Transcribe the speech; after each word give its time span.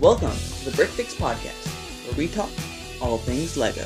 Welcome 0.00 0.30
to 0.30 0.64
the 0.64 0.76
Brick 0.76 0.90
Fix 0.90 1.12
Podcast, 1.12 2.06
where 2.06 2.16
we 2.16 2.28
talk 2.28 2.50
all 3.02 3.18
things 3.18 3.56
Lego. 3.56 3.82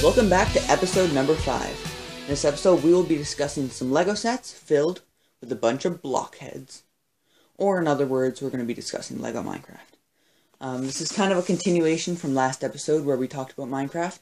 Welcome 0.00 0.30
back 0.30 0.52
to 0.52 0.62
episode 0.70 1.12
number 1.12 1.34
5. 1.34 2.20
In 2.20 2.28
this 2.28 2.44
episode, 2.44 2.84
we 2.84 2.92
will 2.92 3.02
be 3.02 3.16
discussing 3.16 3.68
some 3.68 3.90
Lego 3.90 4.14
sets 4.14 4.52
filled 4.52 5.02
with 5.40 5.50
a 5.50 5.56
bunch 5.56 5.86
of 5.86 6.00
blockheads. 6.00 6.84
Or, 7.56 7.80
in 7.80 7.88
other 7.88 8.06
words, 8.06 8.40
we're 8.40 8.50
going 8.50 8.60
to 8.60 8.64
be 8.64 8.74
discussing 8.74 9.20
Lego 9.20 9.42
Minecraft. 9.42 9.98
Um, 10.60 10.86
this 10.86 11.00
is 11.00 11.10
kind 11.10 11.32
of 11.32 11.38
a 11.38 11.42
continuation 11.42 12.14
from 12.14 12.32
last 12.32 12.62
episode 12.62 13.04
where 13.04 13.16
we 13.16 13.26
talked 13.26 13.54
about 13.54 13.66
Minecraft, 13.66 14.20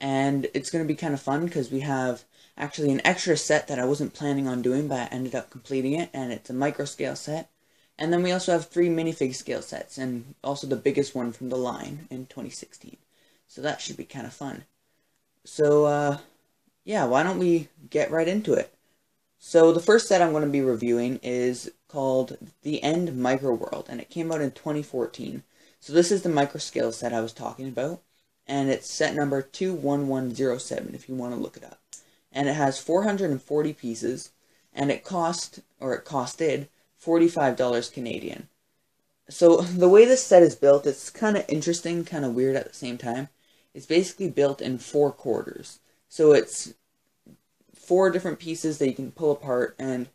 and 0.00 0.46
it's 0.54 0.70
going 0.70 0.82
to 0.82 0.88
be 0.88 0.96
kind 0.96 1.12
of 1.12 1.20
fun 1.20 1.44
because 1.44 1.70
we 1.70 1.80
have 1.80 2.24
actually 2.56 2.92
an 2.92 3.02
extra 3.04 3.36
set 3.36 3.68
that 3.68 3.78
I 3.78 3.84
wasn't 3.84 4.14
planning 4.14 4.48
on 4.48 4.62
doing, 4.62 4.88
but 4.88 5.00
I 5.00 5.14
ended 5.14 5.34
up 5.34 5.50
completing 5.50 5.92
it, 5.92 6.08
and 6.14 6.32
it's 6.32 6.48
a 6.48 6.54
micro 6.54 6.86
scale 6.86 7.14
set. 7.14 7.50
And 8.00 8.12
then 8.12 8.24
we 8.24 8.32
also 8.32 8.52
have 8.52 8.66
three 8.66 8.88
minifig 8.88 9.34
scale 9.36 9.62
sets, 9.62 9.96
and 9.98 10.34
also 10.42 10.66
the 10.66 10.74
biggest 10.74 11.14
one 11.14 11.30
from 11.30 11.50
the 11.50 11.56
line 11.56 12.08
in 12.10 12.26
2016. 12.26 12.96
So 13.46 13.62
that 13.62 13.80
should 13.80 13.96
be 13.96 14.04
kind 14.04 14.26
of 14.26 14.32
fun. 14.32 14.64
So, 15.44 15.84
uh, 15.84 16.18
yeah, 16.84 17.04
why 17.04 17.22
don't 17.22 17.38
we 17.38 17.68
get 17.90 18.10
right 18.10 18.26
into 18.26 18.54
it? 18.54 18.74
So 19.38 19.72
the 19.72 19.80
first 19.80 20.08
set 20.08 20.22
I'm 20.22 20.32
going 20.32 20.44
to 20.44 20.50
be 20.50 20.60
reviewing 20.60 21.20
is 21.22 21.70
called 21.86 22.36
The 22.62 22.82
End 22.82 23.16
Micro 23.16 23.54
World, 23.54 23.86
and 23.88 24.00
it 24.00 24.10
came 24.10 24.32
out 24.32 24.40
in 24.40 24.50
2014. 24.50 25.44
So 25.78 25.92
this 25.92 26.10
is 26.10 26.22
the 26.22 26.28
micro 26.28 26.58
scale 26.58 26.92
set 26.92 27.12
I 27.12 27.20
was 27.20 27.32
talking 27.32 27.68
about, 27.68 28.02
and 28.46 28.70
it's 28.70 28.92
set 28.92 29.14
number 29.14 29.42
21107 29.42 30.94
if 30.94 31.08
you 31.08 31.14
want 31.14 31.34
to 31.34 31.40
look 31.40 31.56
it 31.56 31.64
up 31.64 31.80
and 32.32 32.48
it 32.48 32.54
has 32.54 32.78
440 32.78 33.72
pieces, 33.74 34.30
and 34.72 34.90
it 34.90 35.04
cost, 35.04 35.60
or 35.80 35.94
it 35.94 36.04
costed, 36.04 36.68
$45 37.04 37.92
Canadian. 37.92 38.48
So 39.28 39.58
the 39.58 39.88
way 39.88 40.04
this 40.04 40.24
set 40.24 40.42
is 40.42 40.56
built, 40.56 40.86
it's 40.86 41.08
kind 41.08 41.36
of 41.36 41.44
interesting, 41.48 42.04
kind 42.04 42.24
of 42.24 42.34
weird 42.34 42.56
at 42.56 42.66
the 42.66 42.74
same 42.74 42.98
time. 42.98 43.28
It's 43.72 43.86
basically 43.86 44.28
built 44.28 44.60
in 44.60 44.78
four 44.78 45.12
quarters. 45.12 45.78
So 46.08 46.32
it's 46.32 46.74
four 47.74 48.10
different 48.10 48.40
pieces 48.40 48.78
that 48.78 48.88
you 48.88 48.94
can 48.94 49.12
pull 49.12 49.30
apart, 49.30 49.76
and 49.78 50.08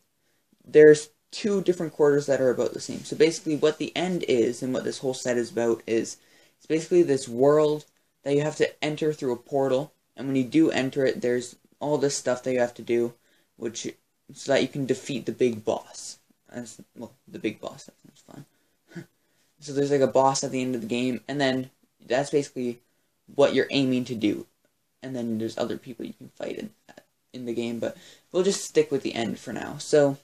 there's 0.66 1.10
two 1.30 1.62
different 1.62 1.92
quarters 1.92 2.26
that 2.26 2.40
are 2.40 2.50
about 2.50 2.74
the 2.74 2.80
same. 2.80 3.04
So 3.04 3.16
basically 3.16 3.56
what 3.56 3.78
the 3.78 3.94
end 3.96 4.24
is, 4.28 4.62
and 4.62 4.72
what 4.72 4.84
this 4.84 4.98
whole 4.98 5.14
set 5.14 5.38
is 5.38 5.50
about, 5.50 5.82
is 5.86 6.18
it's 6.58 6.66
basically 6.66 7.02
this 7.02 7.28
world 7.28 7.86
that 8.22 8.34
you 8.34 8.42
have 8.42 8.56
to 8.56 8.84
enter 8.84 9.12
through 9.12 9.32
a 9.32 9.36
portal, 9.36 9.92
and 10.16 10.26
when 10.26 10.36
you 10.36 10.44
do 10.44 10.70
enter 10.70 11.04
it, 11.06 11.20
there's 11.22 11.56
all 11.80 11.98
this 11.98 12.16
stuff 12.16 12.42
that 12.42 12.52
you 12.52 12.60
have 12.60 12.74
to 12.74 12.82
do, 12.82 13.14
which 13.56 13.86
so 14.34 14.52
that 14.52 14.62
you 14.62 14.68
can 14.68 14.86
defeat 14.86 15.24
the 15.24 15.32
big 15.32 15.64
boss. 15.64 16.18
As 16.52 16.80
well, 16.96 17.12
the 17.26 17.38
big 17.38 17.60
boss. 17.60 17.84
That 17.84 17.94
sounds 18.06 18.46
fun. 18.94 19.06
so 19.60 19.72
there's 19.72 19.90
like 19.90 20.00
a 20.00 20.06
boss 20.06 20.44
at 20.44 20.50
the 20.50 20.62
end 20.62 20.74
of 20.74 20.80
the 20.80 20.86
game, 20.86 21.20
and 21.28 21.40
then 21.40 21.70
that's 22.04 22.30
basically 22.30 22.80
what 23.34 23.54
you're 23.54 23.66
aiming 23.70 24.04
to 24.06 24.14
do. 24.14 24.46
And 25.02 25.14
then 25.14 25.38
there's 25.38 25.58
other 25.58 25.76
people 25.76 26.06
you 26.06 26.14
can 26.14 26.30
fight 26.30 26.56
in 26.58 26.70
in 27.32 27.44
the 27.44 27.54
game, 27.54 27.78
but 27.78 27.96
we'll 28.32 28.42
just 28.42 28.64
stick 28.64 28.90
with 28.90 29.02
the 29.02 29.14
end 29.14 29.38
for 29.38 29.52
now. 29.52 29.76
So 29.78 30.18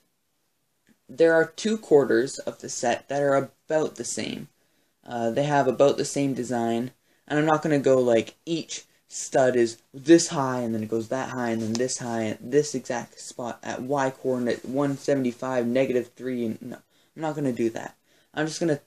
there 1.08 1.34
are 1.34 1.44
two 1.44 1.76
quarters 1.76 2.38
of 2.38 2.60
the 2.60 2.68
set 2.68 3.08
that 3.08 3.22
are 3.22 3.36
about 3.36 3.96
the 3.96 4.04
same. 4.04 4.48
Uh, 5.06 5.30
they 5.30 5.44
have 5.44 5.68
about 5.68 5.96
the 5.96 6.04
same 6.04 6.32
design, 6.34 6.92
and 7.28 7.38
I'm 7.38 7.46
not 7.46 7.62
going 7.62 7.78
to 7.78 7.84
go 7.84 7.98
like 8.00 8.34
each 8.46 8.84
stud 9.12 9.56
is 9.56 9.76
this 9.92 10.28
high 10.28 10.60
and 10.60 10.74
then 10.74 10.82
it 10.82 10.88
goes 10.88 11.08
that 11.08 11.28
high 11.28 11.50
and 11.50 11.60
then 11.60 11.74
this 11.74 11.98
high 11.98 12.28
at 12.28 12.50
this 12.50 12.74
exact 12.74 13.20
spot 13.20 13.58
at 13.62 13.82
y 13.82 14.08
coordinate 14.08 14.64
175 14.64 15.66
negative 15.66 16.10
3 16.16 16.46
and 16.46 16.62
no 16.62 16.76
i'm 16.76 17.22
not 17.22 17.34
going 17.34 17.44
to 17.44 17.52
do 17.52 17.68
that. 17.68 17.94
I'm 18.32 18.46
just 18.46 18.58
going 18.58 18.74
to 18.74 18.80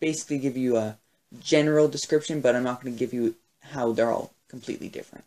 basically 0.00 0.38
give 0.38 0.56
you 0.56 0.76
a 0.76 0.98
general 1.40 1.86
description 1.86 2.40
but 2.40 2.56
i'm 2.56 2.64
not 2.64 2.82
going 2.82 2.92
to 2.92 2.98
give 2.98 3.12
you 3.12 3.36
how 3.60 3.92
they're 3.92 4.10
all 4.10 4.32
completely 4.48 4.88
different. 4.88 5.26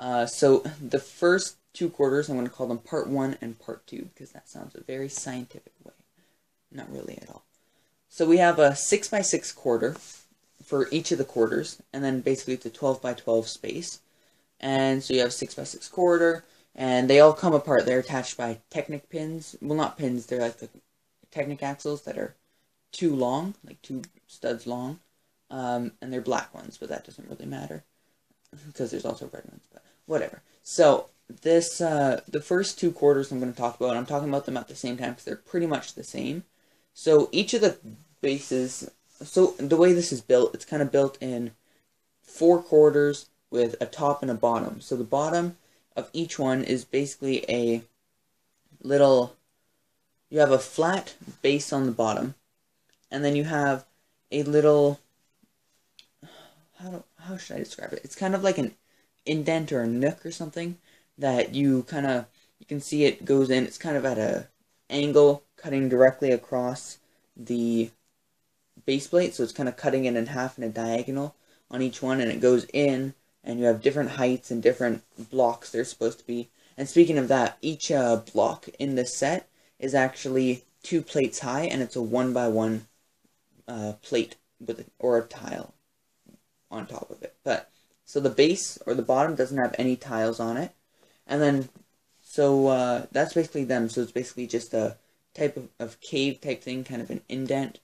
Uh, 0.00 0.26
so 0.26 0.64
the 0.80 0.98
first 0.98 1.56
two 1.72 1.88
quarters 1.88 2.28
i'm 2.28 2.34
going 2.34 2.48
to 2.48 2.52
call 2.52 2.66
them 2.66 2.78
part 2.78 3.06
one 3.06 3.36
and 3.40 3.60
part 3.60 3.86
two 3.86 4.08
because 4.12 4.32
that 4.32 4.48
sounds 4.48 4.74
a 4.74 4.80
very 4.80 5.08
scientific 5.08 5.72
way. 5.84 5.92
Not 6.72 6.90
really 6.90 7.16
at 7.22 7.30
all. 7.30 7.44
So 8.08 8.26
we 8.26 8.38
have 8.38 8.58
a 8.58 8.74
six 8.74 9.06
by 9.06 9.20
six 9.20 9.52
quarter 9.52 9.94
for 10.62 10.88
each 10.90 11.12
of 11.12 11.18
the 11.18 11.24
quarters, 11.24 11.82
and 11.92 12.02
then 12.02 12.20
basically 12.20 12.54
it's 12.54 12.66
a 12.66 12.70
12 12.70 13.02
by 13.02 13.14
12 13.14 13.48
space. 13.48 14.00
And 14.60 15.02
so 15.02 15.14
you 15.14 15.20
have 15.20 15.32
6 15.32 15.54
by 15.54 15.64
6 15.64 15.88
quarter, 15.88 16.44
and 16.74 17.08
they 17.08 17.20
all 17.20 17.32
come 17.32 17.54
apart. 17.54 17.86
They're 17.86 17.98
attached 17.98 18.36
by 18.36 18.60
Technic 18.70 19.08
pins. 19.08 19.56
Well, 19.60 19.76
not 19.76 19.98
pins, 19.98 20.26
they're 20.26 20.40
like 20.40 20.58
the 20.58 20.68
Technic 21.30 21.62
axles 21.62 22.02
that 22.02 22.16
are 22.16 22.34
too 22.92 23.14
long, 23.14 23.54
like 23.66 23.82
two 23.82 24.02
studs 24.26 24.66
long. 24.66 25.00
Um, 25.50 25.92
and 26.00 26.12
they're 26.12 26.20
black 26.20 26.54
ones, 26.54 26.78
but 26.78 26.88
that 26.88 27.04
doesn't 27.04 27.28
really 27.28 27.46
matter 27.46 27.84
because 28.66 28.90
there's 28.90 29.04
also 29.04 29.26
red 29.32 29.44
ones, 29.44 29.64
but 29.72 29.82
whatever. 30.06 30.42
So 30.62 31.08
this, 31.42 31.80
uh, 31.80 32.22
the 32.28 32.40
first 32.40 32.78
two 32.78 32.90
quarters 32.90 33.30
I'm 33.30 33.40
going 33.40 33.52
to 33.52 33.58
talk 33.58 33.78
about, 33.78 33.96
I'm 33.96 34.06
talking 34.06 34.28
about 34.28 34.46
them 34.46 34.56
at 34.56 34.68
the 34.68 34.74
same 34.74 34.96
time 34.96 35.10
because 35.10 35.24
they're 35.24 35.36
pretty 35.36 35.66
much 35.66 35.94
the 35.94 36.04
same. 36.04 36.44
So 36.94 37.28
each 37.32 37.54
of 37.54 37.60
the 37.60 37.78
bases 38.20 38.90
so 39.24 39.54
the 39.58 39.76
way 39.76 39.92
this 39.92 40.12
is 40.12 40.20
built, 40.20 40.54
it's 40.54 40.64
kind 40.64 40.82
of 40.82 40.92
built 40.92 41.18
in 41.20 41.52
four 42.22 42.62
quarters 42.62 43.26
with 43.50 43.76
a 43.80 43.86
top 43.86 44.22
and 44.22 44.30
a 44.30 44.34
bottom. 44.34 44.80
So 44.80 44.96
the 44.96 45.04
bottom 45.04 45.56
of 45.96 46.10
each 46.12 46.38
one 46.38 46.64
is 46.64 46.84
basically 46.84 47.44
a 47.48 47.82
little, 48.82 49.36
you 50.30 50.40
have 50.40 50.50
a 50.50 50.58
flat 50.58 51.14
base 51.42 51.72
on 51.72 51.86
the 51.86 51.92
bottom, 51.92 52.34
and 53.10 53.24
then 53.24 53.36
you 53.36 53.44
have 53.44 53.84
a 54.32 54.42
little, 54.42 55.00
how, 56.80 56.90
do, 56.90 57.04
how 57.20 57.36
should 57.36 57.56
I 57.56 57.60
describe 57.60 57.92
it? 57.92 58.00
It's 58.02 58.16
kind 58.16 58.34
of 58.34 58.42
like 58.42 58.58
an 58.58 58.74
indent 59.24 59.72
or 59.72 59.82
a 59.82 59.86
nook 59.86 60.26
or 60.26 60.32
something 60.32 60.78
that 61.16 61.54
you 61.54 61.84
kind 61.84 62.06
of, 62.06 62.26
you 62.58 62.66
can 62.66 62.80
see 62.80 63.04
it 63.04 63.24
goes 63.24 63.50
in, 63.50 63.64
it's 63.64 63.78
kind 63.78 63.96
of 63.96 64.04
at 64.04 64.18
a 64.18 64.48
angle 64.90 65.44
cutting 65.56 65.88
directly 65.88 66.30
across 66.30 66.98
the 67.36 67.90
base 68.86 69.06
plate, 69.06 69.34
so 69.34 69.42
it's 69.42 69.52
kind 69.52 69.68
of 69.68 69.76
cutting 69.76 70.04
it 70.04 70.16
in 70.16 70.26
half 70.26 70.58
in 70.58 70.64
a 70.64 70.68
diagonal 70.68 71.34
on 71.70 71.82
each 71.82 72.02
one, 72.02 72.20
and 72.20 72.30
it 72.30 72.40
goes 72.40 72.64
in, 72.72 73.14
and 73.42 73.58
you 73.58 73.66
have 73.66 73.82
different 73.82 74.10
heights 74.10 74.50
and 74.50 74.62
different 74.62 75.02
blocks 75.30 75.70
they're 75.70 75.84
supposed 75.84 76.18
to 76.18 76.26
be. 76.26 76.50
And 76.76 76.88
speaking 76.88 77.18
of 77.18 77.28
that, 77.28 77.58
each 77.62 77.90
uh, 77.90 78.16
block 78.32 78.68
in 78.78 78.94
this 78.94 79.16
set 79.16 79.48
is 79.78 79.94
actually 79.94 80.64
two 80.82 81.02
plates 81.02 81.40
high, 81.40 81.64
and 81.64 81.82
it's 81.82 81.96
a 81.96 82.02
one 82.02 82.32
by 82.32 82.48
one 82.48 82.86
uh, 83.68 83.94
plate 84.02 84.36
with 84.64 84.88
or 84.98 85.18
a 85.18 85.22
tile 85.22 85.74
on 86.70 86.86
top 86.86 87.10
of 87.10 87.22
it. 87.22 87.34
But 87.44 87.70
so 88.04 88.20
the 88.20 88.30
base 88.30 88.78
or 88.86 88.94
the 88.94 89.02
bottom 89.02 89.34
doesn't 89.34 89.58
have 89.58 89.74
any 89.78 89.96
tiles 89.96 90.40
on 90.40 90.56
it, 90.56 90.72
and 91.26 91.40
then 91.40 91.68
so 92.22 92.66
uh, 92.68 93.06
that's 93.12 93.34
basically 93.34 93.64
them. 93.64 93.88
So 93.88 94.02
it's 94.02 94.12
basically 94.12 94.46
just 94.46 94.74
a 94.74 94.96
type 95.34 95.56
of, 95.56 95.68
of 95.78 96.00
cave 96.00 96.40
type 96.40 96.62
thing, 96.62 96.84
kind 96.84 97.02
of 97.02 97.10
an 97.10 97.22
indent 97.28 97.78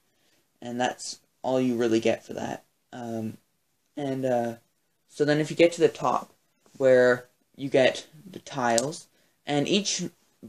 and 0.62 0.80
that's 0.80 1.20
all 1.42 1.60
you 1.60 1.76
really 1.76 2.00
get 2.00 2.24
for 2.24 2.34
that. 2.34 2.64
Um, 2.92 3.38
and 3.96 4.24
uh, 4.24 4.54
so 5.08 5.24
then 5.24 5.38
if 5.38 5.50
you 5.50 5.56
get 5.56 5.72
to 5.72 5.80
the 5.80 5.88
top, 5.88 6.32
where 6.76 7.26
you 7.56 7.68
get 7.68 8.06
the 8.30 8.38
tiles, 8.38 9.06
and 9.46 9.68
each 9.68 10.04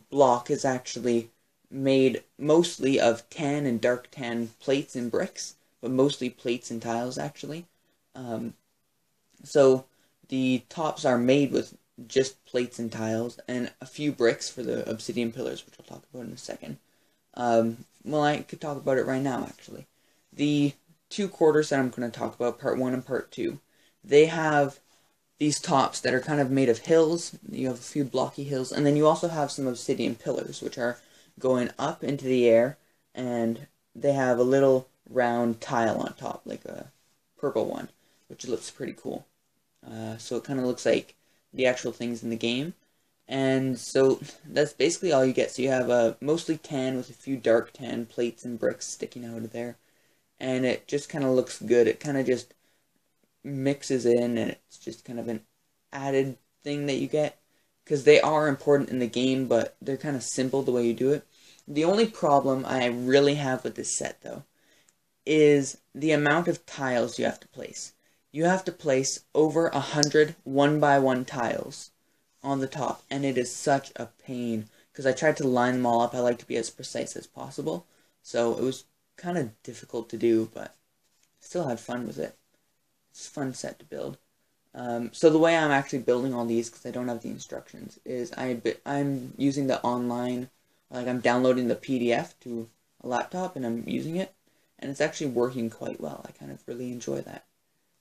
block 0.10 0.50
is 0.50 0.64
actually 0.64 1.30
made 1.70 2.24
mostly 2.38 3.00
of 3.00 3.30
tan 3.30 3.66
and 3.66 3.80
dark 3.80 4.10
tan 4.12 4.50
plates 4.60 4.96
and 4.96 5.12
bricks, 5.12 5.56
but 5.82 5.92
mostly 5.92 6.30
plates 6.30 6.72
and 6.72 6.82
tiles 6.82 7.18
actually. 7.18 7.66
Um, 8.16 8.54
so 9.44 9.86
the 10.28 10.64
tops 10.70 11.06
are 11.06 11.18
made 11.18 11.52
with 11.52 11.78
just 12.08 12.44
plates 12.46 12.80
and 12.80 12.92
tiles 12.92 13.40
and 13.48 13.72
a 13.80 13.86
few 13.86 14.12
bricks 14.12 14.50
for 14.50 14.64
the 14.64 14.90
obsidian 14.90 15.32
pillars, 15.32 15.66
which 15.66 15.76
I'll 15.80 15.86
talk 15.86 16.04
about 16.14 16.26
in 16.28 16.34
a 16.34 16.38
second. 16.38 16.78
Um, 17.36 17.86
well, 18.04 18.24
I 18.24 18.40
could 18.40 18.60
talk 18.60 18.78
about 18.78 18.98
it 18.98 19.06
right 19.06 19.22
now, 19.22 19.46
actually 19.48 19.88
the 20.34 20.74
two 21.10 21.28
quarters 21.28 21.70
that 21.70 21.80
I'm 21.80 21.90
going 21.90 22.10
to 22.10 22.18
talk 22.18 22.36
about, 22.36 22.60
part 22.60 22.78
one 22.78 22.94
and 22.94 23.06
part 23.06 23.32
two, 23.32 23.60
they 24.04 24.26
have 24.26 24.80
these 25.38 25.60
tops 25.60 26.00
that 26.02 26.14
are 26.14 26.20
kind 26.20 26.40
of 26.40 26.52
made 26.52 26.70
of 26.70 26.80
hills. 26.80 27.38
You 27.50 27.68
have 27.68 27.78
a 27.78 27.82
few 27.82 28.04
blocky 28.04 28.44
hills, 28.44 28.72
and 28.72 28.86
then 28.86 28.96
you 28.96 29.08
also 29.08 29.28
have 29.28 29.52
some 29.52 29.68
obsidian 29.68 30.16
pillars, 30.16 30.62
which 30.62 30.78
are 30.78 31.00
going 31.40 31.70
up 31.78 32.04
into 32.04 32.26
the 32.26 32.48
air, 32.48 32.78
and 33.14 33.68
they 33.96 34.14
have 34.14 34.40
a 34.40 34.44
little 34.44 34.88
round 35.10 35.60
tile 35.60 35.98
on 35.98 36.14
top, 36.14 36.42
like 36.46 36.64
a 36.66 36.92
purple 37.38 37.66
one, 37.66 37.90
which 38.28 38.48
looks 38.48 38.72
pretty 38.72 38.94
cool. 38.94 39.26
Uh, 39.86 40.18
so 40.18 40.38
it 40.38 40.44
kind 40.44 40.60
of 40.60 40.66
looks 40.66 40.86
like 40.86 41.16
the 41.54 41.66
actual 41.66 41.92
things 41.92 42.24
in 42.24 42.30
the 42.30 42.36
game. 42.36 42.74
And 43.28 43.80
so 43.80 44.20
that's 44.46 44.74
basically 44.74 45.12
all 45.12 45.26
you 45.26 45.34
get. 45.34 45.52
So 45.52 45.62
you 45.62 45.70
have 45.70 45.90
a 45.90 46.18
mostly 46.22 46.58
tan 46.58 46.98
with 46.98 47.10
a 47.10 47.14
few 47.14 47.38
dark 47.38 47.74
tan 47.74 48.06
plates 48.06 48.46
and 48.46 48.60
bricks 48.60 48.88
sticking 48.88 49.26
out 49.26 49.38
of 49.38 49.54
there 49.54 49.78
and 50.42 50.66
it 50.66 50.88
just 50.88 51.08
kind 51.08 51.24
of 51.24 51.32
looks 51.32 51.62
good. 51.62 51.88
It 51.88 52.00
kind 52.00 52.18
of 52.18 52.26
just 52.26 52.54
mixes 53.44 54.06
in, 54.06 54.38
and 54.40 54.52
it's 54.52 54.80
just 54.80 55.06
kind 55.06 55.20
of 55.20 55.28
an 55.28 55.42
added 55.94 56.38
thing 56.64 56.88
that 56.88 56.96
you 56.96 57.08
get 57.08 57.40
because 57.86 58.04
they 58.04 58.20
are 58.20 58.48
important 58.48 58.90
in 58.90 59.00
the 59.00 59.08
game, 59.08 59.48
but 59.48 59.76
they're 59.82 59.98
kind 59.98 60.16
of 60.16 60.24
simple 60.24 60.64
the 60.64 60.72
way 60.72 60.86
you 60.86 60.94
do 60.94 61.12
it. 61.12 61.26
The 61.68 61.86
only 61.86 62.08
problem 62.08 62.66
I 62.66 62.88
really 62.88 63.36
have 63.36 63.64
with 63.64 63.76
this 63.76 63.96
set, 63.96 64.22
though, 64.24 64.44
is 65.28 65.78
the 65.94 66.12
amount 66.12 66.48
of 66.48 66.66
tiles 66.66 67.20
you 67.20 67.26
have 67.26 67.40
to 67.42 67.48
place. 67.50 67.94
You 68.32 68.46
have 68.46 68.64
to 68.66 68.72
place 68.72 69.20
over 69.36 69.68
a 69.68 69.80
hundred 69.80 70.36
one 70.44 70.80
by 70.80 70.98
one 70.98 71.24
tiles 71.24 71.92
on 72.44 72.62
the 72.62 72.68
top, 72.68 73.04
and 73.12 73.24
it 73.26 73.38
is 73.38 73.56
such 73.56 73.92
a 73.96 74.08
pain 74.26 74.70
because 74.92 75.06
I 75.06 75.12
tried 75.12 75.38
to 75.38 75.48
line 75.48 75.76
them 75.76 75.86
all 75.86 76.02
up. 76.02 76.16
I 76.16 76.20
like 76.20 76.40
to 76.40 76.48
be 76.48 76.58
as 76.58 76.72
precise 76.72 77.16
as 77.16 77.28
possible, 77.28 77.86
so 78.24 78.58
it 78.58 78.64
was 78.64 78.86
kind 79.22 79.38
of 79.38 79.62
difficult 79.64 80.10
to 80.10 80.18
do, 80.18 80.50
but 80.54 80.76
still 81.40 81.68
had 81.68 81.80
fun 81.80 82.08
with 82.08 82.18
it. 82.18 82.38
It's 83.12 83.28
a 83.28 83.30
fun 83.30 83.54
set 83.54 83.80
to 83.80 83.86
build. 83.86 84.18
Um, 84.74 85.10
so 85.14 85.30
the 85.30 85.38
way 85.38 85.58
I'm 85.58 85.72
actually 85.72 86.00
building 86.00 86.34
all 86.34 86.46
these, 86.46 86.70
because 86.70 86.86
I 86.86 86.92
don't 86.92 87.10
have 87.10 87.22
the 87.22 87.30
instructions, 87.30 88.00
is 88.06 88.32
I 88.38 88.62
I'm 88.86 89.34
using 89.38 89.68
the 89.68 89.82
online, 89.84 90.50
like 90.90 91.08
I'm 91.08 91.20
downloading 91.20 91.68
the 91.68 91.76
PDF 91.76 92.34
to 92.42 92.70
a 93.04 93.08
laptop 93.08 93.56
and 93.56 93.66
I'm 93.66 93.88
using 93.88 94.16
it, 94.16 94.34
and 94.80 94.90
it's 94.90 95.02
actually 95.02 95.28
working 95.28 95.70
quite 95.70 96.00
well. 96.00 96.26
I 96.28 96.32
kind 96.32 96.52
of 96.52 96.64
really 96.68 96.92
enjoy 96.92 97.22
that. 97.22 97.46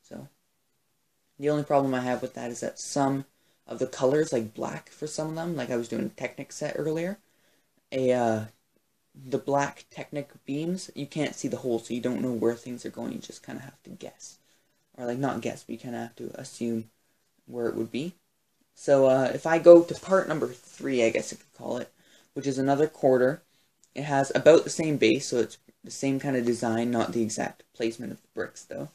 So 0.02 0.28
the 1.38 1.50
only 1.50 1.64
problem 1.64 1.94
I 1.94 2.00
have 2.00 2.22
with 2.22 2.34
that 2.34 2.50
is 2.50 2.60
that 2.60 2.78
some 2.78 3.24
of 3.66 3.78
the 3.78 3.86
colors, 3.86 4.32
like 4.32 4.54
black 4.54 4.90
for 4.90 5.06
some 5.06 5.28
of 5.28 5.34
them, 5.34 5.56
like 5.56 5.70
I 5.70 5.76
was 5.76 5.88
doing 5.88 6.10
Technic 6.10 6.52
set 6.52 6.76
earlier, 6.78 7.18
a 7.90 8.12
uh, 8.12 8.44
the 9.14 9.38
black 9.38 9.84
Technic 9.90 10.30
beams, 10.44 10.90
you 10.94 11.06
can't 11.06 11.34
see 11.34 11.48
the 11.48 11.58
hole, 11.58 11.78
so 11.78 11.94
you 11.94 12.00
don't 12.00 12.22
know 12.22 12.32
where 12.32 12.54
things 12.54 12.84
are 12.86 12.90
going. 12.90 13.12
You 13.12 13.18
just 13.18 13.42
kind 13.42 13.58
of 13.58 13.64
have 13.64 13.82
to 13.84 13.90
guess 13.90 14.38
or 15.00 15.06
like 15.06 15.18
not 15.18 15.40
guess, 15.40 15.64
but 15.64 15.72
you 15.72 15.78
kind 15.78 15.94
of 15.94 16.02
have 16.02 16.16
to 16.16 16.30
assume 16.34 16.90
where 17.46 17.66
it 17.66 17.74
would 17.74 17.90
be. 17.90 18.14
So 18.74 19.06
uh, 19.06 19.30
if 19.34 19.46
I 19.46 19.58
go 19.58 19.82
to 19.82 19.94
part 19.94 20.28
number 20.28 20.48
three, 20.48 21.04
I 21.04 21.10
guess 21.10 21.32
I 21.32 21.36
could 21.36 21.52
call 21.54 21.78
it, 21.78 21.92
which 22.34 22.46
is 22.46 22.58
another 22.58 22.86
quarter, 22.86 23.42
it 23.94 24.04
has 24.04 24.30
about 24.34 24.64
the 24.64 24.70
same 24.70 24.96
base, 24.96 25.26
so 25.26 25.38
it's 25.38 25.58
the 25.82 25.90
same 25.90 26.20
kind 26.20 26.36
of 26.36 26.46
design, 26.46 26.90
not 26.90 27.12
the 27.12 27.22
exact 27.22 27.64
placement 27.74 28.12
of 28.12 28.22
the 28.22 28.28
bricks 28.34 28.62
though. 28.62 28.88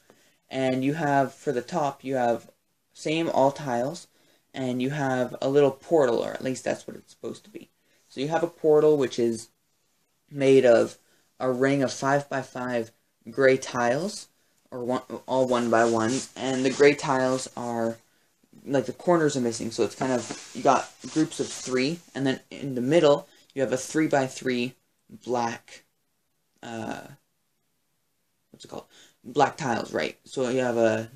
And 0.50 0.84
you 0.84 0.94
have, 0.94 1.34
for 1.34 1.52
the 1.52 1.62
top, 1.62 2.04
you 2.04 2.16
have 2.16 2.50
same 2.94 3.30
all 3.30 3.52
tiles, 3.52 4.08
and 4.54 4.82
you 4.82 4.92
have 4.92 5.36
a 5.42 5.50
little 5.50 5.72
portal, 5.72 6.20
or 6.24 6.32
at 6.32 6.44
least 6.44 6.64
that's 6.64 6.88
what 6.88 6.96
it's 6.96 7.12
supposed 7.12 7.44
to 7.44 7.50
be. 7.50 7.70
So 8.08 8.22
you 8.22 8.30
have 8.30 8.44
a 8.44 8.48
portal 8.48 8.96
which 8.96 9.20
is 9.20 9.50
made 10.36 10.66
of 10.66 10.98
a 11.40 11.52
ring 11.52 11.84
of 11.84 11.92
5 11.92 12.30
by 12.30 12.42
5 12.42 12.92
gray 13.32 13.58
tiles, 13.58 14.28
or 14.72 14.84
one, 14.84 15.02
all 15.26 15.48
one 15.48 15.70
by 15.70 15.86
one, 15.86 16.14
and 16.36 16.66
the 16.66 16.70
gray 16.70 16.94
tiles 16.94 17.50
are 17.56 17.98
like 18.66 18.86
the 18.86 18.94
corners 18.94 19.36
are 19.36 19.42
missing, 19.42 19.72
so 19.72 19.84
it's 19.84 19.96
kind 19.96 20.12
of 20.12 20.52
you 20.54 20.62
got 20.62 20.92
groups 21.14 21.40
of 21.40 21.48
three, 21.48 22.00
and 22.14 22.26
then 22.26 22.40
in 22.52 22.76
the 22.76 22.82
middle 22.82 23.28
you 23.54 23.62
have 23.62 23.72
a 23.72 23.78
three 23.78 24.08
by 24.08 24.28
three 24.28 24.74
black, 25.10 25.84
uh, 26.64 27.02
what's 28.52 28.66
it 28.66 28.68
called? 28.68 28.86
Black 29.24 29.58
tiles, 29.58 29.94
right? 29.94 30.18
So 30.24 30.50
you 30.50 30.60
have 30.60 30.78
a, 30.78 31.10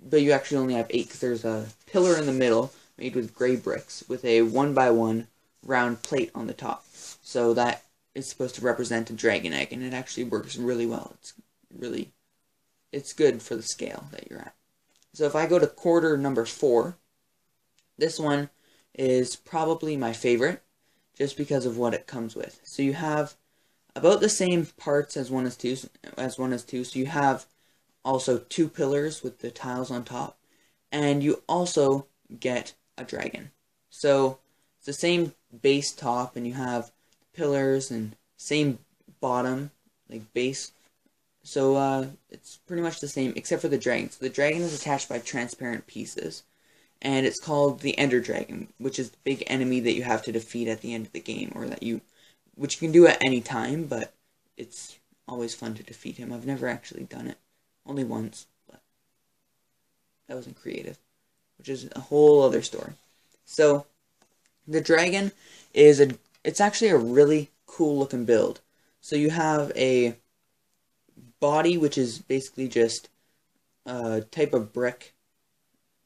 but 0.00 0.22
you 0.22 0.32
actually 0.32 0.58
only 0.58 0.74
have 0.74 0.86
eight 0.90 1.06
because 1.06 1.20
there's 1.20 1.44
a 1.44 1.66
pillar 1.86 2.16
in 2.16 2.26
the 2.26 2.32
middle 2.32 2.72
made 2.98 3.14
with 3.14 3.34
gray 3.34 3.56
bricks 3.56 4.04
with 4.08 4.24
a 4.24 4.42
one 4.42 4.74
by 4.74 4.90
one 4.90 5.26
round 5.64 6.02
plate 6.02 6.30
on 6.34 6.46
the 6.46 6.54
top. 6.54 6.84
So 7.22 7.54
that 7.54 7.82
is 8.14 8.28
supposed 8.28 8.54
to 8.56 8.62
represent 8.62 9.10
a 9.10 9.14
dragon 9.14 9.52
egg, 9.52 9.72
and 9.72 9.82
it 9.82 9.94
actually 9.94 10.24
works 10.24 10.56
really 10.56 10.86
well. 10.86 11.12
It's 11.14 11.34
really 11.76 12.12
it's 12.92 13.12
good 13.12 13.40
for 13.42 13.54
the 13.54 13.62
scale 13.62 14.06
that 14.10 14.28
you're 14.28 14.40
at. 14.40 14.54
So 15.12 15.24
if 15.24 15.34
I 15.34 15.46
go 15.46 15.58
to 15.58 15.66
quarter 15.66 16.16
number 16.16 16.44
four, 16.44 16.96
this 17.98 18.18
one 18.18 18.50
is 18.94 19.36
probably 19.36 19.96
my 19.96 20.12
favorite 20.12 20.62
just 21.16 21.36
because 21.36 21.66
of 21.66 21.76
what 21.76 21.94
it 21.94 22.06
comes 22.06 22.34
with. 22.34 22.60
So 22.64 22.82
you 22.82 22.94
have 22.94 23.34
about 23.94 24.20
the 24.20 24.28
same 24.28 24.66
parts 24.66 25.16
as 25.16 25.30
one 25.30 25.46
is 25.46 25.56
two 25.56 25.76
as 26.16 26.38
one 26.38 26.52
is 26.52 26.64
two. 26.64 26.84
So 26.84 26.98
you 26.98 27.06
have 27.06 27.46
also 28.04 28.38
two 28.38 28.68
pillars 28.68 29.22
with 29.22 29.38
the 29.40 29.50
tiles 29.50 29.90
on 29.90 30.04
top, 30.04 30.38
and 30.90 31.22
you 31.22 31.42
also 31.48 32.06
get 32.38 32.74
a 32.96 33.04
dragon. 33.04 33.50
So 33.90 34.38
it's 34.78 34.86
the 34.86 34.92
same 34.92 35.34
base 35.60 35.92
top, 35.92 36.36
and 36.36 36.46
you 36.46 36.54
have 36.54 36.92
pillars 37.40 37.90
and 37.90 38.16
same 38.36 38.78
bottom, 39.20 39.70
like 40.08 40.32
base 40.34 40.72
so 41.42 41.76
uh, 41.76 42.06
it's 42.30 42.58
pretty 42.66 42.82
much 42.82 43.00
the 43.00 43.08
same, 43.08 43.32
except 43.36 43.62
for 43.62 43.68
the 43.68 43.78
dragon. 43.78 44.10
So 44.10 44.18
the 44.20 44.28
dragon 44.28 44.62
is 44.62 44.78
attached 44.78 45.08
by 45.08 45.18
transparent 45.18 45.86
pieces, 45.86 46.42
and 47.00 47.26
it's 47.26 47.40
called 47.40 47.80
the 47.80 47.96
Ender 47.98 48.20
Dragon, 48.20 48.68
which 48.78 48.98
is 48.98 49.10
the 49.10 49.16
big 49.24 49.44
enemy 49.46 49.80
that 49.80 49.94
you 49.94 50.02
have 50.02 50.22
to 50.24 50.32
defeat 50.32 50.68
at 50.68 50.82
the 50.82 50.94
end 50.94 51.06
of 51.06 51.12
the 51.12 51.20
game, 51.20 51.52
or 51.54 51.66
that 51.66 51.82
you, 51.82 52.02
which 52.56 52.74
you 52.74 52.86
can 52.86 52.92
do 52.92 53.06
at 53.06 53.24
any 53.24 53.40
time, 53.40 53.86
but 53.86 54.12
it's 54.56 54.98
always 55.26 55.54
fun 55.54 55.74
to 55.74 55.82
defeat 55.82 56.18
him. 56.18 56.32
I've 56.32 56.46
never 56.46 56.68
actually 56.68 57.04
done 57.04 57.26
it, 57.26 57.38
only 57.86 58.04
once, 58.04 58.46
but 58.68 58.80
that 60.28 60.36
wasn't 60.36 60.60
creative, 60.60 60.98
which 61.56 61.70
is 61.70 61.88
a 61.96 62.00
whole 62.00 62.42
other 62.42 62.60
story. 62.60 62.92
So 63.46 63.86
the 64.68 64.82
dragon 64.82 65.32
is 65.72 66.00
a, 66.00 66.10
it's 66.44 66.60
actually 66.60 66.90
a 66.90 66.98
really 66.98 67.50
cool 67.66 67.98
looking 67.98 68.24
build. 68.24 68.60
So 69.00 69.16
you 69.16 69.30
have 69.30 69.72
a 69.76 70.16
body, 71.40 71.78
which 71.78 71.96
is 71.96 72.18
basically 72.18 72.68
just 72.68 73.08
a 73.86 74.22
type 74.22 74.52
of 74.52 74.72
brick. 74.72 75.14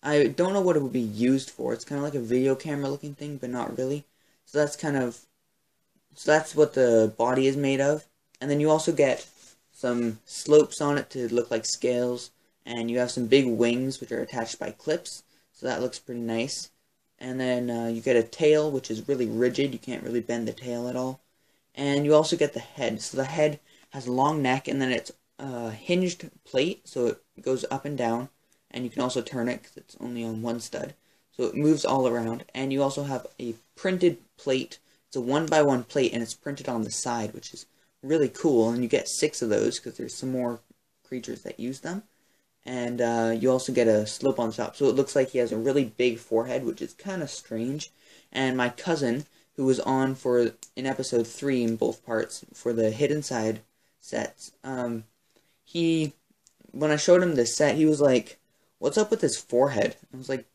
I 0.03 0.27
don't 0.27 0.53
know 0.53 0.61
what 0.61 0.77
it 0.77 0.83
would 0.83 0.93
be 0.93 1.01
used 1.01 1.51
for. 1.51 1.73
It's 1.73 1.85
kind 1.85 1.99
of 1.99 2.05
like 2.05 2.15
a 2.15 2.21
video 2.21 2.55
camera 2.55 2.89
looking 2.89 3.15
thing, 3.15 3.39
but 3.39 3.51
not 3.51 3.77
really. 3.79 4.05
So 4.45 4.59
that's 4.59 4.77
kind 4.77 4.97
of, 4.97 5.19
so 6.15 6.31
that's 6.31 6.55
what 6.55 6.75
the 6.75 7.13
body 7.17 7.47
is 7.47 7.57
made 7.57 7.81
of. 7.81 8.05
And 8.41 8.51
then 8.51 8.61
you 8.61 8.71
also 8.71 8.93
get 8.93 9.27
some 9.73 10.19
slopes 10.25 10.81
on 10.81 10.99
it 10.99 11.11
to 11.11 11.33
look 11.33 11.51
like 11.51 11.65
scales. 11.65 12.31
And 12.67 12.91
you 12.91 12.99
have 12.99 13.11
some 13.11 13.27
big 13.27 13.47
wings, 13.47 14.01
which 14.01 14.13
are 14.13 14.21
attached 14.21 14.59
by 14.59 14.71
clips. 14.71 15.23
So 15.53 15.67
that 15.67 15.81
looks 15.81 15.99
pretty 15.99 16.21
nice. 16.21 16.71
And 17.25 17.41
then 17.41 17.71
uh, 17.71 17.87
you 17.87 18.03
get 18.03 18.17
a 18.17 18.23
tail, 18.23 18.71
which 18.71 18.91
is 18.91 19.09
really 19.09 19.27
rigid. 19.27 19.73
You 19.73 19.79
can't 19.79 20.05
really 20.05 20.21
bend 20.21 20.47
the 20.47 20.53
tail 20.53 20.89
at 20.89 20.95
all. 20.95 21.23
And 21.75 22.05
you 22.05 22.15
also 22.15 22.37
get 22.37 22.53
the 22.53 22.61
head. 22.61 23.01
So 23.01 23.17
the 23.17 23.25
head 23.25 23.61
has 23.95 24.07
a 24.07 24.13
long 24.13 24.43
neck, 24.43 24.69
and 24.69 24.81
then 24.81 24.93
it's 24.93 25.11
a 25.39 25.71
hinged 25.71 26.31
plate, 26.45 26.87
so 26.87 27.07
it 27.07 27.19
goes 27.41 27.65
up 27.71 27.87
and 27.87 27.97
down, 27.97 28.29
and 28.71 28.85
you 28.85 28.91
can 28.91 29.01
also 29.01 29.23
turn 29.23 29.49
it 29.49 29.63
because 29.63 29.77
it's 29.79 29.97
only 30.01 30.23
on 30.23 30.43
one 30.43 30.61
stud. 30.61 30.93
So 31.33 31.45
it 31.45 31.57
moves 31.57 31.85
all 31.87 32.07
around, 32.07 32.45
and 32.55 32.73
you 32.73 32.83
also 32.83 33.05
have 33.05 33.27
a 33.41 33.55
printed 33.75 34.19
plate. 34.37 34.79
It's 35.09 35.17
a 35.17 35.21
one 35.23 35.47
by 35.47 35.63
one 35.63 35.85
plate, 35.85 36.13
and 36.13 36.23
it's 36.23 36.35
printed 36.35 36.69
on 36.69 36.83
the 36.83 36.91
side, 36.91 37.33
which 37.33 37.55
is 37.55 37.65
really 38.03 38.29
cool. 38.29 38.69
And 38.69 38.83
you 38.83 38.89
get 38.89 39.09
six 39.09 39.41
of 39.41 39.49
those 39.49 39.79
because 39.79 39.97
there's 39.97 40.15
some 40.15 40.31
more 40.31 40.61
creatures 41.09 41.43
that 41.43 41.59
use 41.59 41.81
them. 41.81 42.03
And 42.67 43.01
uh, 43.03 43.37
you 43.39 43.51
also 43.51 43.73
get 43.73 43.89
a 43.89 44.07
slope 44.07 44.41
on 44.41 44.51
top, 44.51 44.75
so 44.75 44.87
it 44.87 44.95
looks 44.95 45.15
like 45.15 45.31
he 45.31 45.39
has 45.39 45.53
a 45.53 45.59
really 45.59 45.85
big 45.85 46.19
forehead, 46.19 46.65
which 46.65 46.81
is 46.81 46.95
kind 46.95 47.23
of 47.23 47.29
strange. 47.29 47.91
And 48.33 48.57
my 48.57 48.71
cousin, 48.71 49.27
who 49.57 49.67
was 49.67 49.81
on 49.81 50.15
for 50.15 50.53
in 50.75 50.87
episode 50.87 51.27
three 51.27 51.63
in 51.63 51.77
both 51.77 52.05
parts 52.07 52.45
for 52.55 52.73
the 52.73 52.91
hidden 52.91 53.23
side 53.23 53.61
sets, 54.01 54.53
um, 54.65 55.05
he, 55.63 56.15
when 56.71 56.91
I 56.91 56.97
showed 56.97 57.23
him 57.23 57.35
this 57.35 57.55
set, 57.55 57.77
he 57.77 57.85
was 57.85 58.01
like, 58.01 58.39
what's 58.79 58.97
up 58.99 59.11
with 59.11 59.21
his 59.21 59.37
forehead? 59.37 59.97
I 60.13 60.17
was 60.17 60.31
like, 60.31 60.47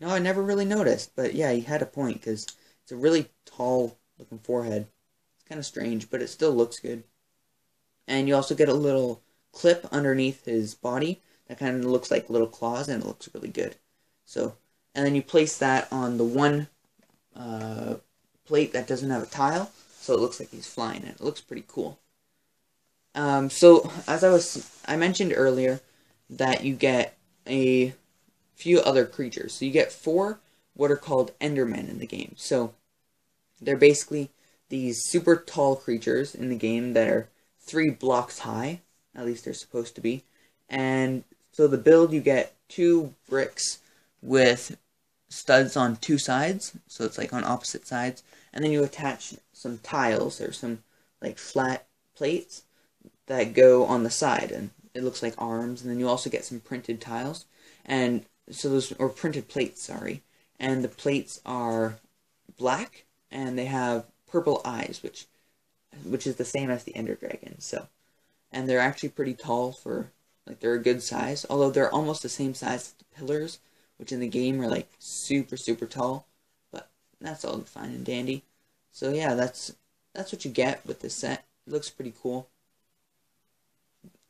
no, 0.00 0.10
I 0.10 0.18
never 0.18 0.42
really 0.42 0.66
noticed. 0.66 1.16
But 1.16 1.34
yeah, 1.34 1.52
he 1.52 1.62
had 1.62 1.80
a 1.80 1.86
point, 1.86 2.20
because 2.20 2.46
it's 2.82 2.92
a 2.92 2.96
really 2.96 3.30
tall 3.46 3.96
looking 4.18 4.38
forehead. 4.38 4.86
It's 5.36 5.48
kind 5.48 5.58
of 5.58 5.64
strange, 5.64 6.10
but 6.10 6.20
it 6.20 6.28
still 6.28 6.52
looks 6.52 6.78
good. 6.78 7.04
And 8.06 8.28
you 8.28 8.34
also 8.34 8.54
get 8.54 8.68
a 8.68 8.74
little 8.74 9.22
clip 9.52 9.86
underneath 9.90 10.44
his 10.44 10.74
body 10.74 11.22
that 11.48 11.58
kind 11.58 11.76
of 11.76 11.90
looks 11.90 12.10
like 12.10 12.30
little 12.30 12.46
claws, 12.46 12.88
and 12.88 13.02
it 13.02 13.06
looks 13.06 13.28
really 13.34 13.48
good. 13.48 13.76
So, 14.24 14.54
and 14.94 15.04
then 15.04 15.14
you 15.14 15.22
place 15.22 15.58
that 15.58 15.88
on 15.90 16.18
the 16.18 16.24
one 16.24 16.68
uh, 17.34 17.96
plate 18.44 18.72
that 18.72 18.86
doesn't 18.86 19.10
have 19.10 19.22
a 19.22 19.26
tile, 19.26 19.70
so 19.98 20.14
it 20.14 20.20
looks 20.20 20.38
like 20.38 20.50
he's 20.50 20.66
flying, 20.66 21.02
and 21.02 21.12
it 21.12 21.20
looks 21.20 21.40
pretty 21.40 21.64
cool. 21.66 21.98
Um, 23.14 23.50
so 23.50 23.90
as 24.06 24.22
I 24.22 24.30
was, 24.30 24.80
I 24.86 24.96
mentioned 24.96 25.32
earlier 25.34 25.80
that 26.30 26.62
you 26.62 26.74
get 26.74 27.16
a 27.46 27.94
few 28.54 28.80
other 28.80 29.06
creatures. 29.06 29.54
So 29.54 29.64
you 29.64 29.70
get 29.70 29.92
four 29.92 30.40
what 30.74 30.90
are 30.90 30.96
called 30.96 31.36
Endermen 31.40 31.88
in 31.88 31.98
the 31.98 32.06
game. 32.06 32.34
So 32.36 32.74
they're 33.60 33.76
basically 33.76 34.30
these 34.68 35.02
super 35.02 35.36
tall 35.36 35.74
creatures 35.76 36.34
in 36.34 36.48
the 36.48 36.56
game 36.56 36.92
that 36.92 37.08
are 37.08 37.28
three 37.60 37.90
blocks 37.90 38.40
high. 38.40 38.80
At 39.14 39.26
least 39.26 39.44
they're 39.44 39.54
supposed 39.54 39.94
to 39.94 40.00
be. 40.00 40.24
And 40.68 41.24
so 41.58 41.66
the 41.66 41.76
build, 41.76 42.12
you 42.12 42.20
get 42.20 42.54
two 42.68 43.14
bricks 43.28 43.80
with 44.22 44.76
studs 45.28 45.76
on 45.76 45.96
two 45.96 46.16
sides. 46.16 46.78
So 46.86 47.04
it's 47.04 47.18
like 47.18 47.32
on 47.32 47.42
opposite 47.42 47.84
sides. 47.84 48.22
And 48.52 48.64
then 48.64 48.70
you 48.70 48.84
attach 48.84 49.34
some 49.52 49.78
tiles 49.78 50.40
or 50.40 50.52
some 50.52 50.84
like 51.20 51.36
flat 51.36 51.88
plates 52.14 52.62
that 53.26 53.54
go 53.54 53.86
on 53.86 54.04
the 54.04 54.08
side, 54.08 54.52
and 54.52 54.70
it 54.94 55.02
looks 55.02 55.20
like 55.20 55.34
arms. 55.36 55.82
And 55.82 55.90
then 55.90 55.98
you 55.98 56.06
also 56.08 56.30
get 56.30 56.44
some 56.44 56.60
printed 56.60 57.00
tiles, 57.00 57.44
and 57.84 58.24
so 58.52 58.68
those 58.68 58.92
or 58.92 59.08
printed 59.08 59.48
plates, 59.48 59.82
sorry. 59.82 60.22
And 60.60 60.84
the 60.84 60.88
plates 60.88 61.40
are 61.44 61.98
black, 62.56 63.04
and 63.32 63.58
they 63.58 63.64
have 63.64 64.04
purple 64.30 64.60
eyes, 64.64 65.00
which 65.02 65.26
which 66.04 66.24
is 66.24 66.36
the 66.36 66.44
same 66.44 66.70
as 66.70 66.84
the 66.84 66.94
Ender 66.94 67.16
Dragon. 67.16 67.58
So, 67.58 67.88
and 68.52 68.68
they're 68.68 68.78
actually 68.78 69.08
pretty 69.08 69.34
tall 69.34 69.72
for 69.72 70.12
like 70.48 70.60
they're 70.60 70.74
a 70.74 70.82
good 70.82 71.02
size. 71.02 71.46
Although 71.48 71.70
they're 71.70 71.94
almost 71.94 72.22
the 72.22 72.28
same 72.28 72.54
size 72.54 72.74
as 72.74 72.92
the 72.92 73.04
pillars, 73.16 73.60
which 73.98 74.12
in 74.12 74.20
the 74.20 74.28
game 74.28 74.60
are 74.60 74.68
like 74.68 74.90
super 74.98 75.56
super 75.56 75.86
tall. 75.86 76.26
But 76.72 76.90
that's 77.20 77.44
all 77.44 77.60
fine 77.60 77.90
and 77.90 78.04
dandy. 78.04 78.44
So 78.90 79.12
yeah, 79.12 79.34
that's 79.34 79.76
that's 80.14 80.32
what 80.32 80.44
you 80.44 80.50
get 80.50 80.84
with 80.86 81.00
this 81.00 81.14
set. 81.14 81.44
It 81.66 81.72
looks 81.72 81.90
pretty 81.90 82.14
cool. 82.22 82.48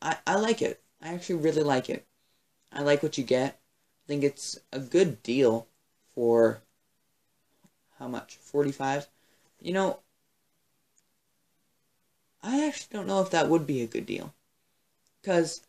I 0.03 0.17
I 0.27 0.37
like 0.37 0.61
it. 0.63 0.83
I 1.01 1.15
actually 1.15 1.37
really 1.37 1.63
like 1.63 1.89
it. 1.89 2.05
I 2.73 2.83
like 2.83 3.03
what 3.03 3.17
you 3.17 3.25
get. 3.25 3.61
I 4.05 4.09
think 4.09 4.25
it's 4.25 4.59
a 4.73 4.81
good 4.81 5.23
deal 5.23 5.69
for 6.15 6.63
how 7.99 8.09
much? 8.09 8.37
45? 8.37 9.09
You 9.61 9.73
know, 9.73 10.01
I 12.43 12.67
actually 12.67 12.97
don't 12.97 13.07
know 13.07 13.21
if 13.21 13.31
that 13.31 13.49
would 13.49 13.67
be 13.67 13.83
a 13.83 13.87
good 13.87 14.07
deal. 14.07 14.35
Because 15.21 15.63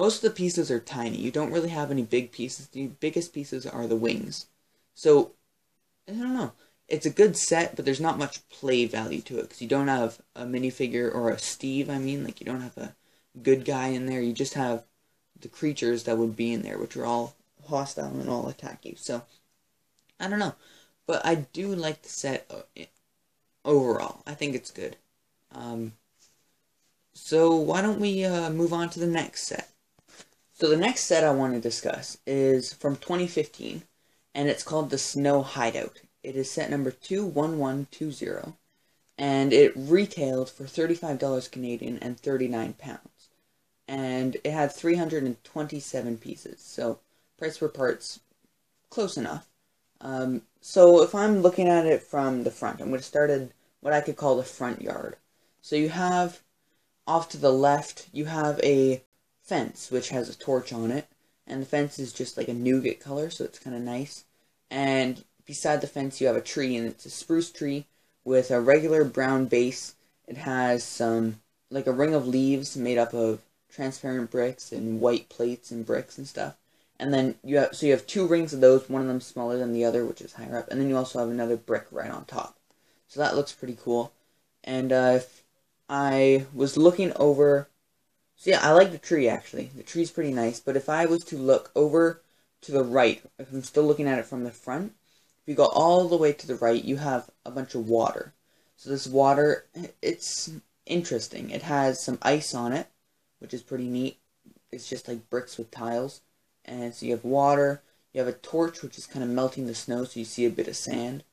most 0.00 0.24
of 0.24 0.30
the 0.30 0.36
pieces 0.36 0.70
are 0.70 0.80
tiny. 0.80 1.18
You 1.18 1.30
don't 1.30 1.52
really 1.52 1.68
have 1.68 1.90
any 1.90 2.00
big 2.00 2.32
pieces. 2.32 2.68
The 2.68 2.86
biggest 2.86 3.34
pieces 3.34 3.66
are 3.66 3.86
the 3.86 3.96
wings. 3.96 4.46
So, 4.94 5.32
I 6.08 6.12
don't 6.12 6.32
know. 6.32 6.52
It's 6.88 7.04
a 7.04 7.10
good 7.10 7.36
set, 7.36 7.76
but 7.76 7.84
there's 7.84 8.00
not 8.00 8.18
much 8.18 8.48
play 8.48 8.86
value 8.86 9.20
to 9.20 9.38
it. 9.38 9.42
Because 9.42 9.60
you 9.60 9.68
don't 9.68 9.88
have 9.88 10.22
a 10.34 10.44
minifigure, 10.44 11.14
or 11.14 11.28
a 11.28 11.38
Steve, 11.38 11.90
I 11.90 11.98
mean. 11.98 12.24
Like, 12.24 12.40
you 12.40 12.46
don't 12.46 12.62
have 12.62 12.78
a 12.78 12.94
good 13.42 13.66
guy 13.66 13.88
in 13.88 14.06
there. 14.06 14.22
You 14.22 14.32
just 14.32 14.54
have 14.54 14.84
the 15.38 15.48
creatures 15.48 16.04
that 16.04 16.16
would 16.16 16.34
be 16.34 16.54
in 16.54 16.62
there, 16.62 16.78
which 16.78 16.96
are 16.96 17.04
all 17.04 17.36
hostile 17.68 18.18
and 18.18 18.30
all 18.30 18.48
attack 18.48 18.86
you. 18.86 18.94
So, 18.96 19.22
I 20.18 20.28
don't 20.28 20.38
know. 20.38 20.54
But 21.06 21.26
I 21.26 21.34
do 21.34 21.74
like 21.74 22.00
the 22.00 22.08
set 22.08 22.50
uh, 22.50 22.84
overall. 23.66 24.22
I 24.26 24.32
think 24.32 24.54
it's 24.54 24.70
good. 24.70 24.96
Um, 25.52 25.92
so 27.12 27.54
why 27.54 27.82
don't 27.82 28.00
we 28.00 28.24
uh, 28.24 28.48
move 28.48 28.72
on 28.72 28.88
to 28.90 28.98
the 28.98 29.06
next 29.06 29.42
set? 29.42 29.68
So 30.60 30.68
the 30.68 30.76
next 30.76 31.04
set 31.04 31.24
I 31.24 31.30
want 31.30 31.54
to 31.54 31.60
discuss 31.60 32.18
is 32.26 32.74
from 32.74 32.96
2015, 32.96 33.82
and 34.34 34.48
it's 34.50 34.62
called 34.62 34.90
the 34.90 34.98
Snow 34.98 35.42
Hideout. 35.42 36.02
It 36.22 36.36
is 36.36 36.50
set 36.50 36.68
number 36.68 36.90
21120, 36.90 38.52
and 39.16 39.54
it 39.54 39.72
retailed 39.74 40.50
for 40.50 40.64
$35 40.64 41.50
Canadian 41.50 41.98
and 42.00 42.20
39 42.20 42.74
pounds. 42.74 43.30
And 43.88 44.36
it 44.44 44.50
had 44.50 44.70
327 44.70 46.18
pieces, 46.18 46.60
so 46.60 47.00
price 47.38 47.56
per 47.56 47.68
parts, 47.68 48.20
close 48.90 49.16
enough. 49.16 49.48
Um, 50.02 50.42
so 50.60 51.02
if 51.02 51.14
I'm 51.14 51.40
looking 51.40 51.68
at 51.68 51.86
it 51.86 52.02
from 52.02 52.42
the 52.42 52.50
front, 52.50 52.82
I'm 52.82 52.88
going 52.88 53.00
to 53.00 53.06
start 53.06 53.30
at 53.30 53.48
what 53.80 53.94
I 53.94 54.02
could 54.02 54.16
call 54.16 54.36
the 54.36 54.42
front 54.42 54.82
yard. 54.82 55.16
So 55.62 55.74
you 55.74 55.88
have, 55.88 56.42
off 57.06 57.30
to 57.30 57.38
the 57.38 57.50
left, 57.50 58.10
you 58.12 58.26
have 58.26 58.60
a 58.62 59.02
fence, 59.50 59.90
which 59.90 60.10
has 60.10 60.28
a 60.28 60.38
torch 60.38 60.72
on 60.72 60.92
it. 60.92 61.08
And 61.44 61.60
the 61.60 61.66
fence 61.66 61.98
is 61.98 62.12
just 62.12 62.36
like 62.36 62.46
a 62.46 62.54
nougat 62.54 63.00
color, 63.00 63.30
so 63.30 63.44
it's 63.44 63.58
kind 63.58 63.74
of 63.74 63.82
nice. 63.82 64.24
And 64.70 65.24
beside 65.44 65.80
the 65.80 65.88
fence, 65.88 66.20
you 66.20 66.28
have 66.28 66.36
a 66.36 66.40
tree, 66.40 66.76
and 66.76 66.86
it's 66.86 67.04
a 67.04 67.10
spruce 67.10 67.50
tree 67.50 67.86
with 68.24 68.52
a 68.52 68.60
regular 68.60 69.02
brown 69.02 69.46
base. 69.46 69.96
It 70.28 70.36
has 70.36 70.84
some, 70.84 71.40
like 71.68 71.88
a 71.88 71.92
ring 71.92 72.14
of 72.14 72.28
leaves 72.28 72.76
made 72.76 72.96
up 72.96 73.12
of 73.12 73.40
transparent 73.68 74.30
bricks 74.30 74.70
and 74.70 75.00
white 75.00 75.28
plates 75.28 75.72
and 75.72 75.84
bricks 75.84 76.16
and 76.16 76.28
stuff. 76.28 76.54
And 77.00 77.12
then 77.12 77.34
you 77.42 77.56
have, 77.56 77.74
so 77.74 77.86
you 77.86 77.92
have 77.92 78.06
two 78.06 78.28
rings 78.28 78.52
of 78.52 78.60
those, 78.60 78.88
one 78.88 79.02
of 79.02 79.08
them 79.08 79.20
smaller 79.20 79.58
than 79.58 79.72
the 79.72 79.84
other, 79.84 80.06
which 80.06 80.20
is 80.20 80.34
higher 80.34 80.58
up. 80.58 80.70
And 80.70 80.80
then 80.80 80.88
you 80.88 80.96
also 80.96 81.18
have 81.18 81.30
another 81.30 81.56
brick 81.56 81.86
right 81.90 82.10
on 82.10 82.24
top. 82.26 82.56
So 83.08 83.18
that 83.18 83.34
looks 83.34 83.52
pretty 83.52 83.76
cool. 83.82 84.12
And 84.62 84.92
uh, 84.92 85.14
if 85.16 85.42
I 85.88 86.46
was 86.54 86.76
looking 86.76 87.12
over, 87.16 87.69
so 88.40 88.48
yeah, 88.48 88.60
I 88.62 88.72
like 88.72 88.90
the 88.90 88.96
tree 88.96 89.28
actually. 89.28 89.70
The 89.76 89.82
tree's 89.82 90.10
pretty 90.10 90.32
nice. 90.32 90.60
But 90.60 90.74
if 90.74 90.88
I 90.88 91.04
was 91.04 91.24
to 91.24 91.36
look 91.36 91.70
over 91.76 92.22
to 92.62 92.72
the 92.72 92.82
right, 92.82 93.22
if 93.38 93.52
I'm 93.52 93.62
still 93.62 93.84
looking 93.84 94.08
at 94.08 94.18
it 94.18 94.24
from 94.24 94.44
the 94.44 94.50
front, 94.50 94.94
if 95.42 95.48
you 95.48 95.54
go 95.54 95.66
all 95.66 96.08
the 96.08 96.16
way 96.16 96.32
to 96.32 96.46
the 96.46 96.54
right, 96.54 96.82
you 96.82 96.96
have 96.96 97.28
a 97.44 97.50
bunch 97.50 97.74
of 97.74 97.86
water. 97.86 98.32
So 98.76 98.88
this 98.88 99.06
water, 99.06 99.66
it's 100.00 100.52
interesting. 100.86 101.50
It 101.50 101.60
has 101.60 102.02
some 102.02 102.16
ice 102.22 102.54
on 102.54 102.72
it, 102.72 102.86
which 103.40 103.52
is 103.52 103.60
pretty 103.60 103.88
neat. 103.88 104.16
It's 104.72 104.88
just 104.88 105.06
like 105.06 105.28
bricks 105.28 105.58
with 105.58 105.70
tiles. 105.70 106.22
And 106.64 106.94
so 106.94 107.04
you 107.04 107.12
have 107.12 107.24
water, 107.24 107.82
you 108.14 108.20
have 108.20 108.28
a 108.28 108.32
torch, 108.32 108.80
which 108.80 108.96
is 108.96 109.04
kind 109.04 109.22
of 109.22 109.28
melting 109.28 109.66
the 109.66 109.74
snow, 109.74 110.04
so 110.04 110.18
you 110.18 110.24
see 110.24 110.46
a 110.46 110.50
bit 110.50 110.66
of 110.66 110.76
sand. 110.76 111.24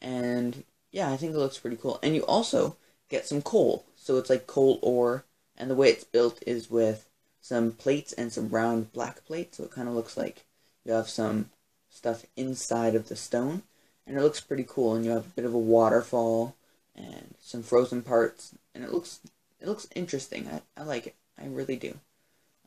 And 0.00 0.62
yeah, 0.92 1.10
I 1.10 1.16
think 1.16 1.34
it 1.34 1.38
looks 1.38 1.58
pretty 1.58 1.76
cool. 1.76 1.98
And 2.04 2.14
you 2.14 2.24
also 2.24 2.76
get 3.08 3.26
some 3.26 3.42
coal. 3.42 3.84
So 3.96 4.16
it's 4.18 4.30
like 4.30 4.46
coal 4.46 4.78
ore, 4.80 5.24
and 5.56 5.70
the 5.70 5.74
way 5.74 5.90
it's 5.90 6.04
built 6.04 6.42
is 6.46 6.70
with 6.70 7.08
some 7.40 7.72
plates 7.72 8.12
and 8.12 8.32
some 8.32 8.48
round 8.48 8.92
black 8.92 9.24
plates, 9.24 9.56
so 9.56 9.64
it 9.64 9.70
kind 9.70 9.88
of 9.88 9.94
looks 9.94 10.16
like 10.16 10.44
you 10.84 10.92
have 10.92 11.08
some 11.08 11.50
stuff 11.90 12.24
inside 12.36 12.94
of 12.94 13.08
the 13.08 13.16
stone, 13.16 13.62
and 14.06 14.16
it 14.16 14.22
looks 14.22 14.40
pretty 14.40 14.64
cool, 14.66 14.94
and 14.94 15.04
you 15.04 15.10
have 15.10 15.26
a 15.26 15.30
bit 15.30 15.44
of 15.44 15.54
a 15.54 15.58
waterfall 15.58 16.56
and 16.94 17.34
some 17.40 17.62
frozen 17.62 18.02
parts, 18.02 18.54
and 18.74 18.84
it 18.84 18.92
looks 18.92 19.20
it 19.60 19.68
looks 19.68 19.86
interesting. 19.94 20.48
I, 20.48 20.62
I 20.80 20.84
like 20.84 21.06
it. 21.06 21.14
I 21.40 21.46
really 21.46 21.76
do. 21.76 21.98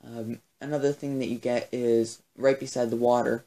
Um, 0.04 0.40
another 0.62 0.94
thing 0.94 1.20
that 1.20 1.28
you 1.28 1.38
get 1.38 1.68
is 1.72 2.22
right 2.38 2.60
beside 2.60 2.90
the 2.90 2.96
water, 2.96 3.44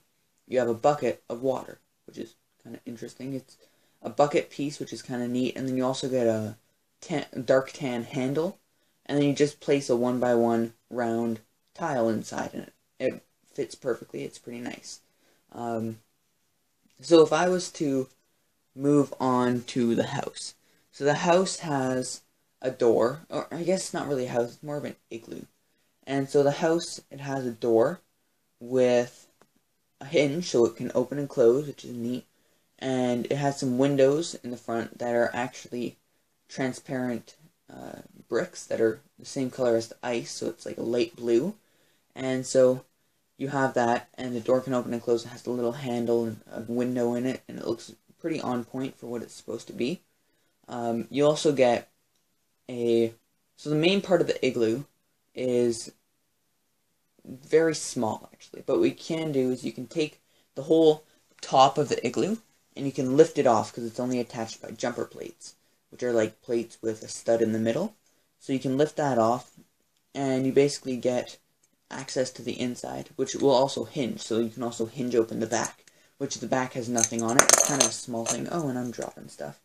you 0.47 0.59
have 0.59 0.69
a 0.69 0.75
bucket 0.75 1.23
of 1.29 1.43
water, 1.43 1.79
which 2.07 2.19
is 2.19 2.35
kind 2.63 2.77
of 2.77 2.83
interesting. 2.85 3.35
It's 3.35 3.57
a 4.03 4.11
bucket 4.11 4.51
piece, 4.51 4.79
which 4.79 4.93
is 4.93 5.03
kind 5.03 5.23
of 5.23 5.31
neat, 5.31 5.57
and 5.57 5.69
then 5.69 5.77
you 5.77 5.85
also 5.85 6.09
get 6.09 6.27
a 6.27 6.57
tan, 7.01 7.27
dark 7.45 7.73
tan 7.73 8.05
handle, 8.05 8.59
and 9.09 9.19
then 9.19 9.27
you 9.27 9.33
just 9.33 9.61
place 9.61 9.89
a 9.89 9.97
one 9.97 10.21
by 10.21 10.35
one 10.35 10.75
round 10.91 11.41
tile 11.75 12.09
inside, 12.09 12.51
and 12.53 12.63
it, 12.65 12.73
it 13.01 13.23
fits 13.53 13.75
perfectly. 13.75 14.25
It's 14.25 14.39
pretty 14.39 14.61
nice. 14.61 15.01
Um, 15.53 15.99
so 17.01 17.23
if 17.23 17.33
I 17.33 17.49
was 17.49 17.71
to 17.73 18.09
move 18.77 19.15
on 19.19 19.63
to 19.63 19.95
the 19.95 20.09
house, 20.09 20.55
so 20.91 21.05
the 21.05 21.15
house 21.15 21.61
has 21.61 22.23
a 22.61 22.71
door, 22.71 23.21
or 23.31 23.47
I 23.51 23.63
guess 23.63 23.81
it's 23.81 23.95
not 23.95 24.09
really 24.09 24.27
a 24.27 24.31
house, 24.31 24.55
it's 24.55 24.63
more 24.63 24.77
of 24.77 24.85
an 24.85 24.97
igloo. 25.11 25.43
And 26.07 26.29
so 26.29 26.43
the 26.43 26.53
house, 26.53 27.01
it 27.11 27.21
has 27.21 27.47
a 27.47 27.51
door 27.51 28.01
with 28.61 29.27
a 30.01 30.07
hinge 30.07 30.49
so 30.49 30.65
it 30.65 30.77
can 30.77 30.91
open 30.95 31.19
and 31.19 31.29
close, 31.29 31.67
which 31.67 31.85
is 31.85 31.95
neat. 31.95 32.25
And 32.79 33.27
it 33.27 33.37
has 33.37 33.59
some 33.59 33.79
windows 33.79 34.37
in 34.43 34.51
the 34.51 34.57
front 34.57 34.99
that 34.99 35.15
are 35.15 35.31
actually 35.35 35.97
transparent 36.49 37.37
uh, 37.73 38.01
bricks 38.29 38.67
that 38.67 38.81
are 38.81 39.01
the 39.19 39.25
same 39.27 39.51
color 39.51 39.77
as 39.77 39.89
the 39.89 39.97
ice, 40.03 40.31
so 40.31 40.49
it's 40.49 40.67
like 40.67 40.79
a 40.79 40.83
light 40.83 41.17
blue. 41.17 41.55
And 42.15 42.47
so 42.47 42.85
you 43.37 43.49
have 43.49 43.75
that, 43.75 44.09
and 44.15 44.35
the 44.35 44.41
door 44.41 44.61
can 44.61 44.75
open 44.75 44.93
and 44.93 45.03
close. 45.03 45.25
It 45.25 45.29
has 45.29 45.47
a 45.47 45.51
little 45.51 45.73
handle 45.73 46.25
and 46.25 46.41
a 46.51 46.61
window 46.61 47.15
in 47.15 47.27
it, 47.27 47.43
and 47.49 47.59
it 47.59 47.67
looks 47.67 47.93
pretty 48.19 48.41
on 48.41 48.65
point 48.65 48.99
for 48.99 49.07
what 49.07 49.23
it's 49.23 49.35
supposed 49.35 49.67
to 49.69 49.73
be. 49.73 50.01
Um, 50.69 51.07
you 51.11 51.25
also 51.25 51.53
get 51.53 51.89
a 52.69 53.15
so 53.57 53.71
the 53.71 53.77
main 53.77 54.01
part 54.03 54.21
of 54.21 54.27
the 54.27 54.47
igloo 54.47 54.85
is 55.35 55.93
very 57.25 57.75
small 57.75 58.29
actually. 58.33 58.63
But 58.67 58.79
what 58.79 58.89
you 58.89 58.95
can 58.95 59.33
do 59.33 59.51
is 59.51 59.65
you 59.65 59.73
can 59.73 59.87
take 59.87 60.21
the 60.55 60.63
whole 60.65 61.05
top 61.41 61.79
of 61.79 61.89
the 61.89 62.05
igloo 62.07 62.37
and 62.77 62.87
you 62.87 62.93
can 62.93 63.17
lift 63.17 63.39
it 63.39 63.47
off 63.47 63.71
because 63.71 63.85
it's 63.85 64.01
only 64.01 64.21
attached 64.21 64.63
by 64.63 64.71
jumper 64.71 65.05
plates, 65.05 65.55
which 65.91 66.03
are 66.03 66.13
like 66.13 66.43
plates 66.43 66.79
with 66.83 67.03
a 67.03 67.09
stud 67.09 67.43
in 67.43 67.53
the 67.53 67.59
middle. 67.59 67.95
So 68.39 68.53
you 68.53 68.59
can 68.59 68.79
lift 68.79 68.97
that 68.97 69.19
off 69.19 69.53
and 70.15 70.47
you 70.47 70.53
basically 70.53 70.97
get 70.97 71.39
access 71.91 72.31
to 72.31 72.43
the 72.43 72.59
inside, 72.61 73.11
which 73.17 73.35
will 73.35 73.51
also 73.51 73.85
hinge. 73.85 74.21
So 74.21 74.39
you 74.41 74.51
can 74.51 74.63
also 74.63 74.87
hinge 74.87 75.15
open 75.15 75.41
the 75.41 75.47
back, 75.47 75.85
which 76.19 76.37
the 76.37 76.47
back 76.47 76.75
has 76.75 76.89
nothing 76.89 77.23
on 77.23 77.37
it. 77.37 77.43
It's 77.43 77.69
kind 77.69 77.83
of 77.83 77.89
a 77.89 77.93
small 77.93 78.25
thing. 78.25 78.49
Oh, 78.51 78.69
and 78.69 78.79
I'm 78.79 78.91
dropping 78.91 79.29
stuff. 79.29 79.61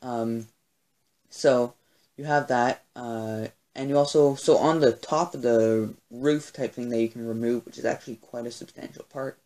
Um, 0.00 0.48
so 1.30 1.74
you 2.16 2.24
have 2.24 2.48
that. 2.48 2.84
Uh, 2.94 3.48
and 3.74 3.88
you 3.88 3.96
also, 3.96 4.34
so 4.34 4.58
on 4.58 4.80
the 4.80 4.92
top 4.92 5.34
of 5.34 5.42
the 5.42 5.94
roof 6.10 6.52
type 6.52 6.74
thing 6.74 6.90
that 6.90 7.00
you 7.00 7.08
can 7.08 7.26
remove, 7.26 7.64
which 7.64 7.78
is 7.78 7.84
actually 7.84 8.16
quite 8.16 8.46
a 8.46 8.50
substantial 8.50 9.04
part, 9.04 9.38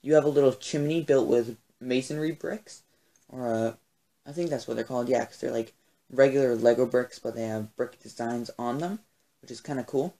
you 0.00 0.14
have 0.14 0.24
a 0.24 0.28
little 0.28 0.52
chimney 0.52 1.02
built 1.02 1.28
with 1.28 1.58
masonry 1.80 2.32
bricks, 2.32 2.82
or 3.28 3.52
uh, 3.52 3.72
I 4.26 4.32
think 4.32 4.48
that's 4.48 4.66
what 4.66 4.76
they're 4.76 4.84
called, 4.84 5.08
yeah, 5.08 5.20
because 5.20 5.38
they're 5.38 5.50
like 5.50 5.74
regular 6.10 6.54
Lego 6.54 6.86
bricks, 6.86 7.18
but 7.18 7.34
they 7.34 7.46
have 7.46 7.74
brick 7.76 8.00
designs 8.00 8.50
on 8.58 8.78
them, 8.78 9.00
which 9.42 9.50
is 9.50 9.60
kind 9.60 9.78
of 9.78 9.86
cool. 9.86 10.14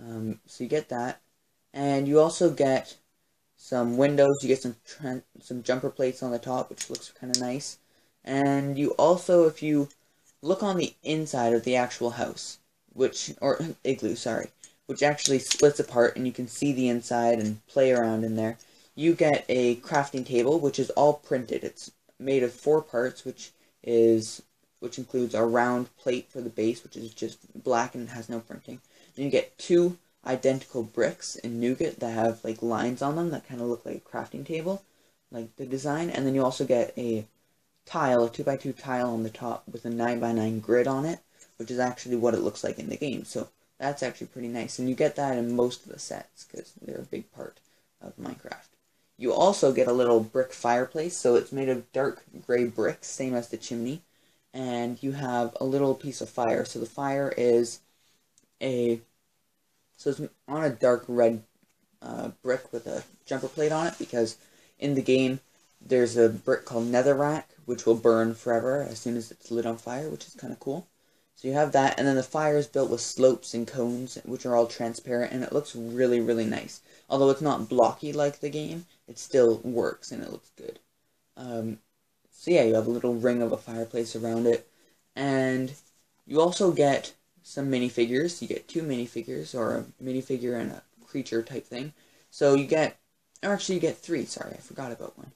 Um, 0.00 0.40
so 0.46 0.64
you 0.64 0.70
get 0.70 0.88
that, 0.88 1.20
and 1.72 2.08
you 2.08 2.20
also 2.20 2.50
get 2.50 2.96
some 3.56 3.96
windows, 3.96 4.38
you 4.42 4.48
get 4.48 4.62
some 4.62 4.76
some 5.40 5.62
jumper 5.62 5.90
plates 5.90 6.22
on 6.22 6.32
the 6.32 6.38
top, 6.38 6.70
which 6.70 6.90
looks 6.90 7.12
kind 7.12 7.34
of 7.34 7.40
nice, 7.40 7.78
and 8.24 8.78
you 8.78 8.90
also, 8.92 9.46
if 9.46 9.62
you 9.62 9.88
look 10.42 10.62
on 10.62 10.76
the 10.76 10.94
inside 11.02 11.52
of 11.52 11.64
the 11.64 11.76
actual 11.76 12.10
house, 12.10 12.58
which, 12.92 13.32
or 13.40 13.58
igloo, 13.84 14.16
sorry, 14.16 14.50
which 14.86 15.02
actually 15.02 15.38
splits 15.38 15.80
apart 15.80 16.16
and 16.16 16.26
you 16.26 16.32
can 16.32 16.48
see 16.48 16.72
the 16.72 16.88
inside 16.88 17.38
and 17.38 17.64
play 17.66 17.92
around 17.92 18.24
in 18.24 18.36
there. 18.36 18.58
You 18.94 19.14
get 19.14 19.44
a 19.48 19.76
crafting 19.76 20.26
table, 20.26 20.58
which 20.60 20.78
is 20.78 20.90
all 20.90 21.14
printed. 21.14 21.64
It's 21.64 21.90
made 22.18 22.42
of 22.42 22.52
four 22.52 22.82
parts, 22.82 23.24
which 23.24 23.52
is 23.82 24.42
which 24.82 24.98
includes 24.98 25.32
a 25.32 25.44
round 25.44 25.96
plate 25.96 26.28
for 26.28 26.40
the 26.40 26.50
base, 26.50 26.82
which 26.82 26.96
is 26.96 27.14
just 27.14 27.38
black 27.62 27.94
and 27.94 28.08
has 28.08 28.28
no 28.28 28.40
printing. 28.40 28.80
Then 29.14 29.24
you 29.24 29.30
get 29.30 29.56
two 29.56 29.96
identical 30.26 30.82
bricks 30.82 31.36
in 31.36 31.60
nougat 31.60 32.00
that 32.00 32.10
have 32.10 32.44
like 32.44 32.60
lines 32.62 33.00
on 33.00 33.14
them 33.14 33.30
that 33.30 33.46
kind 33.46 33.60
of 33.60 33.68
look 33.68 33.86
like 33.86 33.96
a 33.96 34.00
crafting 34.00 34.44
table, 34.44 34.82
like 35.30 35.54
the 35.54 35.66
design. 35.66 36.10
And 36.10 36.26
then 36.26 36.34
you 36.34 36.44
also 36.44 36.64
get 36.64 36.92
a 36.98 37.26
tile, 37.86 38.24
a 38.24 38.28
2x2 38.28 38.76
tile 38.76 39.10
on 39.10 39.22
the 39.22 39.30
top 39.30 39.62
with 39.70 39.84
a 39.84 39.88
9x9 39.88 40.60
grid 40.60 40.88
on 40.88 41.04
it, 41.04 41.20
which 41.58 41.70
is 41.70 41.78
actually 41.78 42.16
what 42.16 42.34
it 42.34 42.40
looks 42.40 42.64
like 42.64 42.80
in 42.80 42.88
the 42.88 42.96
game. 42.96 43.24
So 43.24 43.50
that's 43.78 44.02
actually 44.02 44.28
pretty 44.28 44.48
nice. 44.48 44.80
And 44.80 44.88
you 44.88 44.96
get 44.96 45.14
that 45.14 45.38
in 45.38 45.54
most 45.54 45.86
of 45.86 45.92
the 45.92 46.00
sets 46.00 46.44
because 46.44 46.72
they're 46.82 46.98
a 46.98 47.02
big 47.02 47.32
part 47.32 47.60
of 48.00 48.16
Minecraft. 48.16 48.66
You 49.16 49.32
also 49.32 49.72
get 49.72 49.86
a 49.86 49.92
little 49.92 50.18
brick 50.18 50.52
fireplace, 50.52 51.16
so 51.16 51.36
it's 51.36 51.52
made 51.52 51.68
of 51.68 51.92
dark 51.92 52.24
gray 52.44 52.64
bricks, 52.64 53.06
same 53.06 53.34
as 53.34 53.48
the 53.48 53.56
chimney. 53.56 54.02
And 54.54 55.02
you 55.02 55.12
have 55.12 55.56
a 55.60 55.64
little 55.64 55.94
piece 55.94 56.20
of 56.20 56.28
fire. 56.28 56.64
So 56.64 56.78
the 56.78 56.86
fire 56.86 57.32
is 57.36 57.80
a 58.62 59.00
so 59.96 60.10
it's 60.10 60.20
on 60.48 60.64
a 60.64 60.70
dark 60.70 61.04
red 61.08 61.42
uh, 62.02 62.30
brick 62.42 62.72
with 62.72 62.86
a 62.86 63.04
jumper 63.24 63.48
plate 63.48 63.72
on 63.72 63.86
it 63.86 63.94
because 63.98 64.36
in 64.78 64.94
the 64.94 65.02
game 65.02 65.40
there's 65.80 66.16
a 66.16 66.28
brick 66.28 66.64
called 66.64 66.90
netherrack 66.90 67.44
which 67.64 67.86
will 67.86 67.94
burn 67.94 68.34
forever 68.34 68.82
as 68.82 68.98
soon 68.98 69.16
as 69.16 69.30
it's 69.30 69.50
lit 69.50 69.66
on 69.66 69.76
fire, 69.76 70.08
which 70.08 70.26
is 70.26 70.34
kind 70.34 70.52
of 70.52 70.60
cool. 70.60 70.88
So 71.34 71.48
you 71.48 71.54
have 71.54 71.72
that, 71.72 71.98
and 71.98 72.06
then 72.06 72.16
the 72.16 72.22
fire 72.22 72.56
is 72.56 72.66
built 72.66 72.90
with 72.90 73.00
slopes 73.00 73.54
and 73.54 73.66
cones, 73.66 74.18
which 74.24 74.46
are 74.46 74.54
all 74.54 74.66
transparent, 74.66 75.32
and 75.32 75.42
it 75.42 75.52
looks 75.52 75.74
really, 75.74 76.20
really 76.20 76.44
nice. 76.44 76.80
Although 77.08 77.30
it's 77.30 77.40
not 77.40 77.68
blocky 77.68 78.12
like 78.12 78.40
the 78.40 78.50
game, 78.50 78.86
it 79.08 79.18
still 79.18 79.58
works, 79.58 80.12
and 80.12 80.22
it 80.22 80.30
looks 80.30 80.50
good. 80.56 80.78
Um, 81.36 81.78
so 82.42 82.50
yeah, 82.50 82.64
you 82.64 82.74
have 82.74 82.88
a 82.88 82.90
little 82.90 83.14
ring 83.14 83.40
of 83.40 83.52
a 83.52 83.56
fireplace 83.56 84.16
around 84.16 84.48
it, 84.48 84.68
and 85.14 85.72
you 86.26 86.40
also 86.40 86.72
get 86.72 87.14
some 87.44 87.70
minifigures. 87.70 88.42
You 88.42 88.48
get 88.48 88.66
two 88.66 88.82
minifigures, 88.82 89.54
or 89.54 89.76
a 89.76 89.84
minifigure 90.02 90.60
and 90.60 90.72
a 90.72 90.82
creature 91.06 91.44
type 91.44 91.64
thing. 91.64 91.92
So 92.32 92.54
you 92.54 92.66
get, 92.66 92.98
or 93.44 93.52
actually 93.52 93.76
you 93.76 93.80
get 93.80 93.96
three, 93.96 94.24
sorry, 94.24 94.54
I 94.54 94.56
forgot 94.56 94.90
about 94.90 95.16
one. 95.16 95.30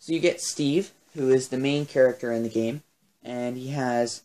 So 0.00 0.12
you 0.12 0.18
get 0.18 0.40
Steve, 0.40 0.90
who 1.14 1.30
is 1.30 1.46
the 1.46 1.58
main 1.58 1.86
character 1.86 2.32
in 2.32 2.42
the 2.42 2.48
game, 2.48 2.82
and 3.22 3.56
he 3.56 3.68
has 3.68 4.22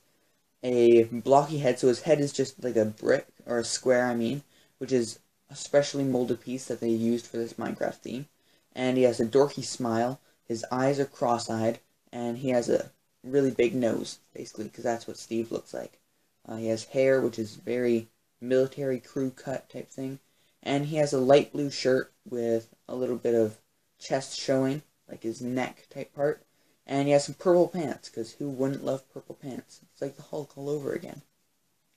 a 0.63 1.03
blocky 1.03 1.59
head, 1.59 1.77
so 1.77 1.87
his 1.87 2.01
head 2.01 2.19
is 2.19 2.33
just 2.33 2.63
like 2.63 2.77
a 2.77 2.85
brick, 2.85 3.27
or 3.45 3.59
a 3.59 3.63
square, 3.63 4.07
I 4.07 4.15
mean, 4.15 4.41
which 4.79 4.91
is 4.91 5.19
a 5.51 5.55
specially 5.55 6.03
molded 6.03 6.41
piece 6.41 6.65
that 6.65 6.79
they 6.79 6.89
used 6.89 7.27
for 7.27 7.37
this 7.37 7.53
Minecraft 7.53 7.97
theme. 7.97 8.25
And 8.73 8.97
he 8.97 9.03
has 9.03 9.19
a 9.19 9.25
dorky 9.27 9.63
smile, 9.63 10.19
his 10.47 10.65
eyes 10.71 10.99
are 10.99 11.05
cross-eyed, 11.05 11.77
and 12.13 12.38
he 12.38 12.50
has 12.50 12.70
a 12.70 12.91
really 13.24 13.50
big 13.50 13.74
nose, 13.74 14.20
basically, 14.36 14.65
because 14.65 14.84
that's 14.84 15.08
what 15.08 15.17
Steve 15.17 15.51
looks 15.51 15.74
like. 15.74 16.00
Uh, 16.48 16.58
he 16.58 16.67
has 16.67 16.86
hair, 16.86 17.20
which 17.20 17.39
is 17.39 17.55
very 17.55 18.08
military 18.39 19.00
crew 19.00 19.32
cut 19.32 19.67
type 19.70 19.89
thing. 19.89 20.20
And 20.62 20.86
he 20.86 20.98
has 20.98 21.12
a 21.12 21.20
light 21.20 21.51
blue 21.51 21.72
shirt 21.72 22.13
with 22.29 22.70
a 22.88 22.96
little 22.96 23.15
bit 23.17 23.34
of 23.34 23.58
chest 24.00 24.39
showing, 24.39 24.84
like 25.10 25.24
his 25.24 25.41
neck 25.41 25.88
type 25.89 26.13
part. 26.13 26.46
And 26.86 27.08
he 27.08 27.13
has 27.13 27.25
some 27.25 27.36
purple 27.36 27.67
pants, 27.67 28.10
because 28.10 28.34
who 28.34 28.48
wouldn't 28.48 28.86
love 28.86 29.12
purple 29.12 29.36
pants? 29.36 29.79
It's 29.91 30.01
like 30.01 30.15
the 30.15 30.22
Hulk 30.22 30.55
all 30.55 30.70
over 30.70 30.93
again. 30.93 31.24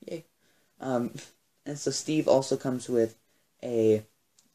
Yay. 0.06 0.24
Um, 0.80 1.12
and 1.66 1.78
so 1.78 1.90
Steve 1.90 2.26
also 2.26 2.56
comes 2.56 2.88
with 2.88 3.16
a 3.62 4.02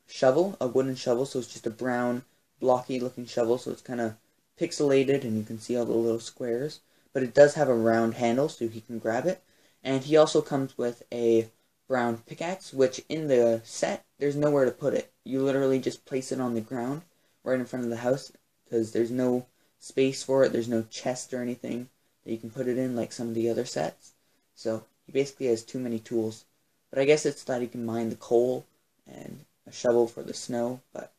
shovel, 0.08 0.58
a 0.60 0.68
wooden 0.68 0.96
shovel, 0.96 1.27
so 1.27 1.38
it's 1.38 1.53
just 1.53 1.68
a 1.68 1.72
brown, 1.72 2.24
blocky 2.60 3.00
looking 3.00 3.27
shovel, 3.27 3.60
so 3.60 3.70
it's 3.70 3.82
kind 3.82 4.01
of 4.01 4.15
pixelated 4.62 5.24
and 5.24 5.38
you 5.38 5.44
can 5.44 5.60
see 5.60 5.75
all 5.75 5.86
the 5.86 5.94
little 5.94 6.20
squares. 6.20 6.82
But 7.13 7.24
it 7.24 7.34
does 7.34 7.56
have 7.56 7.68
a 7.68 7.74
round 7.74 8.15
handle, 8.15 8.48
so 8.48 8.68
he 8.68 8.82
can 8.82 9.00
grab 9.00 9.25
it. 9.25 9.41
And 9.84 10.03
he 10.03 10.15
also 10.15 10.41
comes 10.41 10.77
with 10.77 11.03
a 11.12 11.50
brown 11.88 12.20
pickaxe, 12.20 12.72
which 12.72 13.03
in 13.10 13.27
the 13.27 13.62
set, 13.65 14.06
there's 14.20 14.36
nowhere 14.36 14.65
to 14.65 14.72
put 14.72 14.94
it. 14.94 15.12
You 15.25 15.42
literally 15.42 15.79
just 15.79 16.05
place 16.05 16.31
it 16.31 16.40
on 16.40 16.53
the 16.53 16.62
ground, 16.62 17.01
right 17.44 17.59
in 17.59 17.66
front 17.66 17.83
of 17.83 17.90
the 17.90 17.98
house, 17.98 18.31
because 18.64 18.92
there's 18.92 19.12
no 19.12 19.48
space 19.79 20.24
for 20.24 20.44
it, 20.44 20.53
there's 20.53 20.70
no 20.70 20.83
chest 20.83 21.33
or 21.33 21.42
anything 21.42 21.90
that 22.24 22.31
you 22.31 22.38
can 22.38 22.51
put 22.51 22.68
it 22.68 22.77
in 22.77 22.96
like 22.96 23.12
some 23.12 23.29
of 23.29 23.35
the 23.35 23.50
other 23.50 23.66
sets. 23.66 24.14
So, 24.55 24.85
he 25.05 25.12
basically 25.12 25.48
has 25.48 25.64
too 25.64 25.79
many 25.79 26.00
tools. 26.00 26.46
But 26.92 27.00
I 27.00 27.05
guess 27.05 27.25
it's 27.25 27.44
that 27.46 27.62
he 27.62 27.68
can 27.68 27.85
mine 27.85 28.09
the 28.09 28.16
coal 28.16 28.66
and 29.07 29.44
a 29.68 29.72
shovel 29.72 30.07
for 30.07 30.24
the 30.24 30.33
snow, 30.33 30.81
but 30.94 31.12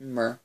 mer. 0.00 0.40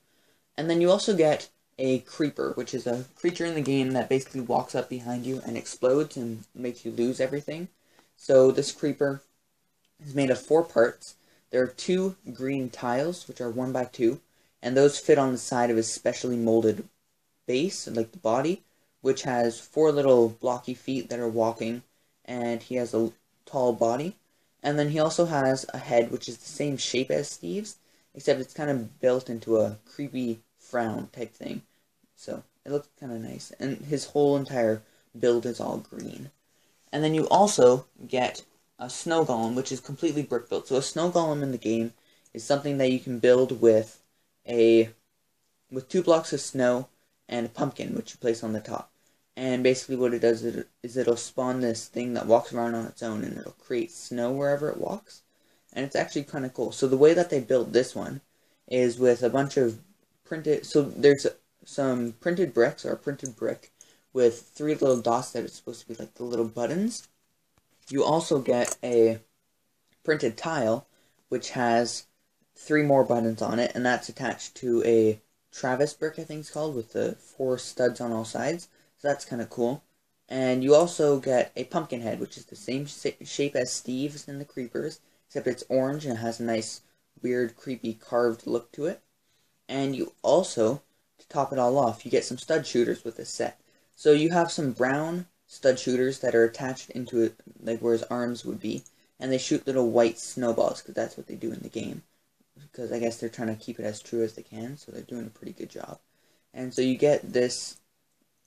And 0.58 0.70
then 0.70 0.82
you 0.82 0.92
also 0.92 1.16
get 1.16 1.50
a 1.80 2.00
creeper, 2.00 2.52
which 2.54 2.74
is 2.74 2.86
a 2.86 3.06
creature 3.16 3.46
in 3.46 3.56
the 3.56 3.62
game 3.62 3.92
that 3.92 4.10
basically 4.10 4.42
walks 4.42 4.76
up 4.76 4.90
behind 4.90 5.26
you 5.26 5.42
and 5.46 5.58
explodes 5.58 6.18
and 6.18 6.44
makes 6.54 6.86
you 6.86 6.92
lose 6.92 7.20
everything. 7.20 7.70
So 8.18 8.52
this 8.52 8.74
creeper 8.74 9.24
is 10.06 10.14
made 10.14 10.30
of 10.30 10.40
four 10.40 10.64
parts. 10.64 11.16
There 11.52 11.64
are 11.64 11.68
two 11.68 12.18
green 12.34 12.70
tiles, 12.70 13.28
which 13.28 13.42
are 13.42 13.50
one 13.50 13.72
by 13.72 13.86
two, 13.86 14.20
and 14.62 14.76
those 14.76 15.00
fit 15.00 15.18
on 15.18 15.32
the 15.32 15.38
side 15.38 15.72
of 15.72 15.78
his 15.78 15.92
specially 15.92 16.36
molded 16.36 16.88
base, 17.48 17.88
like 17.88 18.12
the 18.12 18.20
body, 18.20 18.64
which 19.02 19.24
has 19.24 19.60
four 19.60 19.92
little 19.92 20.30
blocky 20.30 20.74
feet 20.74 21.10
that 21.10 21.20
are 21.20 21.30
walking, 21.30 21.82
and 22.26 22.62
he 22.62 22.76
has 22.76 22.94
a 22.94 23.12
tall 23.46 23.74
body. 23.74 24.18
And 24.62 24.78
then 24.78 24.90
he 24.90 25.00
also 25.00 25.26
has 25.26 25.66
a 25.74 25.78
head, 25.78 26.12
which 26.12 26.28
is 26.28 26.38
the 26.38 26.46
same 26.46 26.76
shape 26.76 27.10
as 27.10 27.30
Steve's, 27.30 27.78
except 28.14 28.42
it's 28.42 28.54
kind 28.54 28.70
of 28.70 29.00
built 29.00 29.30
into 29.30 29.58
a 29.58 29.78
creepy 29.90 30.42
frown 30.70 31.10
type 31.12 31.34
thing. 31.34 31.64
So 32.16 32.44
it 32.66 32.72
looks 32.72 32.90
kind 33.00 33.12
of 33.12 33.22
nice. 33.22 33.52
And 33.60 33.78
his 33.78 34.06
whole 34.06 34.38
entire 34.38 34.82
build 35.18 35.46
is 35.46 35.60
all 35.60 35.78
green. 35.78 36.32
And 36.92 37.04
then 37.04 37.14
you 37.14 37.28
also 37.30 37.86
get 38.08 38.44
a 38.78 38.90
snow 38.90 39.26
golem, 39.26 39.56
which 39.56 39.72
is 39.72 39.80
completely 39.80 40.24
brick 40.24 40.50
built. 40.50 40.68
So 40.68 40.76
a 40.78 40.82
snow 40.82 41.12
golem 41.12 41.44
in 41.44 41.52
the 41.52 41.58
game 41.58 41.94
is 42.34 42.44
something 42.44 42.78
that 42.78 42.92
you 42.92 43.00
can 43.00 43.20
build 43.20 43.62
with 43.62 44.02
a 44.48 44.90
with 45.72 45.88
two 45.88 46.02
blocks 46.02 46.34
of 46.34 46.42
snow 46.42 46.88
and 47.28 47.46
a 47.46 47.50
pumpkin, 47.50 47.94
which 47.94 48.12
you 48.12 48.18
place 48.18 48.44
on 48.44 48.54
the 48.54 48.60
top. 48.60 48.92
And 49.36 49.64
basically 49.64 49.96
what 49.96 50.14
it 50.14 50.20
does 50.20 50.44
is 50.44 50.98
it'll 50.98 51.16
spawn 51.16 51.62
this 51.62 51.88
thing 51.88 52.14
that 52.14 52.26
walks 52.26 52.52
around 52.52 52.76
on 52.76 52.86
its 52.86 53.04
own, 53.04 53.24
and 53.24 53.38
it'll 53.38 53.52
create 53.54 53.92
snow 53.92 54.32
wherever 54.32 54.70
it 54.70 54.78
walks. 54.78 55.22
And 55.72 55.86
it's 55.86 55.96
actually 55.96 56.24
kind 56.24 56.46
of 56.46 56.54
cool. 56.54 56.72
So 56.72 56.88
the 56.88 56.98
way 56.98 57.14
that 57.14 57.30
they 57.30 57.40
built 57.40 57.72
this 57.72 57.96
one 57.96 58.22
is 58.68 59.00
with 59.00 59.22
a 59.22 59.30
bunch 59.30 59.56
of 59.58 59.80
printed... 60.30 60.66
So 60.66 60.84
there's 60.84 61.28
some 61.66 62.14
printed 62.14 62.54
bricks 62.54 62.86
or 62.86 62.94
a 62.94 62.98
printed 62.98 63.36
brick 63.36 63.72
with 64.14 64.52
three 64.54 64.76
little 64.76 65.02
dots 65.02 65.32
that 65.32 65.44
are 65.44 65.48
supposed 65.50 65.82
to 65.82 65.88
be 65.88 65.96
like 65.96 66.14
the 66.14 66.24
little 66.24 66.48
buttons. 66.48 67.08
You 67.90 68.04
also 68.04 68.40
get 68.40 68.78
a 68.84 69.20
printed 70.04 70.38
tile 70.38 70.88
which 71.28 71.52
has 71.52 72.06
three 72.56 72.82
more 72.82 73.04
buttons 73.04 73.42
on 73.42 73.60
it 73.60 73.72
and 73.76 73.86
that's 73.86 74.10
attached 74.10 74.56
to 74.56 74.84
a 74.86 75.20
Travis 75.52 75.94
brick 75.94 76.18
I 76.18 76.24
think 76.24 76.42
it's 76.42 76.52
called 76.52 76.76
with 76.76 76.94
the 76.94 77.14
four 77.14 77.58
studs 77.58 78.00
on 78.00 78.12
all 78.12 78.26
sides. 78.26 78.68
So 78.98 79.08
that's 79.08 79.26
kind 79.26 79.42
of 79.42 79.50
cool. 79.50 79.84
And 80.28 80.64
you 80.64 80.76
also 80.76 81.20
get 81.20 81.52
a 81.56 81.64
pumpkin 81.66 82.02
head 82.02 82.20
which 82.20 82.38
is 82.38 82.46
the 82.46 82.56
same 82.56 82.86
shape 82.86 83.56
as 83.56 83.74
Steve's 83.74 84.28
and 84.28 84.40
the 84.40 84.46
Creepers 84.46 85.02
except 85.28 85.48
it's 85.48 85.64
orange 85.70 86.06
and 86.06 86.16
it 86.16 86.22
has 86.22 86.40
a 86.40 86.44
nice 86.44 86.82
weird 87.22 87.56
creepy 87.56 87.94
carved 87.94 88.48
look 88.48 88.72
to 88.72 88.86
it. 88.86 89.02
And 89.70 89.96
you 89.96 90.14
also 90.24 90.82
to 91.20 91.28
top 91.30 91.54
it 91.54 91.60
all 91.60 91.78
off, 91.78 92.04
you 92.04 92.12
get 92.12 92.26
some 92.26 92.40
stud 92.40 92.66
shooters 92.66 93.04
with 93.06 93.18
this 93.18 93.30
set. 93.30 93.62
So 93.96 94.12
you 94.12 94.32
have 94.32 94.52
some 94.52 94.72
brown 94.72 95.28
stud 95.46 95.80
shooters 95.80 96.20
that 96.20 96.34
are 96.34 96.44
attached 96.44 96.90
into 96.90 97.22
it, 97.22 97.36
like 97.62 97.80
where 97.80 97.94
his 97.94 98.04
arms 98.04 98.44
would 98.44 98.60
be, 98.60 98.84
and 99.20 99.32
they 99.32 99.38
shoot 99.38 99.68
little 99.68 99.92
white 99.92 100.18
snowballs, 100.18 100.82
because 100.82 100.96
that's 100.96 101.18
what 101.18 101.28
they 101.28 101.36
do 101.36 101.52
in 101.52 101.60
the 101.60 101.70
game. 101.70 102.02
Because 102.60 102.92
I 102.92 103.00
guess 103.00 103.18
they're 103.18 103.30
trying 103.30 103.56
to 103.56 103.64
keep 103.64 103.80
it 103.80 103.86
as 103.86 104.02
true 104.02 104.24
as 104.24 104.34
they 104.34 104.42
can, 104.42 104.76
so 104.78 104.92
they're 104.92 105.02
doing 105.02 105.28
a 105.28 105.38
pretty 105.38 105.54
good 105.54 105.70
job. 105.70 106.00
And 106.54 106.74
so 106.74 106.82
you 106.82 106.98
get 106.98 107.34
this, 107.34 107.78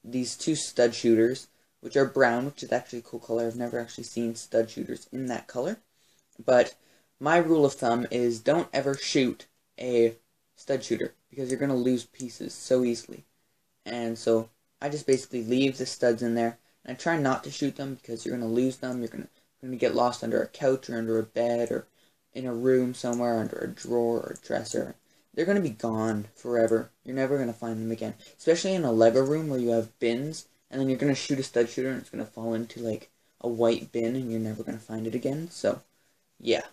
these 0.02 0.36
two 0.36 0.56
stud 0.56 0.94
shooters, 0.94 1.46
which 1.80 1.96
are 1.96 2.04
brown, 2.04 2.46
which 2.46 2.62
is 2.62 2.72
actually 2.72 3.00
a 3.00 3.02
cool 3.02 3.20
color. 3.20 3.46
I've 3.46 3.56
never 3.56 3.78
actually 3.78 4.04
seen 4.04 4.34
stud 4.34 4.70
shooters 4.70 5.08
in 5.12 5.26
that 5.26 5.46
color. 5.46 5.78
But 6.44 6.74
my 7.20 7.36
rule 7.36 7.64
of 7.64 7.74
thumb 7.74 8.06
is 8.10 8.40
don't 8.40 8.68
ever 8.72 8.94
shoot 8.94 9.46
a 9.78 10.14
stud 10.62 10.84
shooter 10.84 11.12
because 11.28 11.50
you're 11.50 11.58
going 11.58 11.70
to 11.70 11.76
lose 11.76 12.04
pieces 12.04 12.54
so 12.54 12.84
easily. 12.84 13.24
And 13.84 14.16
so 14.16 14.48
I 14.80 14.88
just 14.88 15.08
basically 15.08 15.42
leave 15.42 15.76
the 15.76 15.86
studs 15.86 16.22
in 16.22 16.34
there. 16.34 16.58
And 16.84 16.96
I 16.96 17.00
try 17.00 17.18
not 17.18 17.42
to 17.44 17.50
shoot 17.50 17.76
them 17.76 17.94
because 17.94 18.24
you're 18.24 18.36
going 18.36 18.48
to 18.48 18.54
lose 18.54 18.76
them. 18.76 19.00
You're 19.00 19.08
going 19.08 19.24
to, 19.24 19.76
get 19.76 19.94
lost 19.94 20.24
under 20.24 20.42
a 20.42 20.48
couch 20.48 20.88
or 20.88 20.96
under 20.96 21.18
a 21.18 21.24
bed 21.24 21.70
or 21.70 21.86
in 22.32 22.46
a 22.46 22.54
room 22.54 22.94
somewhere 22.94 23.38
under 23.38 23.56
a 23.58 23.68
drawer 23.68 24.18
or 24.20 24.36
a 24.36 24.46
dresser. 24.46 24.94
They're 25.34 25.46
going 25.46 25.56
to 25.56 25.68
be 25.68 25.70
gone 25.70 26.26
forever. 26.34 26.90
You're 27.04 27.16
never 27.16 27.36
going 27.36 27.52
to 27.52 27.54
find 27.54 27.80
them 27.80 27.90
again. 27.90 28.14
Especially 28.36 28.74
in 28.74 28.84
a 28.84 28.92
Lego 28.92 29.24
room 29.24 29.48
where 29.48 29.60
you 29.60 29.70
have 29.70 29.98
bins 29.98 30.46
and 30.70 30.80
then 30.80 30.88
you're 30.88 30.98
going 30.98 31.14
to 31.14 31.20
shoot 31.20 31.38
a 31.38 31.42
stud 31.42 31.68
shooter 31.68 31.90
and 31.90 32.00
it's 32.00 32.10
going 32.10 32.24
to 32.24 32.30
fall 32.30 32.54
into 32.54 32.80
like 32.80 33.10
a 33.40 33.48
white 33.48 33.92
bin 33.92 34.16
and 34.16 34.30
you're 34.30 34.40
never 34.40 34.62
going 34.62 34.78
to 34.78 34.84
find 34.84 35.06
it 35.06 35.14
again. 35.14 35.48
So, 35.50 35.82
yeah. 36.40 36.66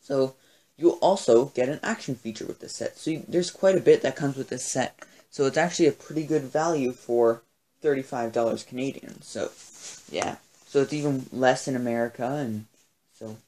So, 0.00 0.36
you 0.78 0.92
also 0.92 1.46
get 1.46 1.68
an 1.68 1.80
action 1.82 2.14
feature 2.14 2.46
with 2.46 2.60
this 2.60 2.76
set. 2.76 2.96
So 2.96 3.10
you, 3.10 3.24
there's 3.28 3.50
quite 3.50 3.76
a 3.76 3.80
bit 3.80 4.00
that 4.02 4.16
comes 4.16 4.36
with 4.36 4.48
this 4.48 4.64
set. 4.64 5.04
So 5.30 5.44
it's 5.44 5.58
actually 5.58 5.88
a 5.88 5.92
pretty 5.92 6.24
good 6.24 6.44
value 6.44 6.92
for 6.92 7.42
$35 7.82 8.66
Canadian. 8.66 9.20
So, 9.20 9.50
yeah. 10.10 10.36
So 10.66 10.82
it's 10.82 10.92
even 10.92 11.26
less 11.32 11.66
in 11.66 11.76
America, 11.76 12.26
and 12.26 12.66
so 13.14 13.38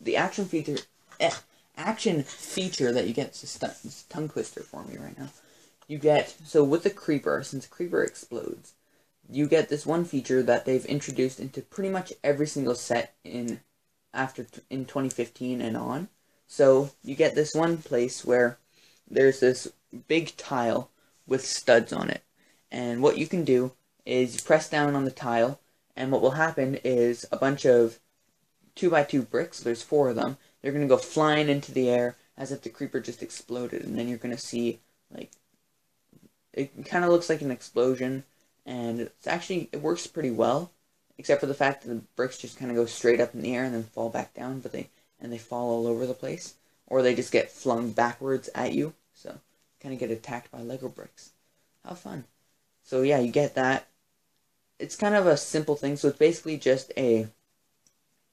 the 0.00 0.16
action 0.16 0.44
feature, 0.44 0.78
eh, 1.20 1.30
action 1.76 2.24
feature 2.24 2.92
that 2.92 3.06
you 3.06 3.14
get 3.14 3.30
is 3.42 3.58
a 3.62 4.12
tongue 4.12 4.28
twister 4.28 4.60
for 4.60 4.82
me 4.82 4.96
right 4.98 5.16
now. 5.16 5.28
You 5.86 5.98
get 5.98 6.34
so 6.44 6.64
with 6.64 6.82
the 6.82 6.90
creeper, 6.90 7.44
since 7.44 7.66
creeper 7.66 8.02
explodes, 8.02 8.72
you 9.30 9.46
get 9.46 9.68
this 9.68 9.86
one 9.86 10.04
feature 10.04 10.42
that 10.42 10.64
they've 10.64 10.84
introduced 10.86 11.38
into 11.38 11.62
pretty 11.62 11.90
much 11.90 12.12
every 12.24 12.48
single 12.48 12.74
set 12.74 13.14
in 13.22 13.60
after 14.12 14.46
in 14.68 14.84
2015 14.84 15.60
and 15.60 15.76
on. 15.76 16.08
So 16.52 16.90
you 17.02 17.14
get 17.14 17.34
this 17.34 17.54
one 17.54 17.78
place 17.78 18.26
where 18.26 18.58
there's 19.10 19.40
this 19.40 19.72
big 20.06 20.36
tile 20.36 20.90
with 21.26 21.46
studs 21.46 21.94
on 21.94 22.10
it. 22.10 22.22
And 22.70 23.02
what 23.02 23.16
you 23.16 23.26
can 23.26 23.42
do 23.42 23.72
is 24.04 24.34
you 24.34 24.42
press 24.42 24.68
down 24.68 24.94
on 24.94 25.06
the 25.06 25.10
tile 25.10 25.60
and 25.96 26.12
what 26.12 26.20
will 26.20 26.32
happen 26.32 26.78
is 26.84 27.24
a 27.32 27.38
bunch 27.38 27.64
of 27.64 27.98
2 28.74 28.90
by 28.90 29.02
2 29.02 29.22
bricks, 29.22 29.60
there's 29.60 29.82
four 29.82 30.10
of 30.10 30.16
them, 30.16 30.36
they're 30.60 30.72
going 30.72 30.86
to 30.86 30.94
go 30.94 30.98
flying 30.98 31.48
into 31.48 31.72
the 31.72 31.88
air 31.88 32.16
as 32.36 32.52
if 32.52 32.60
the 32.60 32.68
creeper 32.68 33.00
just 33.00 33.22
exploded. 33.22 33.84
And 33.84 33.98
then 33.98 34.06
you're 34.06 34.18
going 34.18 34.36
to 34.36 34.42
see, 34.42 34.80
like, 35.10 35.30
it 36.52 36.84
kind 36.84 37.02
of 37.02 37.10
looks 37.10 37.30
like 37.30 37.40
an 37.40 37.50
explosion. 37.50 38.24
And 38.66 39.00
it's 39.00 39.26
actually, 39.26 39.70
it 39.72 39.80
works 39.80 40.06
pretty 40.06 40.30
well. 40.30 40.70
Except 41.16 41.40
for 41.40 41.46
the 41.46 41.54
fact 41.54 41.82
that 41.82 41.88
the 41.88 42.02
bricks 42.14 42.36
just 42.36 42.58
kind 42.58 42.70
of 42.70 42.76
go 42.76 42.84
straight 42.84 43.22
up 43.22 43.34
in 43.34 43.40
the 43.40 43.54
air 43.54 43.64
and 43.64 43.72
then 43.72 43.84
fall 43.84 44.10
back 44.10 44.34
down. 44.34 44.60
But 44.60 44.72
they, 44.72 44.90
and 45.22 45.32
they 45.32 45.38
fall 45.38 45.70
all 45.70 45.86
over 45.86 46.04
the 46.06 46.12
place. 46.12 46.56
Or 46.86 47.00
they 47.00 47.14
just 47.14 47.32
get 47.32 47.50
flung 47.50 47.92
backwards 47.92 48.50
at 48.54 48.74
you. 48.74 48.92
So, 49.14 49.38
kind 49.80 49.94
of 49.94 49.98
get 49.98 50.10
attacked 50.10 50.50
by 50.50 50.60
Lego 50.60 50.88
bricks. 50.88 51.30
How 51.86 51.94
fun. 51.94 52.24
So 52.82 53.00
yeah, 53.00 53.20
you 53.20 53.32
get 53.32 53.54
that 53.54 53.86
it's 54.82 54.96
kind 54.96 55.14
of 55.14 55.28
a 55.28 55.36
simple 55.36 55.76
thing. 55.76 55.96
So 55.96 56.08
it's 56.08 56.18
basically 56.18 56.58
just 56.58 56.92
a 56.96 57.28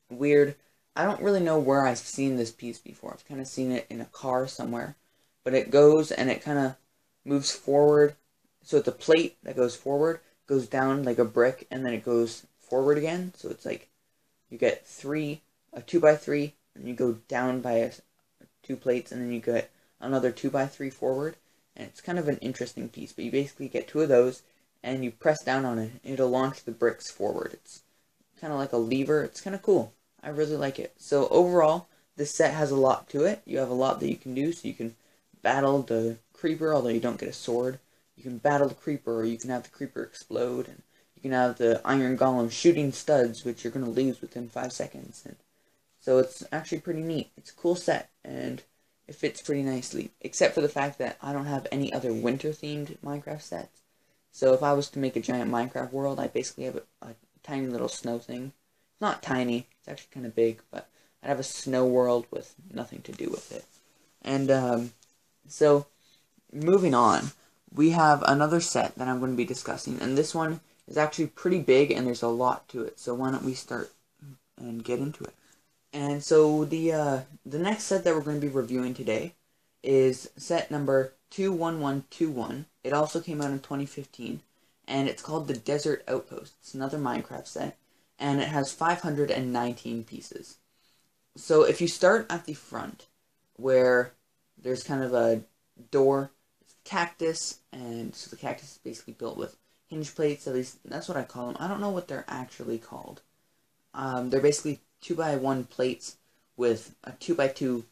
weird. 0.10 0.56
I 0.96 1.06
don't 1.06 1.22
really 1.22 1.40
know 1.40 1.60
where 1.60 1.86
I've 1.86 2.00
seen 2.00 2.36
this 2.36 2.52
piece 2.52 2.80
before. 2.80 3.14
I've 3.14 3.28
kind 3.28 3.40
of 3.40 3.48
seen 3.48 3.72
it 3.72 3.86
in 3.90 4.02
a 4.02 4.06
car 4.06 4.48
somewhere, 4.48 4.96
but 5.44 5.54
it 5.54 5.70
goes 5.70 6.12
and 6.12 6.30
it 6.30 6.44
kind 6.44 6.58
of 6.58 6.76
moves 7.24 7.52
forward. 7.52 8.16
So 8.64 8.78
it's 8.78 8.88
a 8.88 8.92
plate 8.92 9.38
that 9.44 9.56
goes 9.56 9.76
forward, 9.76 10.20
goes 10.48 10.68
down 10.68 11.04
like 11.04 11.20
a 11.20 11.26
brick, 11.26 11.68
and 11.70 11.86
then 11.86 11.94
it 11.94 12.04
goes 12.04 12.48
forward 12.60 12.98
again. 12.98 13.32
So 13.38 13.50
it's 13.50 13.66
like 13.66 13.88
you 14.50 14.58
get 14.58 14.88
three, 14.88 15.42
a 15.72 15.82
two 15.82 16.00
by 16.00 16.16
three, 16.16 16.56
and 16.80 16.88
you 16.88 16.96
go 16.96 17.18
down 17.28 17.62
by 17.62 17.74
a, 17.74 17.92
two 18.64 18.76
plates, 18.76 19.12
and 19.12 19.22
then 19.22 19.32
you 19.32 19.40
get 19.40 19.70
another 20.00 20.32
two 20.32 20.50
by 20.50 20.66
three 20.66 20.90
forward. 20.90 21.36
And 21.76 21.88
it's 21.88 22.02
kind 22.02 22.18
of 22.18 22.28
an 22.28 22.38
interesting 22.38 22.90
piece, 22.90 23.14
but 23.14 23.26
you 23.26 23.32
basically 23.32 23.68
get 23.68 23.88
two 23.88 24.02
of 24.02 24.10
those, 24.10 24.42
and 24.84 25.04
you 25.04 25.12
press 25.12 25.44
down 25.44 25.66
on 25.66 25.78
it, 25.78 25.92
and 26.04 26.14
it'll 26.14 26.30
launch 26.30 26.64
the 26.64 26.72
bricks 26.72 27.12
forward. 27.12 27.54
It's 27.54 27.84
kind 28.42 28.52
of 28.52 28.60
like 28.60 28.74
a 28.74 28.78
lever. 28.78 29.24
It's 29.24 29.42
kind 29.42 29.56
of 29.56 29.62
cool. 29.62 29.94
I 30.24 30.30
really 30.30 30.58
like 30.58 30.80
it. 30.80 30.94
So 30.98 31.28
overall, 31.30 31.88
this 32.18 32.34
set 32.34 32.54
has 32.54 32.72
a 32.72 32.76
lot 32.76 33.10
to 33.10 33.24
it. 33.24 33.42
You 33.46 33.60
have 33.60 33.70
a 33.70 33.74
lot 33.74 34.00
that 34.00 34.10
you 34.10 34.18
can 34.18 34.34
do. 34.34 34.52
So 34.52 34.68
you 34.68 34.74
can 34.74 34.96
battle 35.42 35.82
the 35.82 36.18
creeper, 36.34 36.74
although 36.74 36.90
you 36.90 37.00
don't 37.00 37.20
get 37.20 37.30
a 37.30 37.34
sword. 37.34 37.80
You 38.18 38.24
can 38.24 38.38
battle 38.38 38.68
the 38.68 38.76
creeper, 38.76 39.20
or 39.20 39.26
you 39.26 39.38
can 39.38 39.50
have 39.50 39.64
the 39.64 39.70
creeper 39.70 40.04
explode, 40.04 40.68
and 40.68 40.82
you 41.16 41.22
can 41.22 41.32
have 41.32 41.58
the 41.58 41.82
iron 41.86 42.18
golem 42.18 42.52
shooting 42.52 42.92
studs, 42.92 43.46
which 43.46 43.64
you're 43.64 43.72
going 43.72 43.86
to 43.86 43.92
lose 43.92 44.20
within 44.20 44.50
five 44.50 44.74
seconds. 44.74 45.24
And 45.26 45.38
so 46.00 46.18
it's 46.18 46.44
actually 46.52 46.80
pretty 46.80 47.02
neat. 47.02 47.32
It's 47.38 47.52
a 47.52 47.56
cool 47.56 47.76
set, 47.76 48.10
and 48.24 48.64
it 49.08 49.16
fits 49.16 49.42
pretty 49.42 49.64
nicely. 49.64 50.12
Except 50.22 50.56
for 50.56 50.62
the 50.62 50.70
fact 50.70 50.98
that 51.00 51.18
I 51.22 51.34
don't 51.34 51.46
have 51.46 51.68
any 51.72 51.92
other 51.92 52.14
winter-themed 52.14 52.98
Minecraft 53.00 53.42
sets. 53.42 53.82
So 54.32 54.54
if 54.54 54.64
I 54.64 54.74
was 54.74 54.90
to 54.92 55.00
make 55.00 55.16
a 55.16 55.22
giant 55.22 55.52
Minecraft 55.52 55.92
world, 55.92 56.20
I 56.20 56.28
basically 56.28 56.66
have 56.66 56.78
a, 56.78 56.84
a 57.02 57.16
tiny 57.44 57.68
little 57.68 57.90
snow 57.90 58.20
thing. 58.20 58.54
It's 58.94 59.02
not 59.02 59.24
tiny, 59.24 59.68
it's 59.80 59.88
actually 59.88 60.10
kind 60.14 60.26
of 60.26 60.36
big, 60.36 60.62
but 60.72 60.90
I'd 61.22 61.30
have 61.30 61.40
a 61.40 61.44
snow 61.44 61.86
world 61.86 62.28
with 62.32 62.56
nothing 62.72 63.02
to 63.04 63.12
do 63.12 63.30
with 63.30 63.52
it. 63.52 63.66
And, 64.22 64.52
um, 64.52 64.94
so, 65.48 65.88
moving 66.54 66.94
on, 66.94 67.32
we 67.74 67.92
have 67.92 68.24
another 68.24 68.62
set 68.62 68.96
that 68.96 69.08
I'm 69.08 69.20
going 69.20 69.32
to 69.32 69.38
be 69.38 69.46
discussing, 69.46 70.00
and 70.00 70.18
this 70.18 70.36
one 70.36 70.60
is 70.88 70.98
actually 70.98 71.28
pretty 71.28 71.60
big, 71.60 71.92
and 71.92 72.06
there's 72.06 72.22
a 72.22 72.28
lot 72.28 72.68
to 72.70 72.84
it, 72.84 73.00
so 73.00 73.14
why 73.14 73.32
don't 73.32 73.44
we 73.44 73.54
start 73.54 73.92
and 74.58 74.84
get 74.84 75.00
into 75.00 75.24
it. 75.24 75.34
And 75.92 76.24
so, 76.24 76.66
the, 76.66 76.94
uh, 76.94 77.20
the 77.46 77.60
next 77.60 77.86
set 77.86 78.04
that 78.04 78.14
we're 78.14 78.22
going 78.22 78.40
to 78.40 78.48
be 78.48 78.54
reviewing 78.54 78.94
today 78.94 79.34
is 79.84 80.30
set 80.38 80.70
number 80.70 81.14
21121. 81.32 82.66
It 82.84 82.94
also 82.94 83.20
came 83.20 83.42
out 83.42 83.52
in 83.52 83.60
2015, 83.60 84.42
and 84.88 85.08
it's 85.08 85.22
called 85.22 85.48
the 85.48 85.56
Desert 85.56 86.04
Outpost. 86.08 86.54
It's 86.62 86.74
another 86.74 86.98
Minecraft 86.98 87.48
set, 87.48 87.78
and 88.18 88.40
it 88.40 88.50
has 88.50 88.72
519 88.72 90.04
pieces. 90.04 90.58
So 91.36 91.64
if 91.64 91.82
you 91.82 91.88
start 91.88 92.28
at 92.30 92.46
the 92.46 92.54
front, 92.54 93.08
where 93.56 94.14
there's 94.62 94.84
kind 94.84 95.04
of 95.04 95.14
a 95.14 95.42
door, 95.92 96.32
cactus, 96.84 97.60
and 97.72 98.16
so 98.16 98.30
the 98.30 98.36
cactus 98.36 98.74
is 98.74 98.78
basically 98.80 99.14
built 99.14 99.38
with 99.38 99.56
hinge 99.88 100.14
plates, 100.16 100.48
at 100.48 100.54
least 100.54 100.80
that's 100.86 101.08
what 101.08 101.18
I 101.18 101.24
call 101.24 101.48
them. 101.48 101.58
I 101.60 101.68
don't 101.68 101.82
know 101.82 101.90
what 101.90 102.08
they're 102.08 102.26
actually 102.28 102.78
called. 102.78 103.22
Um, 103.94 104.30
they're 104.30 104.42
basically 104.42 104.80
2 105.02 105.16
by 105.16 105.36
one 105.36 105.64
plates 105.64 106.18
with 106.58 106.96
a 107.04 107.12
2 107.12 107.36
by 107.36 107.48
2 107.48 107.86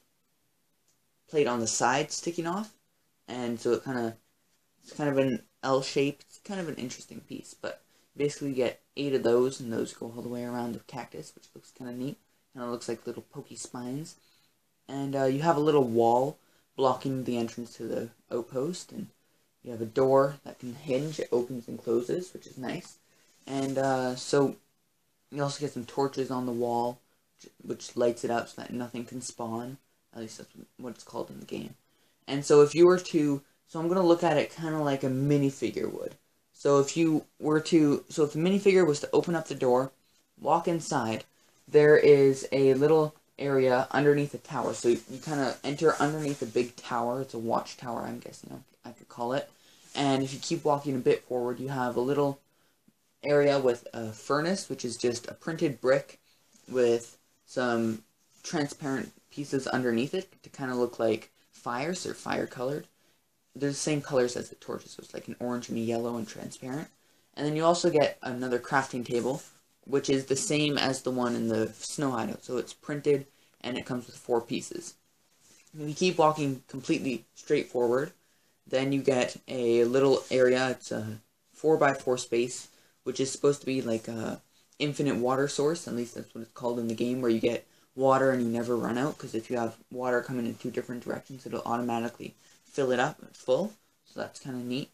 plate 1.29 1.47
on 1.47 1.59
the 1.59 1.67
side 1.67 2.11
sticking 2.11 2.47
off, 2.47 2.73
and 3.27 3.59
so 3.59 3.73
it 3.73 3.83
kind 3.83 3.99
of 3.99 4.13
it's 4.83 4.93
kind 4.93 5.09
of 5.09 5.17
an 5.17 5.43
L 5.63 5.81
shape. 5.81 6.21
It's 6.21 6.39
kind 6.39 6.59
of 6.59 6.69
an 6.69 6.75
interesting 6.75 7.21
piece, 7.21 7.53
but 7.53 7.81
basically 8.15 8.49
you 8.49 8.55
get 8.55 8.81
eight 8.95 9.13
of 9.13 9.23
those, 9.23 9.59
and 9.59 9.71
those 9.71 9.93
go 9.93 10.11
all 10.15 10.21
the 10.21 10.29
way 10.29 10.43
around 10.43 10.73
the 10.73 10.79
cactus, 10.79 11.33
which 11.35 11.49
looks 11.53 11.71
kind 11.71 11.89
of 11.89 11.97
neat. 11.97 12.17
Kind 12.53 12.65
of 12.65 12.71
looks 12.71 12.89
like 12.89 13.05
little 13.05 13.23
pokey 13.23 13.55
spines, 13.55 14.15
and 14.87 15.15
uh, 15.15 15.25
you 15.25 15.41
have 15.41 15.57
a 15.57 15.61
little 15.61 15.83
wall 15.83 16.39
blocking 16.75 17.23
the 17.23 17.37
entrance 17.37 17.73
to 17.75 17.83
the 17.83 18.09
outpost, 18.31 18.91
and 18.91 19.07
you 19.63 19.71
have 19.71 19.81
a 19.81 19.85
door 19.85 20.37
that 20.43 20.59
can 20.59 20.75
hinge. 20.75 21.19
It 21.19 21.29
opens 21.31 21.67
and 21.67 21.81
closes, 21.81 22.33
which 22.33 22.47
is 22.47 22.57
nice. 22.57 22.97
And 23.45 23.77
uh, 23.77 24.15
so 24.15 24.55
you 25.31 25.43
also 25.43 25.59
get 25.59 25.73
some 25.73 25.85
torches 25.85 26.31
on 26.31 26.45
the 26.45 26.51
wall, 26.51 26.99
which 27.63 27.95
lights 27.95 28.23
it 28.23 28.31
up 28.31 28.49
so 28.49 28.61
that 28.61 28.73
nothing 28.73 29.05
can 29.05 29.21
spawn. 29.21 29.77
At 30.13 30.21
least 30.21 30.37
that's 30.37 30.49
what 30.77 30.95
it's 30.95 31.03
called 31.03 31.29
in 31.29 31.39
the 31.39 31.45
game. 31.45 31.75
And 32.27 32.45
so 32.45 32.61
if 32.61 32.73
you 32.73 32.87
were 32.87 32.99
to, 32.99 33.41
so 33.67 33.79
I'm 33.79 33.87
going 33.87 34.01
to 34.01 34.07
look 34.07 34.23
at 34.23 34.37
it 34.37 34.55
kind 34.55 34.73
of 34.73 34.81
like 34.81 35.03
a 35.03 35.09
minifigure 35.09 35.91
would. 35.91 36.15
So 36.53 36.79
if 36.79 36.97
you 36.97 37.25
were 37.39 37.59
to, 37.61 38.03
so 38.09 38.23
if 38.23 38.33
the 38.33 38.39
minifigure 38.39 38.87
was 38.87 38.99
to 39.01 39.09
open 39.13 39.35
up 39.35 39.47
the 39.47 39.55
door, 39.55 39.91
walk 40.39 40.67
inside, 40.67 41.23
there 41.67 41.97
is 41.97 42.47
a 42.51 42.73
little 42.73 43.13
area 43.37 43.87
underneath 43.91 44.31
the 44.31 44.39
tower. 44.39 44.73
So 44.73 44.89
you, 44.89 44.99
you 45.09 45.19
kind 45.19 45.39
of 45.39 45.59
enter 45.63 45.95
underneath 45.99 46.41
a 46.41 46.47
big 46.47 46.75
tower. 46.75 47.21
It's 47.21 47.33
a 47.33 47.39
watchtower, 47.39 48.01
I'm 48.01 48.19
guessing 48.19 48.63
I 48.83 48.91
could 48.91 49.09
call 49.09 49.33
it. 49.33 49.49
And 49.95 50.23
if 50.23 50.33
you 50.33 50.39
keep 50.39 50.63
walking 50.63 50.95
a 50.95 50.99
bit 50.99 51.23
forward, 51.25 51.59
you 51.59 51.69
have 51.69 51.95
a 51.95 52.01
little 52.01 52.39
area 53.23 53.59
with 53.59 53.87
a 53.93 54.11
furnace, 54.11 54.69
which 54.69 54.85
is 54.85 54.97
just 54.97 55.27
a 55.27 55.33
printed 55.33 55.81
brick 55.81 56.19
with 56.69 57.17
some 57.45 58.03
transparent 58.43 59.11
pieces 59.31 59.67
underneath 59.67 60.13
it 60.13 60.41
to 60.43 60.49
kind 60.49 60.71
of 60.71 60.77
look 60.77 60.99
like 60.99 61.31
fires. 61.51 62.03
They're 62.03 62.13
fire 62.13 62.47
colored. 62.47 62.87
They're 63.55 63.69
the 63.69 63.75
same 63.75 64.01
colors 64.01 64.35
as 64.37 64.49
the 64.49 64.55
torches, 64.55 64.91
so 64.91 65.01
it's 65.01 65.13
like 65.13 65.27
an 65.27 65.35
orange 65.39 65.69
and 65.69 65.77
a 65.77 65.81
yellow 65.81 66.17
and 66.17 66.27
transparent. 66.27 66.89
And 67.35 67.45
then 67.45 67.55
you 67.55 67.63
also 67.63 67.89
get 67.89 68.17
another 68.21 68.59
crafting 68.59 69.05
table, 69.05 69.41
which 69.85 70.09
is 70.09 70.25
the 70.25 70.35
same 70.35 70.77
as 70.77 71.01
the 71.01 71.11
one 71.11 71.35
in 71.35 71.47
the 71.47 71.67
snow 71.73 72.11
hideout. 72.11 72.43
So 72.43 72.57
it's 72.57 72.73
printed 72.73 73.27
and 73.61 73.77
it 73.77 73.85
comes 73.85 74.05
with 74.05 74.15
four 74.15 74.41
pieces. 74.41 74.95
If 75.73 75.87
you 75.87 75.93
keep 75.93 76.17
walking 76.17 76.63
completely 76.67 77.25
straight 77.35 77.67
forward, 77.67 78.11
then 78.65 78.91
you 78.91 79.01
get 79.01 79.37
a 79.47 79.83
little 79.85 80.23
area. 80.31 80.69
It's 80.71 80.91
a 80.91 81.19
4x4 81.59 82.19
space, 82.19 82.69
which 83.07 83.19
is 83.19 83.31
supposed 83.31 83.61
to 83.61 83.65
be 83.65 83.81
like 83.81 84.07
a 84.07 84.41
infinite 84.79 85.15
water 85.15 85.47
source. 85.47 85.87
At 85.87 85.95
least 85.95 86.15
that's 86.15 86.35
what 86.35 86.41
it's 86.41 86.51
called 86.51 86.77
in 86.77 86.87
the 86.87 86.93
game, 86.93 87.21
where 87.21 87.31
you 87.31 87.39
get 87.39 87.65
water 87.97 88.29
and 88.29 88.43
you 88.43 88.47
never 88.47 88.77
run 88.77 88.97
out 88.97 89.17
because 89.17 89.33
if 89.33 89.49
you 89.49 89.57
have 89.57 89.75
water 89.91 90.21
coming 90.21 90.45
in 90.45 90.53
two 90.53 90.69
different 90.69 91.03
directions 91.03 91.45
it'll 91.45 91.63
automatically 91.65 92.35
fill 92.63 92.91
it 92.91 92.99
up 92.99 93.17
full 93.33 93.73
so 94.05 94.19
that's 94.19 94.39
kind 94.39 94.55
of 94.55 94.63
neat 94.63 94.91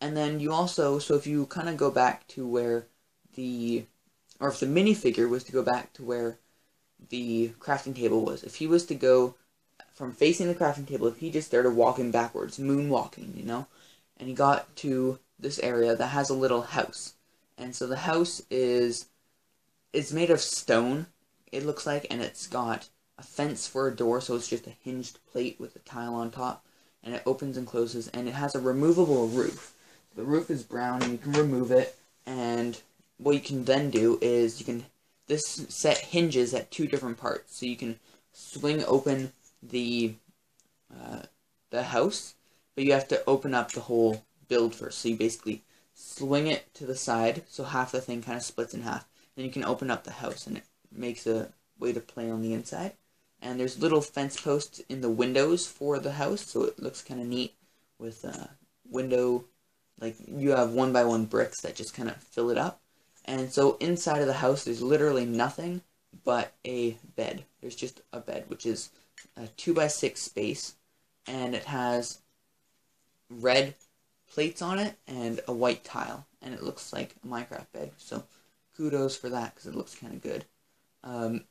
and 0.00 0.16
then 0.16 0.40
you 0.40 0.50
also 0.50 0.98
so 0.98 1.14
if 1.14 1.26
you 1.26 1.44
kind 1.46 1.68
of 1.68 1.76
go 1.76 1.90
back 1.90 2.26
to 2.26 2.46
where 2.46 2.86
the 3.34 3.84
or 4.40 4.48
if 4.48 4.58
the 4.58 4.66
minifigure 4.66 5.28
was 5.28 5.44
to 5.44 5.52
go 5.52 5.62
back 5.62 5.92
to 5.92 6.02
where 6.02 6.38
the 7.10 7.52
crafting 7.60 7.94
table 7.94 8.24
was 8.24 8.42
if 8.42 8.54
he 8.54 8.66
was 8.66 8.86
to 8.86 8.94
go 8.94 9.34
from 9.92 10.10
facing 10.10 10.46
the 10.48 10.54
crafting 10.54 10.88
table 10.88 11.06
if 11.06 11.18
he 11.18 11.30
just 11.30 11.48
started 11.48 11.70
walking 11.70 12.10
backwards 12.10 12.58
moonwalking 12.58 13.36
you 13.36 13.44
know 13.44 13.66
and 14.16 14.30
he 14.30 14.34
got 14.34 14.74
to 14.76 15.18
this 15.38 15.58
area 15.58 15.94
that 15.94 16.06
has 16.06 16.30
a 16.30 16.34
little 16.34 16.62
house 16.62 17.12
and 17.58 17.74
so 17.74 17.86
the 17.86 17.96
house 17.96 18.42
is 18.50 19.06
it's 19.92 20.12
made 20.12 20.30
of 20.30 20.40
stone 20.40 21.06
it 21.52 21.64
looks 21.64 21.86
like, 21.86 22.06
and 22.10 22.20
it's 22.20 22.46
got 22.46 22.88
a 23.18 23.22
fence 23.22 23.66
for 23.66 23.86
a 23.88 23.94
door, 23.94 24.20
so 24.20 24.34
it's 24.34 24.48
just 24.48 24.66
a 24.66 24.76
hinged 24.82 25.18
plate 25.30 25.58
with 25.58 25.76
a 25.76 25.80
tile 25.80 26.14
on 26.14 26.30
top, 26.30 26.66
and 27.02 27.14
it 27.14 27.22
opens 27.24 27.56
and 27.56 27.66
closes, 27.66 28.08
and 28.08 28.28
it 28.28 28.34
has 28.34 28.54
a 28.54 28.60
removable 28.60 29.28
roof. 29.28 29.74
the 30.16 30.24
roof 30.24 30.50
is 30.50 30.62
brown 30.62 31.02
and 31.02 31.12
you 31.12 31.18
can 31.18 31.32
remove 31.32 31.70
it 31.70 31.96
and 32.24 32.80
what 33.18 33.34
you 33.34 33.40
can 33.40 33.64
then 33.64 33.90
do 33.90 34.18
is 34.20 34.58
you 34.58 34.64
can 34.64 34.84
this 35.26 35.66
set 35.68 35.98
hinges 35.98 36.54
at 36.54 36.70
two 36.70 36.86
different 36.86 37.18
parts 37.18 37.56
so 37.56 37.66
you 37.66 37.76
can 37.76 37.98
swing 38.32 38.82
open 38.86 39.32
the 39.62 40.14
uh, 40.94 41.22
the 41.70 41.82
house 41.82 42.34
but 42.74 42.84
you 42.84 42.92
have 42.92 43.08
to 43.08 43.22
open 43.26 43.54
up 43.54 43.72
the 43.72 43.80
whole 43.80 44.24
build 44.48 44.74
first 44.74 44.98
so 44.98 45.08
you 45.08 45.16
basically 45.16 45.62
swing 45.98 46.46
it 46.46 46.72
to 46.74 46.84
the 46.84 46.94
side 46.94 47.42
so 47.48 47.64
half 47.64 47.90
the 47.90 48.00
thing 48.00 48.22
kind 48.22 48.36
of 48.36 48.44
splits 48.44 48.74
in 48.74 48.82
half. 48.82 49.08
Then 49.34 49.46
you 49.46 49.50
can 49.50 49.64
open 49.64 49.90
up 49.90 50.04
the 50.04 50.12
house 50.12 50.46
and 50.46 50.58
it 50.58 50.64
makes 50.92 51.26
a 51.26 51.48
way 51.78 51.92
to 51.92 52.00
play 52.00 52.30
on 52.30 52.42
the 52.42 52.52
inside. 52.52 52.92
And 53.40 53.58
there's 53.58 53.80
little 53.80 54.02
fence 54.02 54.38
posts 54.38 54.80
in 54.90 55.00
the 55.00 55.10
windows 55.10 55.66
for 55.66 55.98
the 55.98 56.12
house 56.12 56.42
so 56.42 56.64
it 56.64 56.78
looks 56.78 57.02
kind 57.02 57.20
of 57.20 57.26
neat 57.26 57.54
with 57.98 58.24
uh, 58.24 58.48
window 58.90 59.44
like 59.98 60.16
you 60.28 60.50
have 60.50 60.72
one 60.72 60.92
by 60.92 61.04
one 61.04 61.24
bricks 61.24 61.62
that 61.62 61.74
just 61.74 61.94
kind 61.94 62.10
of 62.10 62.16
fill 62.18 62.50
it 62.50 62.58
up. 62.58 62.80
And 63.24 63.50
so 63.50 63.78
inside 63.80 64.20
of 64.20 64.26
the 64.26 64.34
house 64.34 64.64
there's 64.64 64.82
literally 64.82 65.24
nothing 65.24 65.80
but 66.24 66.52
a 66.66 66.98
bed. 67.16 67.44
There's 67.62 67.76
just 67.76 68.02
a 68.12 68.20
bed 68.20 68.44
which 68.48 68.66
is 68.66 68.90
a 69.34 69.46
two 69.56 69.72
by 69.72 69.86
six 69.86 70.20
space 70.20 70.74
and 71.26 71.54
it 71.54 71.64
has 71.64 72.18
red 73.30 73.74
plates 74.36 74.60
on 74.60 74.78
it 74.78 74.94
and 75.08 75.40
a 75.48 75.52
white 75.52 75.82
tile 75.82 76.26
and 76.42 76.52
it 76.52 76.62
looks 76.62 76.92
like 76.92 77.16
a 77.24 77.26
minecraft 77.26 77.72
bed 77.72 77.90
so 77.96 78.22
kudos 78.76 79.16
for 79.16 79.30
that 79.30 79.54
because 79.54 79.66
it 79.66 79.74
looks 79.74 79.94
kind 79.94 80.12
of 80.12 80.20
good 80.20 80.44
um, 81.04 81.44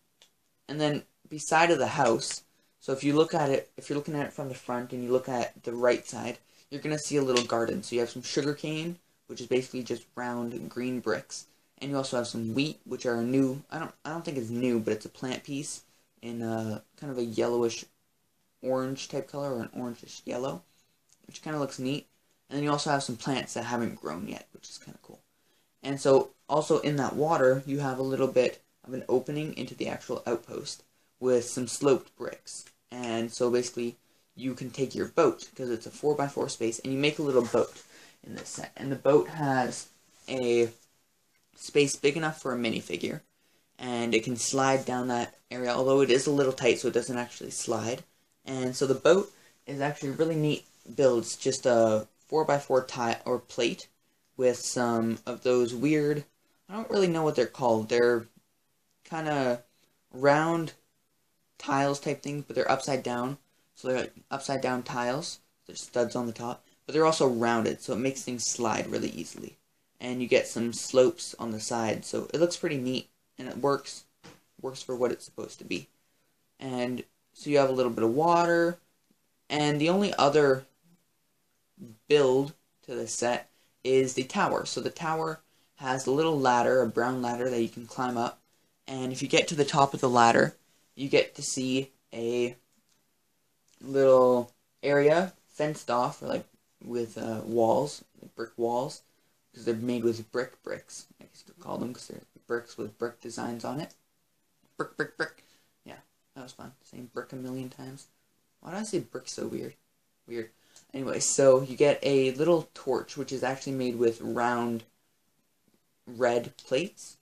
and 0.70 0.80
then 0.80 1.02
beside 1.28 1.72
of 1.72 1.80
the 1.80 1.88
house 1.88 2.44
so 2.80 2.94
if 2.94 3.04
you 3.04 3.16
look 3.16 3.34
at 3.34 3.50
it 3.50 3.72
if 3.76 3.90
you're 3.90 3.98
looking 3.98 4.16
at 4.16 4.28
it 4.28 4.34
from 4.34 4.50
the 4.50 4.54
front 4.54 4.94
and 4.94 5.04
you 5.04 5.12
look 5.12 5.28
at 5.28 5.64
the 5.64 5.74
right 5.74 6.08
side 6.08 6.38
you're 6.70 6.82
to 6.82 7.00
see 7.00 7.18
a 7.18 7.24
little 7.24 7.46
garden. 7.46 7.84
So 7.84 7.96
you 7.96 8.02
have 8.02 8.10
some 8.10 8.22
sugar 8.22 8.54
cane, 8.54 9.00
which 9.28 9.42
is 9.42 9.48
basically 9.48 9.84
just 9.84 10.06
round 10.16 10.70
green 10.70 11.00
bricks. 11.00 11.46
And 11.80 11.92
you 11.92 11.98
also 11.98 12.18
have 12.18 12.28
some 12.28 12.54
wheat, 12.54 12.80
which 12.86 13.06
are 13.06 13.22
new. 13.22 13.64
I 13.70 13.80
don't 13.80 13.94
I 14.04 14.10
don't 14.10 14.24
think 14.24 14.38
it's 14.38 14.50
new, 14.50 14.80
but 14.80 14.94
it's 14.94 15.06
a 15.06 15.10
plant 15.10 15.44
piece 15.44 15.84
in 16.22 16.42
a, 16.42 16.82
kind 16.98 17.12
of 17.12 17.18
a 17.18 17.24
yellowish 17.24 17.86
orange 18.62 19.10
type 19.10 19.30
color 19.30 19.56
or 19.56 19.62
an 19.62 19.70
orangish 19.76 20.22
yellow, 20.26 20.64
which 21.28 21.42
kind 21.42 21.56
of 21.56 21.62
looks 21.62 21.80
neat. 21.80 22.08
And 22.50 22.58
then 22.58 22.64
you 22.64 22.72
also 22.72 22.92
have 22.92 23.04
some 23.04 23.18
plants 23.18 23.54
that 23.54 23.66
haven't 23.66 24.00
grown 24.00 24.28
yet, 24.28 24.48
which 24.54 24.70
is 24.70 24.78
kind 24.78 24.96
of 24.96 25.02
cool. 25.02 25.20
And 25.82 26.00
so 26.00 26.32
also 26.48 26.80
in 26.80 26.96
that 26.98 27.16
water, 27.16 27.64
you 27.66 27.80
have 27.80 28.00
a 28.00 28.04
little 28.04 28.28
bit 28.28 28.62
of 28.84 28.94
an 28.94 29.04
opening 29.10 29.56
into 29.58 29.76
the 29.76 29.88
actual 29.88 30.24
outpost 30.28 30.84
with 31.20 31.46
some 31.46 31.68
sloped 31.68 32.16
bricks. 32.18 32.66
And 32.92 33.32
so 33.32 33.50
basically 33.50 33.96
you 34.36 34.54
can 34.54 34.70
take 34.70 34.94
your 34.94 35.08
boat 35.08 35.48
because 35.50 35.70
it's 35.70 35.86
a 35.86 35.92
4x4 35.92 36.50
space 36.50 36.80
and 36.80 36.94
you 36.94 37.00
make 37.00 37.20
a 37.20 37.24
little 37.24 37.46
boat 37.46 37.82
in 38.26 38.36
this 38.36 38.50
set. 38.50 38.72
And 38.76 38.92
the 38.92 38.96
boat 38.96 39.30
has 39.30 39.88
a 40.28 40.70
space 41.56 41.96
big 41.96 42.18
enough 42.18 42.42
for 42.42 42.54
a 42.54 42.58
minifigure 42.58 43.22
and 43.80 44.14
it 44.14 44.24
can 44.24 44.36
slide 44.36 44.86
down 44.86 45.08
that 45.08 45.36
area 45.52 45.72
although 45.72 46.02
it 46.02 46.10
is 46.10 46.28
a 46.28 46.32
little 46.32 46.54
tight 46.54 46.80
so 46.80 46.88
it 46.88 46.94
doesn't 46.94 47.18
actually 47.18 47.52
slide. 47.52 48.04
And 48.46 48.76
so 48.76 48.86
the 48.86 48.94
boat 48.94 49.32
is 49.66 49.82
actually 49.82 50.12
really 50.12 50.36
neat 50.36 50.66
build. 50.96 51.24
It's 51.24 51.36
just 51.36 51.66
a 51.66 52.08
4x4 52.32 52.88
tile 52.88 53.22
or 53.26 53.40
plate 53.40 53.88
with 54.38 54.58
some 54.58 55.20
of 55.26 55.44
those 55.44 55.74
weird, 55.74 56.26
I 56.70 56.74
don't 56.74 56.90
really 56.90 57.08
know 57.08 57.24
what 57.24 57.36
they're 57.36 57.46
called. 57.46 57.90
They're 57.90 58.26
kind 59.06 59.28
of 59.28 59.62
round 60.14 60.74
tiles 61.58 62.00
type 62.00 62.22
things, 62.22 62.44
but 62.46 62.56
they're 62.56 62.72
upside 62.72 63.04
down 63.04 63.38
so 63.76 63.90
they're 63.90 64.00
like 64.00 64.14
upside 64.32 64.62
down 64.62 64.84
tiles. 64.84 65.40
There's 65.68 65.82
studs 65.82 66.16
on 66.16 66.28
the 66.28 66.34
top. 66.34 66.64
But 66.86 66.94
they're 66.94 67.06
also 67.06 67.28
rounded, 67.28 67.82
so 67.82 67.94
it 67.94 68.00
makes 68.00 68.24
things 68.24 68.46
slide 68.46 68.88
really 68.88 69.10
easily. 69.10 69.58
And 70.00 70.22
you 70.22 70.28
get 70.28 70.48
some 70.48 70.72
slopes 70.72 71.36
on 71.40 71.52
the 71.52 71.60
side, 71.60 72.06
so 72.06 72.28
it 72.34 72.40
looks 72.40 72.58
pretty 72.58 72.78
neat. 72.78 73.10
And 73.38 73.48
it 73.48 73.58
works. 73.58 74.06
Works 74.62 74.82
for 74.82 74.96
what 74.96 75.12
it's 75.12 75.26
supposed 75.26 75.60
to 75.60 75.66
be. 75.66 75.88
And 76.60 77.04
so 77.34 77.50
you 77.50 77.58
have 77.58 77.70
a 77.70 77.74
little 77.74 77.92
bit 77.92 78.04
of 78.04 78.14
water. 78.14 78.78
And 79.50 79.80
the 79.82 79.90
only 79.90 80.14
other 80.14 80.66
build 82.08 82.54
to 82.84 82.96
the 82.96 83.08
set 83.08 83.50
is 83.84 84.14
the 84.14 84.24
tower. 84.24 84.66
So 84.66 84.82
the 84.82 84.90
tower 84.90 85.40
has 85.76 86.08
a 86.08 86.12
little 86.12 86.40
ladder, 86.40 86.82
a 86.82 86.88
brown 86.88 87.22
ladder 87.22 87.50
that 87.50 87.62
you 87.62 87.70
can 87.70 87.86
climb 87.86 88.18
up. 88.18 88.40
And 88.88 89.12
if 89.12 89.22
you 89.22 89.28
get 89.28 89.48
to 89.50 89.56
the 89.56 89.66
top 89.66 89.94
of 89.94 90.02
the 90.02 90.10
ladder, 90.10 90.56
you 90.96 91.10
get 91.10 91.36
to 91.36 91.42
see 91.42 91.92
a 92.14 92.56
little 93.82 94.52
area 94.84 95.34
fenced 95.48 95.90
off, 95.90 96.22
or 96.22 96.28
like 96.28 96.46
with 96.84 97.18
uh, 97.18 97.42
walls, 97.46 98.04
like 98.22 98.36
brick 98.36 98.52
walls, 98.58 99.02
because 99.52 99.66
they're 99.66 99.76
made 99.76 100.04
with 100.04 100.32
brick 100.32 100.62
bricks. 100.64 101.08
I 101.20 101.26
guess 101.26 101.44
you 101.46 101.54
could 101.54 101.64
call 101.64 101.78
them 101.78 101.90
because 101.90 102.08
they're 102.08 102.22
bricks 102.48 102.78
with 102.78 102.98
brick 102.98 103.20
designs 103.22 103.66
on 103.66 103.80
it. 103.80 103.94
Brick, 104.78 104.96
brick, 104.98 105.18
brick. 105.18 105.44
Yeah, 105.86 105.96
that 106.36 106.44
was 106.44 106.52
fun. 106.52 106.74
Saying 106.84 107.10
brick 107.14 107.34
a 107.34 107.36
million 107.36 107.70
times. 107.70 108.08
Why 108.60 108.72
did 108.72 108.80
I 108.80 108.84
say 108.84 109.00
brick 109.00 109.28
so 109.28 109.48
weird? 109.48 109.74
Weird. 110.28 110.50
Anyway, 110.96 111.20
so 111.20 111.62
you 111.62 111.76
get 111.76 112.00
a 112.04 112.32
little 112.32 112.70
torch, 112.74 113.18
which 113.18 113.34
is 113.34 113.44
actually 113.44 113.74
made 113.74 113.98
with 113.98 114.22
round 114.22 114.86
red 116.08 116.56
plates, 116.56 117.18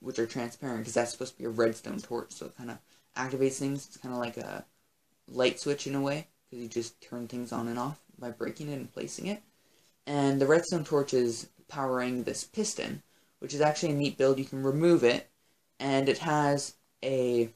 which 0.00 0.18
are 0.18 0.26
transparent 0.26 0.78
because 0.78 0.94
that's 0.94 1.12
supposed 1.12 1.34
to 1.34 1.38
be 1.38 1.44
a 1.44 1.50
redstone 1.50 2.00
torch, 2.00 2.32
so 2.32 2.46
it 2.46 2.56
kind 2.56 2.70
of 2.70 2.78
activates 3.14 3.58
things. 3.58 3.86
It's 3.86 3.98
kind 3.98 4.14
of 4.14 4.20
like 4.20 4.38
a 4.38 4.64
light 5.30 5.60
switch 5.60 5.86
in 5.86 5.94
a 5.94 6.00
way, 6.00 6.26
because 6.48 6.62
you 6.62 6.68
just 6.70 7.02
turn 7.02 7.28
things 7.28 7.52
on 7.52 7.68
and 7.68 7.78
off 7.78 7.98
by 8.18 8.30
breaking 8.30 8.70
it 8.70 8.76
and 8.76 8.92
placing 8.92 9.26
it. 9.26 9.42
And 10.06 10.40
the 10.40 10.46
redstone 10.46 10.84
torch 10.84 11.12
is 11.12 11.50
powering 11.68 12.22
this 12.22 12.44
piston, 12.44 13.02
which 13.40 13.52
is 13.52 13.60
actually 13.60 13.92
a 13.92 13.96
neat 13.96 14.16
build. 14.16 14.38
You 14.38 14.46
can 14.46 14.62
remove 14.62 15.04
it, 15.04 15.28
and 15.78 16.08
it 16.08 16.18
has 16.18 16.76
a, 17.04 17.50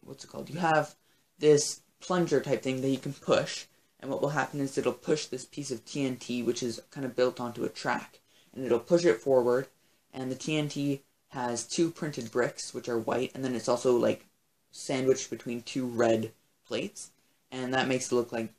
what's 0.00 0.24
it 0.24 0.30
called? 0.30 0.50
You 0.50 0.58
have 0.58 0.96
this 1.38 1.82
plunger 2.00 2.40
type 2.40 2.64
thing 2.64 2.80
that 2.80 2.88
you 2.88 2.98
can 2.98 3.12
push, 3.12 3.66
and 4.04 4.12
what 4.12 4.20
will 4.20 4.28
happen 4.28 4.60
is 4.60 4.76
it'll 4.76 4.92
push 4.92 5.24
this 5.24 5.46
piece 5.46 5.70
of 5.70 5.82
TNT, 5.86 6.44
which 6.44 6.62
is 6.62 6.82
kind 6.90 7.06
of 7.06 7.16
built 7.16 7.40
onto 7.40 7.64
a 7.64 7.70
track, 7.70 8.20
and 8.54 8.62
it'll 8.62 8.78
push 8.78 9.06
it 9.06 9.22
forward, 9.22 9.66
and 10.12 10.30
the 10.30 10.36
TNT 10.36 11.00
has 11.28 11.64
two 11.64 11.90
printed 11.90 12.30
bricks, 12.30 12.74
which 12.74 12.86
are 12.86 12.98
white, 12.98 13.32
and 13.34 13.42
then 13.42 13.54
it's 13.54 13.66
also 13.66 13.96
like 13.96 14.26
sandwiched 14.70 15.30
between 15.30 15.62
two 15.62 15.86
red 15.86 16.32
plates, 16.68 17.12
and 17.50 17.72
that 17.72 17.88
makes 17.88 18.12
it 18.12 18.14
look 18.14 18.30
like 18.30 18.52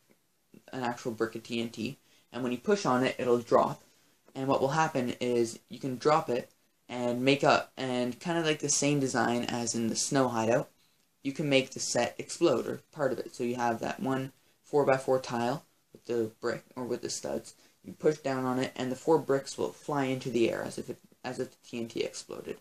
an 0.73 0.81
actual 0.81 1.12
brick 1.12 1.36
of 1.36 1.43
TNT. 1.43 1.97
And 2.34 2.41
when 2.41 2.51
you 2.51 2.58
push 2.58 2.84
on 2.84 3.03
it, 3.03 3.15
it'll 3.19 3.38
drop. 3.38 3.84
And 4.34 4.47
what 4.47 4.62
will 4.62 4.69
happen 4.69 5.13
is 5.21 5.60
you 5.69 5.77
can 5.77 5.97
drop 5.97 6.27
it 6.27 6.49
and 6.89 7.23
make 7.23 7.43
up, 7.43 7.71
and 7.77 8.19
kind 8.19 8.39
of 8.39 8.45
like 8.45 8.62
the 8.62 8.69
same 8.69 8.99
design 8.99 9.43
as 9.43 9.75
in 9.75 9.89
the 9.89 9.95
snow 9.95 10.27
hideout, 10.27 10.71
you 11.21 11.34
can 11.34 11.47
make 11.47 11.69
the 11.69 11.79
set 11.79 12.15
explode, 12.17 12.65
or 12.65 12.81
part 12.91 13.12
of 13.12 13.19
it. 13.19 13.36
So 13.36 13.43
you 13.43 13.58
have 13.58 13.79
that 13.81 13.99
one 13.99 14.31
4x4 14.71 15.21
tile 15.21 15.65
with 15.91 16.06
the 16.06 16.32
brick, 16.41 16.63
or 16.75 16.84
with 16.84 17.01
the 17.01 17.10
studs. 17.10 17.56
You 17.84 17.93
push 17.93 18.17
down 18.17 18.45
on 18.45 18.60
it, 18.60 18.71
and 18.75 18.91
the 18.91 18.95
four 18.95 19.19
bricks 19.19 19.58
will 19.58 19.71
fly 19.71 20.06
into 20.06 20.30
the 20.30 20.49
air 20.49 20.63
as 20.63 20.78
if 20.78 20.89
it, 20.89 20.97
as 21.23 21.39
if 21.39 21.49
the 21.51 21.58
TNT 21.67 22.04
exploded. 22.04 22.58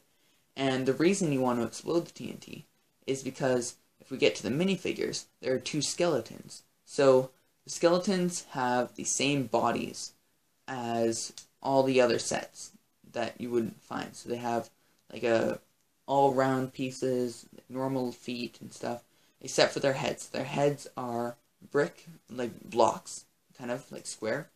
And 0.57 0.87
the 0.87 0.93
reason 0.93 1.33
you 1.33 1.41
want 1.41 1.61
to 1.61 1.67
explode 1.67 2.07
the 2.07 2.13
TNT 2.13 2.65
is 3.07 3.23
because 3.23 3.77
if 4.01 4.11
we 4.11 4.19
get 4.19 4.35
to 4.37 4.43
the 4.43 4.51
minifigures, 4.51 5.25
there 5.41 5.55
are 5.55 5.59
two 5.59 5.83
skeletons. 5.83 6.63
So 6.85 7.31
the 7.65 7.71
skeletons 7.71 8.45
have 8.51 8.95
the 8.95 9.05
same 9.05 9.47
bodies 9.47 10.13
as 10.69 11.33
all 11.63 11.83
the 11.83 12.01
other 12.01 12.19
sets 12.19 12.73
that 13.13 13.41
you 13.41 13.51
would 13.51 13.75
find. 13.81 14.15
So 14.15 14.29
they 14.29 14.37
have 14.37 14.71
like 15.13 15.23
a 15.23 15.61
all 16.07 16.35
round 16.35 16.73
pieces, 16.73 17.47
normal 17.69 18.13
feet 18.13 18.59
and 18.61 18.73
stuff, 18.73 19.03
except 19.41 19.73
for 19.73 19.81
their 19.81 19.95
heads. 19.95 20.29
Their 20.29 20.45
heads 20.45 20.87
are 20.97 21.37
brick, 21.71 22.07
like 22.31 22.53
blocks, 22.63 23.25
kind 23.57 23.71
of 23.71 23.91
like 23.91 24.07
square. 24.07 24.51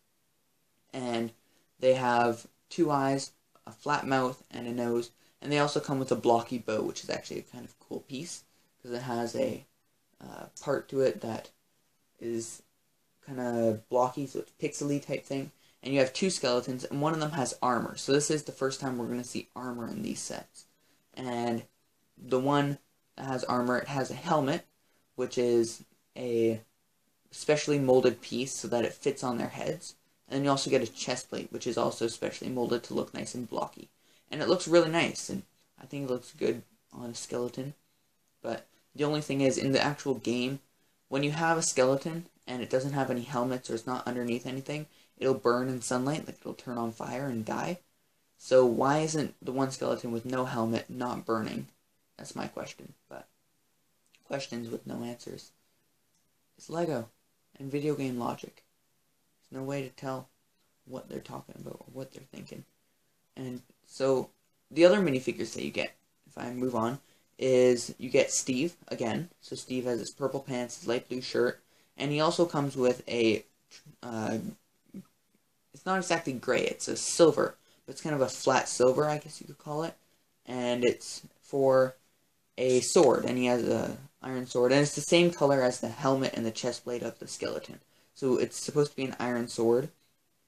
And 0.93 1.31
they 1.79 1.93
have 1.93 2.47
two 2.69 2.91
eyes, 2.91 3.31
a 3.65 3.71
flat 3.71 4.07
mouth, 4.07 4.43
and 4.51 4.67
a 4.67 4.71
nose. 4.71 5.11
And 5.41 5.51
they 5.51 5.59
also 5.59 5.79
come 5.79 5.99
with 5.99 6.11
a 6.11 6.15
blocky 6.15 6.57
bow, 6.57 6.81
which 6.81 7.03
is 7.03 7.09
actually 7.09 7.39
a 7.39 7.43
kind 7.43 7.63
of 7.65 7.79
cool 7.79 8.01
piece 8.01 8.43
because 8.77 8.97
it 8.97 9.03
has 9.03 9.35
a 9.35 9.65
uh, 10.21 10.45
part 10.61 10.89
to 10.89 11.01
it 11.01 11.21
that 11.21 11.49
is 12.19 12.61
kind 13.25 13.39
of 13.39 13.87
blocky, 13.89 14.27
so 14.27 14.39
it's 14.39 14.51
pixely 14.61 15.03
type 15.03 15.25
thing. 15.25 15.51
And 15.81 15.93
you 15.93 15.99
have 16.01 16.11
two 16.11 16.29
skeletons, 16.29 16.83
and 16.83 17.01
one 17.01 17.13
of 17.13 17.21
them 17.21 17.31
has 17.31 17.57
armor. 17.61 17.95
So 17.95 18.11
this 18.11 18.29
is 18.29 18.43
the 18.43 18.51
first 18.51 18.81
time 18.81 18.97
we're 18.97 19.05
going 19.05 19.21
to 19.21 19.27
see 19.27 19.47
armor 19.55 19.87
in 19.87 20.01
these 20.01 20.19
sets. 20.19 20.65
And 21.13 21.63
the 22.17 22.39
one 22.39 22.79
that 23.15 23.27
has 23.27 23.45
armor, 23.45 23.77
it 23.77 23.87
has 23.87 24.11
a 24.11 24.15
helmet, 24.15 24.65
which 25.15 25.37
is 25.37 25.85
a 26.17 26.61
specially 27.31 27.79
molded 27.79 28.21
piece 28.21 28.53
so 28.53 28.67
that 28.67 28.85
it 28.85 28.93
fits 28.93 29.23
on 29.23 29.37
their 29.37 29.49
heads. 29.49 29.95
And 30.27 30.37
then 30.37 30.43
you 30.43 30.49
also 30.49 30.69
get 30.69 30.83
a 30.83 30.87
chest 30.87 31.29
plate, 31.29 31.51
which 31.51 31.67
is 31.67 31.77
also 31.77 32.07
specially 32.07 32.49
molded 32.49 32.83
to 32.83 32.93
look 32.93 33.13
nice 33.13 33.33
and 33.33 33.49
blocky. 33.49 33.89
And 34.31 34.41
it 34.41 34.47
looks 34.47 34.67
really 34.67 34.91
nice, 34.91 35.29
and 35.29 35.43
I 35.81 35.85
think 35.85 36.05
it 36.05 36.11
looks 36.11 36.33
good 36.33 36.61
on 36.93 37.09
a 37.09 37.15
skeleton. 37.15 37.73
But 38.41 38.67
the 38.95 39.03
only 39.03 39.21
thing 39.21 39.41
is, 39.41 39.57
in 39.57 39.71
the 39.71 39.81
actual 39.81 40.15
game, 40.15 40.59
when 41.07 41.23
you 41.23 41.31
have 41.31 41.57
a 41.57 41.63
skeleton 41.63 42.27
and 42.45 42.61
it 42.61 42.69
doesn't 42.69 42.93
have 42.93 43.09
any 43.09 43.21
helmets 43.21 43.69
or 43.69 43.75
it's 43.75 43.87
not 43.87 44.07
underneath 44.07 44.45
anything, 44.45 44.85
it'll 45.17 45.33
burn 45.33 45.67
in 45.67 45.81
sunlight, 45.81 46.27
like 46.27 46.37
it'll 46.39 46.53
turn 46.53 46.77
on 46.77 46.91
fire 46.91 47.25
and 47.25 47.45
die. 47.45 47.79
So 48.37 48.65
why 48.65 48.99
isn't 48.99 49.35
the 49.41 49.51
one 49.51 49.71
skeleton 49.71 50.11
with 50.11 50.25
no 50.25 50.45
helmet 50.45 50.89
not 50.89 51.25
burning? 51.25 51.67
That's 52.17 52.35
my 52.35 52.47
question. 52.47 52.93
But 53.09 53.27
questions 54.25 54.69
with 54.69 54.85
no 54.85 55.03
answers. 55.03 55.51
It's 56.57 56.69
Lego 56.69 57.09
and 57.59 57.71
video 57.71 57.95
game 57.95 58.17
logic. 58.17 58.63
There's 59.51 59.61
no 59.61 59.67
way 59.67 59.81
to 59.83 59.89
tell 59.89 60.29
what 60.85 61.09
they're 61.09 61.19
talking 61.19 61.55
about 61.59 61.77
or 61.79 61.85
what 61.93 62.11
they're 62.13 62.23
thinking. 62.33 62.63
And 63.35 63.61
so 63.85 64.29
the 64.71 64.85
other 64.85 64.99
minifigures 64.99 65.53
that 65.53 65.63
you 65.63 65.71
get, 65.71 65.93
if 66.27 66.37
I 66.37 66.51
move 66.51 66.75
on, 66.75 66.99
is 67.37 67.93
you 67.97 68.09
get 68.09 68.31
Steve 68.31 68.75
again. 68.89 69.29
So 69.41 69.55
Steve 69.55 69.85
has 69.85 69.99
his 69.99 70.11
purple 70.11 70.41
pants, 70.41 70.79
his 70.79 70.87
light 70.87 71.07
blue 71.07 71.21
shirt, 71.21 71.61
and 71.97 72.11
he 72.11 72.19
also 72.19 72.45
comes 72.45 72.75
with 72.75 73.07
a. 73.07 73.45
Uh, 74.03 74.37
it's 75.73 75.85
not 75.85 75.97
exactly 75.97 76.33
gray. 76.33 76.61
It's 76.61 76.87
a 76.87 76.97
silver, 76.97 77.55
but 77.85 77.93
it's 77.93 78.01
kind 78.01 78.15
of 78.15 78.21
a 78.21 78.27
flat 78.27 78.67
silver, 78.67 79.05
I 79.05 79.19
guess 79.19 79.39
you 79.39 79.47
could 79.47 79.57
call 79.57 79.83
it, 79.83 79.93
and 80.45 80.83
it's 80.83 81.21
for 81.41 81.95
a 82.57 82.81
sword, 82.81 83.25
and 83.25 83.37
he 83.37 83.45
has 83.45 83.63
a 83.67 83.97
iron 84.21 84.45
sword, 84.45 84.71
and 84.71 84.81
it's 84.81 84.95
the 84.95 85.01
same 85.01 85.31
color 85.31 85.61
as 85.61 85.79
the 85.79 85.89
helmet 85.89 86.33
and 86.33 86.45
the 86.45 86.51
chest 86.51 86.83
plate 86.83 87.03
of 87.03 87.19
the 87.19 87.27
skeleton. 87.27 87.79
So 88.13 88.37
it's 88.37 88.57
supposed 88.57 88.91
to 88.91 88.97
be 88.97 89.05
an 89.05 89.15
iron 89.19 89.47
sword, 89.47 89.89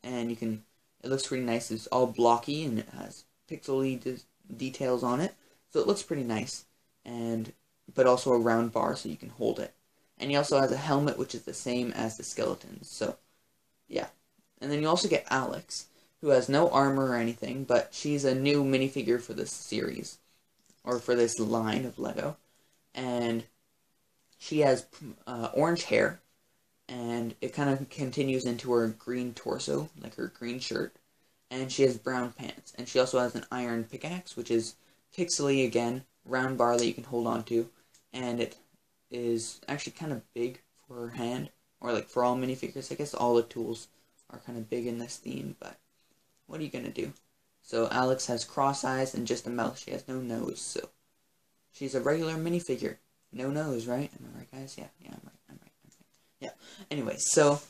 and 0.03 0.29
you 0.29 0.35
can. 0.35 0.63
It 1.03 1.09
looks 1.09 1.27
pretty 1.27 1.43
nice. 1.43 1.71
It's 1.71 1.87
all 1.87 2.05
blocky 2.05 2.63
and 2.63 2.77
it 2.77 2.89
has 2.95 3.23
pixely 3.49 3.99
de 3.99 4.17
details 4.55 5.03
on 5.03 5.19
it, 5.19 5.33
so 5.71 5.79
it 5.79 5.87
looks 5.87 6.03
pretty 6.03 6.23
nice 6.23 6.65
and 7.05 7.53
but 7.93 8.05
also 8.05 8.31
a 8.31 8.39
round 8.39 8.71
bar 8.71 8.95
so 8.95 9.09
you 9.09 9.17
can 9.17 9.29
hold 9.29 9.59
it. 9.59 9.73
And 10.17 10.29
he 10.29 10.35
also 10.35 10.59
has 10.59 10.71
a 10.71 10.77
helmet 10.77 11.17
which 11.17 11.35
is 11.35 11.43
the 11.43 11.53
same 11.53 11.91
as 11.91 12.17
the 12.17 12.23
skeletons. 12.23 12.89
So 12.89 13.17
yeah. 13.87 14.07
And 14.61 14.71
then 14.71 14.81
you 14.81 14.87
also 14.87 15.07
get 15.07 15.25
Alex, 15.29 15.87
who 16.21 16.29
has 16.29 16.47
no 16.47 16.69
armor 16.69 17.09
or 17.09 17.15
anything, 17.15 17.63
but 17.63 17.89
she's 17.91 18.23
a 18.23 18.35
new 18.35 18.63
minifigure 18.63 19.19
for 19.19 19.33
this 19.33 19.51
series 19.51 20.19
or 20.83 20.99
for 20.99 21.15
this 21.15 21.39
line 21.39 21.85
of 21.85 21.99
Lego. 21.99 22.37
And 22.93 23.43
she 24.41 24.61
has 24.61 24.87
uh, 25.27 25.49
orange 25.53 25.83
hair 25.83 26.19
and 26.89 27.35
it 27.41 27.53
kind 27.53 27.69
of 27.69 27.87
continues 27.89 28.43
into 28.43 28.73
her 28.73 28.87
green 28.87 29.35
torso, 29.35 29.87
like 30.01 30.15
her 30.15 30.33
green 30.35 30.59
shirt. 30.59 30.95
And 31.51 31.71
she 31.71 31.83
has 31.83 31.97
brown 31.97 32.31
pants. 32.31 32.73
And 32.75 32.87
she 32.87 32.99
also 32.99 33.19
has 33.19 33.35
an 33.35 33.45
iron 33.51 33.83
pickaxe, 33.83 34.35
which 34.35 34.49
is 34.49 34.75
pixely 35.15 35.63
again, 35.63 36.05
round 36.25 36.57
bar 36.57 36.75
that 36.75 36.87
you 36.87 36.93
can 36.93 37.03
hold 37.03 37.27
on 37.27 37.43
to, 37.43 37.69
and 38.13 38.41
it 38.41 38.57
is 39.11 39.61
actually 39.67 39.91
kind 39.93 40.11
of 40.11 40.33
big 40.33 40.61
for 40.87 40.95
her 40.95 41.09
hand, 41.09 41.51
or 41.79 41.93
like 41.93 42.07
for 42.07 42.23
all 42.23 42.35
minifigures. 42.35 42.91
I 42.91 42.95
guess 42.95 43.13
all 43.13 43.35
the 43.35 43.43
tools 43.43 43.89
are 44.31 44.39
kind 44.39 44.57
of 44.57 44.69
big 44.69 44.87
in 44.87 44.97
this 44.97 45.17
theme, 45.17 45.55
but 45.59 45.77
what 46.47 46.59
are 46.59 46.63
you 46.63 46.69
gonna 46.69 46.89
do? 46.89 47.13
So 47.61 47.89
Alex 47.91 48.25
has 48.25 48.43
cross 48.43 48.83
eyes 48.83 49.13
and 49.13 49.27
just 49.27 49.45
a 49.45 49.51
mouth. 49.51 49.77
She 49.77 49.91
has 49.91 50.07
no 50.07 50.19
nose, 50.19 50.61
so 50.61 50.89
she's 51.71 51.93
a 51.93 52.01
regular 52.01 52.35
minifigure. 52.35 52.97
No 53.33 53.49
nose, 53.49 53.87
right? 53.87 54.11
Am 54.13 54.33
I 54.33 54.39
right, 54.39 54.51
guys? 54.51 54.75
Yeah, 54.77 54.87
yeah, 55.01 55.11
I'm 55.11 55.21
right. 55.23 55.39
I'm 55.49 55.59
right. 55.61 55.71
I'm 55.83 55.91
right. 55.99 56.05
Yeah. 56.39 56.49
Anyway, 56.89 57.15
so 57.17 57.61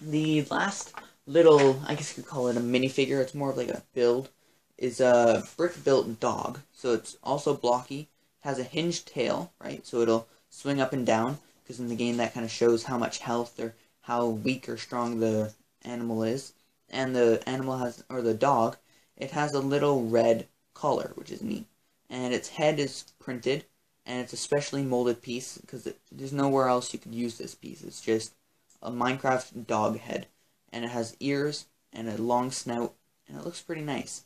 the 0.00 0.42
last 0.50 0.94
little, 1.26 1.80
I 1.86 1.94
guess 1.94 2.16
you 2.16 2.22
could 2.22 2.30
call 2.30 2.48
it 2.48 2.56
a 2.56 2.60
minifigure. 2.60 3.20
It's 3.20 3.34
more 3.34 3.50
of 3.50 3.56
like 3.56 3.70
a 3.70 3.82
build 3.94 4.28
is 4.76 5.00
a 5.00 5.44
brick-built 5.56 6.20
dog. 6.20 6.60
So 6.72 6.92
it's 6.92 7.16
also 7.22 7.54
blocky, 7.54 8.08
has 8.40 8.58
a 8.58 8.64
hinged 8.64 9.06
tail, 9.06 9.52
right? 9.62 9.86
So 9.86 10.00
it'll 10.00 10.28
swing 10.50 10.80
up 10.80 10.92
and 10.92 11.06
down, 11.06 11.38
because 11.62 11.80
in 11.80 11.88
the 11.88 11.96
game 11.96 12.16
that 12.18 12.34
kind 12.34 12.44
of 12.44 12.50
shows 12.50 12.84
how 12.84 12.98
much 12.98 13.18
health 13.18 13.58
or 13.58 13.74
how 14.02 14.26
weak 14.26 14.68
or 14.68 14.76
strong 14.76 15.18
the 15.18 15.52
animal 15.82 16.22
is. 16.22 16.52
And 16.90 17.16
the 17.16 17.42
animal 17.46 17.78
has, 17.78 18.04
or 18.10 18.20
the 18.20 18.34
dog, 18.34 18.76
it 19.16 19.30
has 19.30 19.54
a 19.54 19.60
little 19.60 20.06
red 20.06 20.46
collar, 20.74 21.12
which 21.14 21.30
is 21.30 21.40
neat. 21.40 21.66
And 22.10 22.34
its 22.34 22.48
head 22.48 22.78
is 22.78 23.04
printed, 23.18 23.64
and 24.06 24.20
it's 24.20 24.32
a 24.32 24.36
specially 24.36 24.82
molded 24.82 25.22
piece, 25.22 25.58
because 25.58 25.88
there's 26.12 26.32
nowhere 26.32 26.68
else 26.68 26.92
you 26.92 26.98
could 26.98 27.14
use 27.14 27.38
this 27.38 27.54
piece. 27.54 27.82
It's 27.82 28.00
just 28.00 28.34
a 28.82 28.90
Minecraft 28.90 29.66
dog 29.66 29.98
head. 29.98 30.26
And 30.72 30.84
it 30.84 30.88
has 30.88 31.16
ears, 31.20 31.66
and 31.92 32.08
a 32.08 32.20
long 32.20 32.50
snout, 32.50 32.94
and 33.28 33.38
it 33.38 33.44
looks 33.44 33.62
pretty 33.62 33.82
nice 33.82 34.24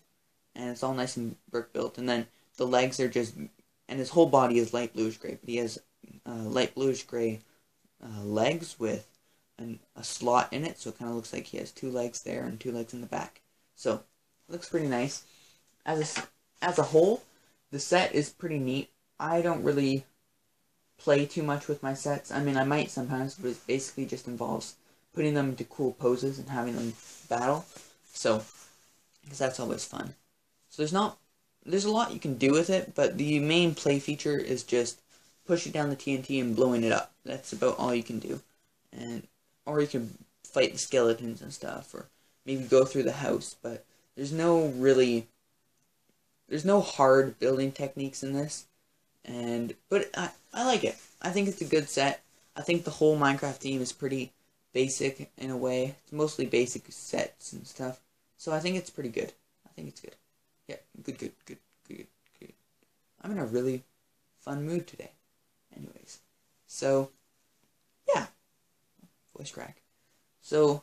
and 0.59 0.71
it's 0.71 0.83
all 0.83 0.93
nice 0.93 1.17
and 1.17 1.37
brick 1.51 1.73
built. 1.73 1.97
And 1.97 2.09
then 2.09 2.27
the 2.57 2.67
legs 2.67 3.01
are 3.01 3.09
just, 3.09 3.35
and 3.37 3.99
his 3.99 4.11
whole 4.11 4.27
body 4.27 4.59
is 4.59 4.75
light 4.75 4.93
bluish 4.93 5.17
gray, 5.17 5.39
but 5.41 5.49
he 5.49 5.57
has 5.57 5.79
uh, 6.27 6.43
light 6.43 6.75
bluish 6.75 7.05
gray 7.05 7.41
uh, 8.03 8.25
legs 8.25 8.77
with 8.79 9.07
an, 9.59 9.79
a 9.97 10.05
slot 10.05 10.53
in 10.53 10.65
it, 10.65 10.79
so 10.79 10.91
it 10.91 10.99
kind 10.99 11.11
of 11.11 11.17
looks 11.17 11.33
like 11.33 11.47
he 11.47 11.59
has 11.59 11.71
two 11.71 11.91
legs 11.91 12.23
there 12.23 12.45
and 12.45 12.59
two 12.59 12.73
legs 12.73 12.93
in 12.93 13.01
the 13.01 13.07
back. 13.07 13.41
So 13.77 14.03
looks 14.49 14.69
pretty 14.69 14.89
nice. 14.89 15.25
As 15.87 16.19
a, 16.19 16.65
as 16.65 16.79
a 16.79 16.85
whole, 16.85 17.23
the 17.71 17.79
set 17.79 18.15
is 18.15 18.31
pretty 18.31 18.59
neat. 18.59 18.91
I 19.19 19.43
don't 19.43 19.63
really 19.63 20.05
play 20.99 21.27
too 21.27 21.43
much 21.43 21.69
with 21.69 21.83
my 21.83 21.95
sets. 21.95 22.31
I 22.31 22.43
mean, 22.43 22.57
I 22.57 22.65
might 22.65 22.91
sometimes, 22.91 23.35
but 23.35 23.53
it 23.53 23.67
basically 23.67 24.07
just 24.07 24.29
involves 24.29 24.75
putting 25.15 25.35
them 25.35 25.51
into 25.51 25.65
cool 25.65 25.93
poses 25.93 26.39
and 26.39 26.49
having 26.49 26.77
them 26.77 26.95
battle. 27.29 27.65
So, 28.13 28.43
because 29.23 29.39
that's 29.39 29.61
always 29.61 29.85
fun. 29.85 30.15
So 30.71 30.83
there's 30.83 30.93
not, 30.93 31.19
there's 31.65 31.85
a 31.85 31.91
lot 31.91 32.13
you 32.13 32.21
can 32.21 32.35
do 32.37 32.53
with 32.53 32.71
it, 32.71 32.95
but 32.95 33.19
the 33.19 33.39
main 33.41 33.75
play 33.75 33.99
feature 33.99 34.39
is 34.39 34.63
just 34.63 35.01
pushing 35.47 35.73
down 35.73 35.91
the 35.91 35.97
TNT 35.97 36.41
and 36.41 36.55
blowing 36.55 36.85
it 36.85 36.93
up. 36.93 37.13
That's 37.25 37.53
about 37.53 37.79
all 37.79 37.95
you 37.95 38.03
can 38.03 38.19
do. 38.19 38.41
And, 38.93 39.27
or 39.67 39.81
you 39.81 39.87
can 39.87 40.19
fight 40.45 40.73
the 40.73 40.79
skeletons 40.79 41.43
and 41.43 41.53
stuff, 41.53 41.95
or 41.95 42.07
maybe 42.45 42.65
go 42.65 42.85
through 42.85 43.03
the 43.05 43.13
house, 43.13 43.57
but 43.63 43.85
there's 44.17 44.33
no 44.33 44.69
really, 44.69 45.27
there's 46.49 46.65
no 46.65 46.81
hard 46.81 47.39
building 47.39 47.73
techniques 47.73 48.23
in 48.23 48.33
this. 48.33 48.68
And, 49.29 49.75
but 49.91 50.11
I, 50.17 50.31
I 50.55 50.65
like 50.65 50.85
it. 50.85 50.97
I 51.21 51.31
think 51.31 51.49
it's 51.49 51.61
a 51.61 51.67
good 51.67 51.89
set. 51.89 52.23
I 52.57 52.63
think 52.63 52.85
the 52.85 52.91
whole 52.91 53.19
Minecraft 53.19 53.57
theme 53.57 53.83
is 53.83 53.93
pretty 53.93 54.33
basic 54.73 55.31
in 55.37 55.51
a 55.51 55.57
way. 55.57 55.97
It's 56.03 56.13
mostly 56.13 56.47
basic 56.47 56.85
sets 56.89 57.53
and 57.53 57.67
stuff. 57.67 58.01
So 58.39 58.53
I 58.53 58.61
think 58.61 58.77
it's 58.77 58.91
pretty 58.91 59.11
good. 59.11 59.33
I 59.67 59.71
think 59.75 59.89
it's 59.89 60.01
good. 60.01 60.17
Yeah, 60.67 60.77
good, 61.03 61.19
good, 61.19 61.33
good, 61.45 61.59
good, 61.87 62.07
good. 62.41 62.53
I'm 63.23 63.33
in 63.33 63.39
a 63.39 63.47
really 63.47 63.85
fun 64.41 64.65
mood 64.65 64.87
today. 64.87 65.13
Anyways, 65.77 66.21
so, 66.67 67.11
yeah, 68.15 68.27
voice 69.37 69.51
crack. 69.51 69.83
So, 70.41 70.83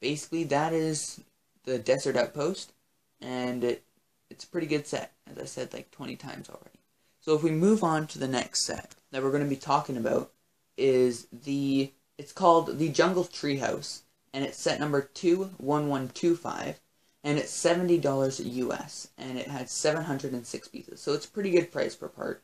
basically 0.00 0.44
that 0.44 0.72
is 0.72 1.20
the 1.64 1.78
Desert 1.78 2.16
Outpost, 2.16 2.72
and 3.20 3.62
it, 3.62 3.84
it's 4.30 4.44
a 4.44 4.48
pretty 4.48 4.66
good 4.66 4.86
set, 4.86 5.12
as 5.30 5.38
I 5.38 5.44
said 5.44 5.72
like 5.72 5.90
20 5.90 6.16
times 6.16 6.48
already. 6.48 6.77
So 7.20 7.34
if 7.34 7.42
we 7.42 7.50
move 7.50 7.82
on 7.82 8.06
to 8.08 8.18
the 8.18 8.28
next 8.28 8.64
set 8.64 8.94
that 9.10 9.22
we're 9.22 9.30
going 9.30 9.44
to 9.44 9.48
be 9.48 9.56
talking 9.56 9.96
about 9.96 10.32
is 10.76 11.26
the, 11.32 11.92
it's 12.16 12.32
called 12.32 12.78
the 12.78 12.88
Jungle 12.88 13.24
Treehouse, 13.24 14.02
and 14.32 14.44
it's 14.44 14.58
set 14.58 14.80
number 14.80 15.02
21125, 15.02 16.80
and 17.24 17.38
it's 17.38 17.64
$70 17.64 18.54
US, 18.54 19.08
and 19.18 19.38
it 19.38 19.48
had 19.48 19.68
706 19.68 20.68
pieces, 20.68 21.00
so 21.00 21.12
it's 21.12 21.26
a 21.26 21.30
pretty 21.30 21.50
good 21.50 21.72
price 21.72 21.96
per 21.96 22.08
part. 22.08 22.42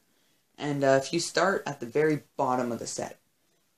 And 0.58 0.84
uh, 0.84 1.00
if 1.02 1.12
you 1.12 1.20
start 1.20 1.62
at 1.66 1.80
the 1.80 1.86
very 1.86 2.22
bottom 2.36 2.72
of 2.72 2.78
the 2.78 2.86
set, 2.86 3.18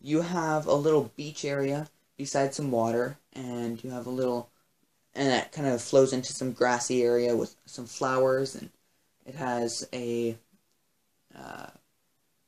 you 0.00 0.22
have 0.22 0.66
a 0.66 0.74
little 0.74 1.12
beach 1.16 1.44
area 1.44 1.88
beside 2.16 2.54
some 2.54 2.70
water, 2.70 3.18
and 3.32 3.82
you 3.82 3.90
have 3.90 4.06
a 4.06 4.10
little, 4.10 4.50
and 5.14 5.28
that 5.28 5.52
kind 5.52 5.68
of 5.68 5.82
flows 5.82 6.12
into 6.12 6.32
some 6.32 6.52
grassy 6.52 7.02
area 7.02 7.36
with 7.36 7.54
some 7.66 7.86
flowers, 7.86 8.54
and 8.54 8.70
it 9.26 9.34
has 9.34 9.86
a 9.92 10.36
uh, 11.36 11.66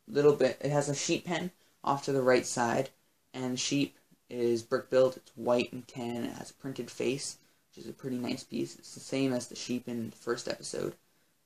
little 0.06 0.34
bit, 0.34 0.58
it 0.60 0.70
has 0.70 0.88
a 0.88 0.94
sheep 0.94 1.26
pen 1.26 1.50
off 1.84 2.04
to 2.04 2.12
the 2.12 2.22
right 2.22 2.46
side, 2.46 2.90
and 3.34 3.58
sheep 3.58 3.96
is 4.30 4.62
brick 4.62 4.90
built, 4.90 5.16
it's 5.16 5.32
white 5.36 5.72
and 5.72 5.86
tan, 5.86 6.24
it 6.24 6.32
has 6.32 6.50
a 6.50 6.54
printed 6.54 6.90
face, 6.90 7.38
which 7.68 7.84
is 7.84 7.90
a 7.90 7.94
pretty 7.94 8.16
nice 8.16 8.42
piece. 8.42 8.76
It's 8.76 8.94
the 8.94 9.00
same 9.00 9.32
as 9.32 9.48
the 9.48 9.56
sheep 9.56 9.88
in 9.88 10.10
the 10.10 10.16
first 10.16 10.48
episode. 10.48 10.94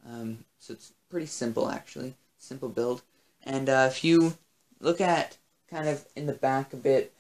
Um, 0.06 0.44
so 0.58 0.72
it's 0.72 0.92
pretty 1.08 1.26
simple, 1.26 1.70
actually. 1.70 2.14
Simple 2.38 2.68
build. 2.68 3.02
And 3.44 3.68
uh, 3.68 3.88
if 3.90 4.02
you 4.04 4.34
look 4.80 5.00
at 5.00 5.36
kind 5.70 5.88
of 5.88 6.06
in 6.16 6.26
the 6.26 6.32
back 6.32 6.72
a 6.72 6.76
bit, 6.76 7.12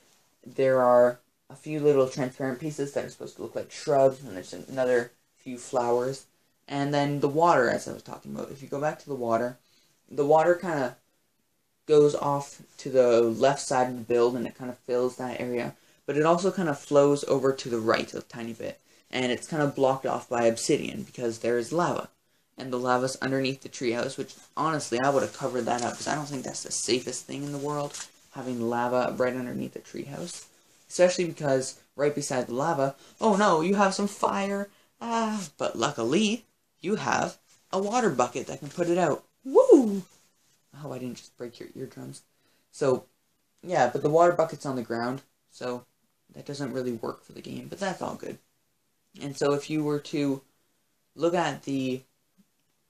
there 0.44 0.82
are 0.82 1.20
a 1.48 1.54
few 1.54 1.80
little 1.80 2.08
transparent 2.08 2.58
pieces 2.58 2.92
that 2.92 3.04
are 3.04 3.10
supposed 3.10 3.36
to 3.36 3.42
look 3.42 3.54
like 3.54 3.70
shrubs, 3.70 4.22
and 4.22 4.36
there's 4.36 4.52
another 4.52 5.12
few 5.36 5.58
flowers. 5.58 6.26
And 6.66 6.92
then 6.94 7.20
the 7.20 7.28
water, 7.28 7.68
as 7.68 7.86
I 7.86 7.92
was 7.92 8.02
talking 8.02 8.34
about. 8.34 8.50
If 8.50 8.62
you 8.62 8.68
go 8.68 8.80
back 8.80 8.98
to 9.00 9.08
the 9.08 9.14
water, 9.14 9.58
the 10.12 10.26
water 10.26 10.54
kind 10.54 10.84
of 10.84 10.94
goes 11.86 12.14
off 12.14 12.62
to 12.78 12.90
the 12.90 13.22
left 13.22 13.60
side 13.60 13.88
of 13.88 13.96
the 13.96 14.02
build, 14.02 14.36
and 14.36 14.46
it 14.46 14.54
kind 14.54 14.70
of 14.70 14.78
fills 14.78 15.16
that 15.16 15.40
area. 15.40 15.74
But 16.06 16.16
it 16.16 16.24
also 16.24 16.52
kind 16.52 16.68
of 16.68 16.78
flows 16.78 17.24
over 17.24 17.52
to 17.52 17.68
the 17.68 17.80
right 17.80 18.12
a 18.12 18.20
tiny 18.22 18.52
bit 18.52 18.78
and 19.12 19.30
it's 19.30 19.46
kind 19.46 19.62
of 19.62 19.76
blocked 19.76 20.06
off 20.06 20.28
by 20.28 20.44
obsidian 20.44 21.02
because 21.02 21.38
there 21.38 21.58
is 21.58 21.72
lava. 21.72 22.08
And 22.56 22.72
the 22.72 22.78
lava's 22.78 23.16
underneath 23.16 23.62
the 23.62 23.68
treehouse, 23.68 24.16
which 24.16 24.34
honestly 24.56 24.98
I 25.00 25.10
would 25.10 25.22
have 25.22 25.36
covered 25.36 25.66
that 25.66 25.82
up 25.82 25.92
because 25.92 26.08
I 26.08 26.14
don't 26.14 26.26
think 26.26 26.44
that's 26.44 26.62
the 26.62 26.72
safest 26.72 27.26
thing 27.26 27.44
in 27.44 27.52
the 27.52 27.58
world, 27.58 27.98
having 28.32 28.68
lava 28.68 29.14
right 29.16 29.34
underneath 29.34 29.74
the 29.74 29.80
treehouse. 29.80 30.46
Especially 30.88 31.24
because 31.24 31.80
right 31.96 32.14
beside 32.14 32.46
the 32.46 32.54
lava. 32.54 32.94
Oh 33.20 33.36
no, 33.36 33.60
you 33.60 33.74
have 33.76 33.94
some 33.94 34.08
fire. 34.08 34.68
Ah, 35.00 35.48
but 35.58 35.76
luckily, 35.76 36.44
you 36.80 36.96
have 36.96 37.38
a 37.72 37.78
water 37.78 38.10
bucket 38.10 38.46
that 38.46 38.60
can 38.60 38.68
put 38.68 38.88
it 38.88 38.98
out. 38.98 39.24
Oh, 39.82 40.92
I 40.92 40.98
didn't 40.98 41.16
just 41.16 41.36
break 41.36 41.58
your 41.58 41.68
eardrums. 41.74 42.22
So, 42.70 43.06
yeah, 43.62 43.90
but 43.92 44.02
the 44.02 44.10
water 44.10 44.32
bucket's 44.32 44.66
on 44.66 44.76
the 44.76 44.82
ground, 44.82 45.22
so 45.50 45.84
that 46.34 46.46
doesn't 46.46 46.72
really 46.72 46.92
work 46.92 47.24
for 47.24 47.32
the 47.32 47.42
game, 47.42 47.68
but 47.68 47.78
that's 47.80 48.02
all 48.02 48.14
good. 48.14 48.38
And 49.20 49.36
so 49.36 49.52
if 49.52 49.70
you 49.70 49.84
were 49.84 50.00
to 50.00 50.42
look 51.16 51.34
at 51.34 51.64
the, 51.64 52.02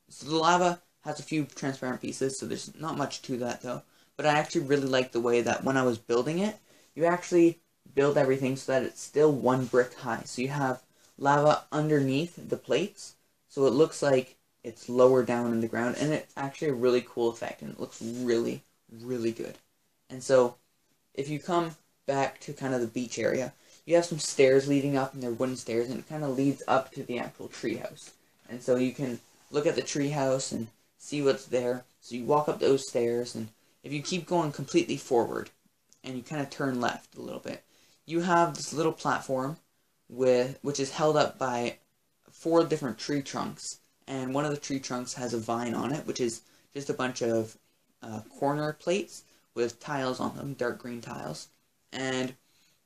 so 0.08 0.26
the 0.28 0.36
lava 0.36 0.82
has 1.02 1.20
a 1.20 1.24
few 1.24 1.46
transparent 1.46 2.00
pieces, 2.00 2.38
so 2.38 2.46
there's 2.46 2.74
not 2.80 2.98
much 2.98 3.22
to 3.22 3.36
that 3.38 3.62
though. 3.62 3.82
But 4.16 4.26
I 4.26 4.38
actually 4.38 4.62
really 4.66 4.88
like 4.88 5.12
the 5.12 5.20
way 5.20 5.42
that 5.42 5.64
when 5.64 5.76
I 5.76 5.82
was 5.82 5.98
building 5.98 6.38
it, 6.38 6.58
you 6.94 7.06
actually 7.06 7.60
build 7.94 8.18
everything 8.18 8.56
so 8.56 8.72
that 8.72 8.84
it's 8.84 9.00
still 9.00 9.32
one 9.32 9.66
brick 9.66 9.94
high. 9.94 10.22
So 10.24 10.42
you 10.42 10.48
have 10.48 10.82
lava 11.18 11.64
underneath 11.72 12.48
the 12.48 12.56
plates, 12.56 13.16
so 13.48 13.66
it 13.66 13.72
looks 13.72 14.02
like 14.02 14.36
it's 14.64 14.88
lower 14.88 15.24
down 15.24 15.52
in 15.52 15.60
the 15.60 15.68
ground, 15.68 15.96
and 15.98 16.12
it's 16.12 16.32
actually 16.36 16.68
a 16.68 16.74
really 16.74 17.04
cool 17.06 17.30
effect, 17.30 17.62
and 17.62 17.72
it 17.72 17.80
looks 17.80 18.00
really, 18.00 18.62
really 18.90 19.32
good. 19.32 19.58
And 20.08 20.22
so, 20.22 20.56
if 21.14 21.28
you 21.28 21.38
come 21.38 21.76
back 22.06 22.40
to 22.40 22.52
kind 22.52 22.74
of 22.74 22.80
the 22.80 22.86
beach 22.86 23.18
area, 23.18 23.52
you 23.84 23.96
have 23.96 24.04
some 24.04 24.18
stairs 24.18 24.68
leading 24.68 24.96
up, 24.96 25.14
and 25.14 25.22
they're 25.22 25.30
wooden 25.30 25.56
stairs, 25.56 25.90
and 25.90 25.98
it 25.98 26.08
kind 26.08 26.24
of 26.24 26.36
leads 26.36 26.62
up 26.68 26.92
to 26.92 27.02
the 27.02 27.18
actual 27.18 27.48
treehouse. 27.48 28.10
And 28.48 28.62
so 28.62 28.76
you 28.76 28.92
can 28.92 29.18
look 29.50 29.66
at 29.66 29.74
the 29.74 29.82
treehouse 29.82 30.52
and 30.52 30.68
see 30.98 31.22
what's 31.22 31.46
there. 31.46 31.84
So 32.00 32.14
you 32.14 32.24
walk 32.24 32.48
up 32.48 32.60
those 32.60 32.88
stairs, 32.88 33.34
and 33.34 33.48
if 33.82 33.92
you 33.92 34.02
keep 34.02 34.26
going 34.26 34.52
completely 34.52 34.96
forward, 34.96 35.50
and 36.04 36.16
you 36.16 36.22
kind 36.22 36.42
of 36.42 36.50
turn 36.50 36.80
left 36.80 37.16
a 37.16 37.20
little 37.20 37.40
bit, 37.40 37.62
you 38.06 38.20
have 38.20 38.54
this 38.54 38.72
little 38.72 38.92
platform 38.92 39.56
with 40.08 40.58
which 40.62 40.78
is 40.78 40.90
held 40.92 41.16
up 41.16 41.38
by 41.38 41.76
four 42.30 42.64
different 42.64 42.98
tree 42.98 43.22
trunks, 43.22 43.78
and 44.12 44.34
one 44.34 44.44
of 44.44 44.50
the 44.50 44.58
tree 44.58 44.78
trunks 44.78 45.14
has 45.14 45.32
a 45.32 45.38
vine 45.38 45.74
on 45.74 45.92
it, 45.92 46.06
which 46.06 46.20
is 46.20 46.42
just 46.74 46.90
a 46.90 46.94
bunch 46.94 47.22
of 47.22 47.56
uh, 48.02 48.20
corner 48.38 48.74
plates 48.74 49.22
with 49.54 49.80
tiles 49.80 50.20
on 50.20 50.36
them, 50.36 50.52
dark 50.52 50.78
green 50.78 51.00
tiles, 51.00 51.48
and 51.92 52.34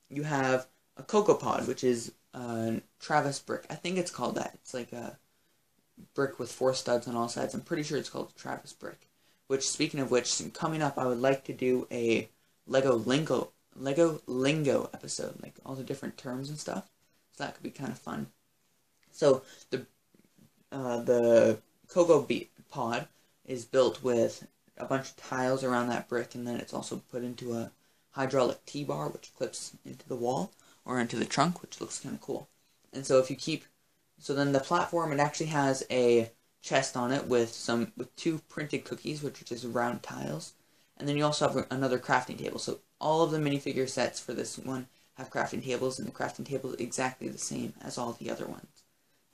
you 0.08 0.22
have 0.22 0.68
a 0.96 1.02
cocoa 1.02 1.34
pod, 1.34 1.66
which 1.66 1.82
is 1.82 2.12
a 2.32 2.80
Travis 3.00 3.40
brick. 3.40 3.66
I 3.68 3.74
think 3.74 3.98
it's 3.98 4.10
called 4.10 4.36
that. 4.36 4.52
It's 4.54 4.72
like 4.72 4.92
a 4.92 5.18
brick 6.14 6.38
with 6.38 6.52
four 6.52 6.74
studs 6.74 7.08
on 7.08 7.16
all 7.16 7.28
sides. 7.28 7.54
I'm 7.54 7.60
pretty 7.60 7.82
sure 7.82 7.98
it's 7.98 8.10
called 8.10 8.32
Travis 8.36 8.72
brick. 8.72 9.08
Which, 9.48 9.68
speaking 9.68 10.00
of 10.00 10.10
which, 10.10 10.40
coming 10.54 10.82
up, 10.82 10.96
I 10.96 11.06
would 11.06 11.20
like 11.20 11.44
to 11.44 11.52
do 11.52 11.88
a 11.90 12.28
Lego 12.68 12.94
lingo, 12.94 13.52
Lego 13.74 14.20
lingo 14.26 14.90
episode, 14.94 15.42
like 15.42 15.54
all 15.64 15.74
the 15.74 15.84
different 15.84 16.18
terms 16.18 16.50
and 16.50 16.58
stuff. 16.58 16.88
So 17.32 17.44
that 17.44 17.54
could 17.54 17.62
be 17.62 17.70
kind 17.70 17.90
of 17.90 17.98
fun. 17.98 18.28
So 19.12 19.42
the 19.70 19.86
uh, 20.76 21.00
the 21.00 21.58
cocoa 21.88 22.20
beet 22.20 22.50
pod 22.70 23.08
is 23.46 23.64
built 23.64 24.02
with 24.02 24.46
a 24.76 24.84
bunch 24.84 25.08
of 25.08 25.16
tiles 25.16 25.64
around 25.64 25.88
that 25.88 26.08
brick, 26.08 26.34
and 26.34 26.46
then 26.46 26.56
it's 26.56 26.74
also 26.74 27.02
put 27.10 27.24
into 27.24 27.54
a 27.54 27.70
hydraulic 28.10 28.64
T-bar, 28.66 29.08
which 29.08 29.34
clips 29.36 29.72
into 29.84 30.06
the 30.06 30.16
wall 30.16 30.52
or 30.84 31.00
into 31.00 31.16
the 31.16 31.24
trunk, 31.24 31.62
which 31.62 31.80
looks 31.80 32.00
kind 32.00 32.14
of 32.14 32.20
cool. 32.20 32.48
And 32.92 33.06
so 33.06 33.18
if 33.18 33.30
you 33.30 33.36
keep, 33.36 33.64
so 34.18 34.34
then 34.34 34.52
the 34.52 34.60
platform, 34.60 35.12
it 35.12 35.20
actually 35.20 35.46
has 35.46 35.84
a 35.90 36.30
chest 36.60 36.96
on 36.96 37.12
it 37.12 37.26
with 37.26 37.52
some, 37.52 37.92
with 37.96 38.14
two 38.16 38.40
printed 38.48 38.84
cookies, 38.84 39.22
which 39.22 39.40
are 39.40 39.46
just 39.46 39.64
round 39.64 40.02
tiles. 40.02 40.52
And 40.98 41.08
then 41.08 41.16
you 41.16 41.24
also 41.24 41.48
have 41.48 41.66
another 41.70 41.98
crafting 41.98 42.38
table. 42.38 42.58
So 42.58 42.80
all 43.00 43.22
of 43.22 43.30
the 43.30 43.38
minifigure 43.38 43.88
sets 43.88 44.20
for 44.20 44.34
this 44.34 44.58
one 44.58 44.88
have 45.14 45.30
crafting 45.30 45.64
tables, 45.64 45.98
and 45.98 46.06
the 46.06 46.12
crafting 46.12 46.46
table 46.46 46.72
is 46.74 46.80
exactly 46.80 47.28
the 47.28 47.38
same 47.38 47.72
as 47.82 47.96
all 47.96 48.12
the 48.12 48.30
other 48.30 48.46
ones. 48.46 48.75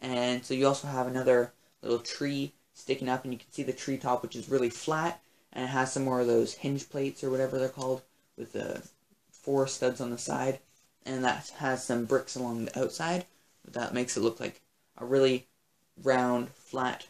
And 0.03 0.45
so 0.45 0.53
you 0.53 0.67
also 0.67 0.89
have 0.89 1.07
another 1.07 1.53
little 1.81 2.01
tree 2.01 2.53
sticking 2.75 3.09
up, 3.09 3.25
and 3.25 3.33
you 3.33 3.39
can 3.39 3.51
see 3.53 3.63
the 3.63 3.73
tree 3.73 3.97
top, 3.97 4.23
which 4.23 4.37
is 4.37 4.49
really 4.49 4.69
flat, 4.69 5.23
and 5.53 5.65
it 5.65 5.69
has 5.69 5.93
some 5.93 6.05
more 6.05 6.21
of 6.21 6.27
those 6.27 6.55
hinge 6.55 6.91
plates 6.91 7.23
or 7.23 7.31
whatever 7.31 7.59
they're 7.59 7.69
called 7.69 8.03
with 8.37 8.53
the 8.53 8.83
four 9.31 9.67
studs 9.67 10.01
on 10.01 10.11
the 10.11 10.19
side, 10.19 10.59
and 11.07 11.25
that 11.25 11.53
has 11.59 11.85
some 11.85 12.05
bricks 12.05 12.35
along 12.35 12.65
the 12.65 12.79
outside. 12.79 13.27
That 13.71 13.95
makes 13.95 14.17
it 14.17 14.23
look 14.23 14.41
like 14.41 14.61
a 14.99 15.05
really 15.05 15.47
round, 16.03 16.49
flat 16.51 17.07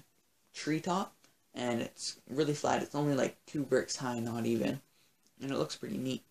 tree 0.52 0.80
top, 0.80 1.14
and 1.54 1.80
it's 1.80 2.16
really 2.28 2.54
flat. 2.54 2.82
It's 2.82 2.94
only 2.94 3.14
like 3.14 3.36
two 3.46 3.62
bricks 3.62 3.96
high, 3.96 4.18
not 4.18 4.44
even, 4.44 4.80
and 5.40 5.50
it 5.50 5.56
looks 5.56 5.76
pretty 5.76 5.96
neat. 5.96 6.22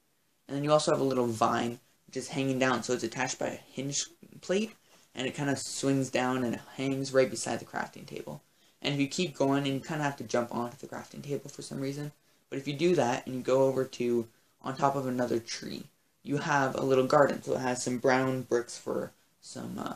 And 0.47 0.55
then 0.55 0.63
you 0.63 0.71
also 0.71 0.91
have 0.91 1.01
a 1.01 1.05
little 1.05 1.27
vine 1.27 1.79
which 2.11 2.17
is 2.17 2.27
hanging 2.27 2.59
down, 2.59 2.83
so 2.83 2.91
it's 2.91 3.05
attached 3.05 3.39
by 3.39 3.47
a 3.47 3.55
hinge 3.55 4.05
plate, 4.41 4.73
and 5.15 5.27
it 5.27 5.35
kind 5.35 5.49
of 5.49 5.57
swings 5.57 6.09
down 6.09 6.43
and 6.43 6.59
hangs 6.75 7.13
right 7.13 7.29
beside 7.29 7.59
the 7.59 7.65
crafting 7.65 8.05
table. 8.05 8.41
And 8.81 8.93
if 8.93 8.99
you 8.99 9.07
keep 9.07 9.35
going, 9.35 9.65
and 9.65 9.75
you 9.75 9.79
kind 9.79 10.01
of 10.01 10.05
have 10.05 10.17
to 10.17 10.23
jump 10.23 10.53
onto 10.53 10.77
the 10.77 10.87
crafting 10.87 11.23
table 11.23 11.49
for 11.49 11.61
some 11.61 11.79
reason, 11.79 12.11
but 12.49 12.57
if 12.57 12.67
you 12.67 12.73
do 12.73 12.95
that 12.95 13.25
and 13.25 13.35
you 13.35 13.41
go 13.41 13.63
over 13.63 13.85
to 13.85 14.27
on 14.61 14.75
top 14.75 14.95
of 14.95 15.07
another 15.07 15.39
tree, 15.39 15.83
you 16.23 16.37
have 16.37 16.75
a 16.75 16.83
little 16.83 17.05
garden. 17.05 17.41
So 17.41 17.53
it 17.53 17.59
has 17.59 17.83
some 17.83 17.97
brown 17.97 18.43
bricks 18.43 18.77
for 18.77 19.11
some 19.41 19.77
uh, 19.77 19.95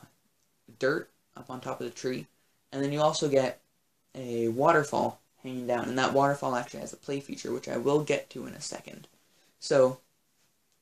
dirt 0.79 1.09
up 1.35 1.49
on 1.49 1.61
top 1.61 1.81
of 1.81 1.85
the 1.85 1.93
tree, 1.93 2.27
and 2.71 2.83
then 2.83 2.91
you 2.91 3.01
also 3.01 3.27
get 3.27 3.59
a 4.13 4.47
waterfall 4.49 5.19
hanging 5.43 5.67
down, 5.67 5.89
and 5.89 5.97
that 5.97 6.13
waterfall 6.13 6.55
actually 6.55 6.79
has 6.79 6.93
a 6.93 6.97
play 6.97 7.19
feature, 7.19 7.51
which 7.51 7.67
I 7.67 7.77
will 7.77 8.03
get 8.03 8.29
to 8.31 8.47
in 8.47 8.53
a 8.53 8.61
second. 8.61 9.07
So 9.59 9.99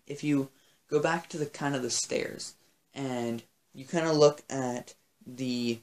if 0.07 0.23
you 0.23 0.49
go 0.89 0.99
back 0.99 1.29
to 1.29 1.38
the 1.38 1.45
kind 1.45 1.75
of 1.75 1.81
the 1.81 1.89
stairs, 1.89 2.53
and 2.93 3.43
you 3.74 3.86
kind 3.86 4.07
of 4.07 4.15
look 4.15 4.41
at 4.49 4.93
the 5.26 5.80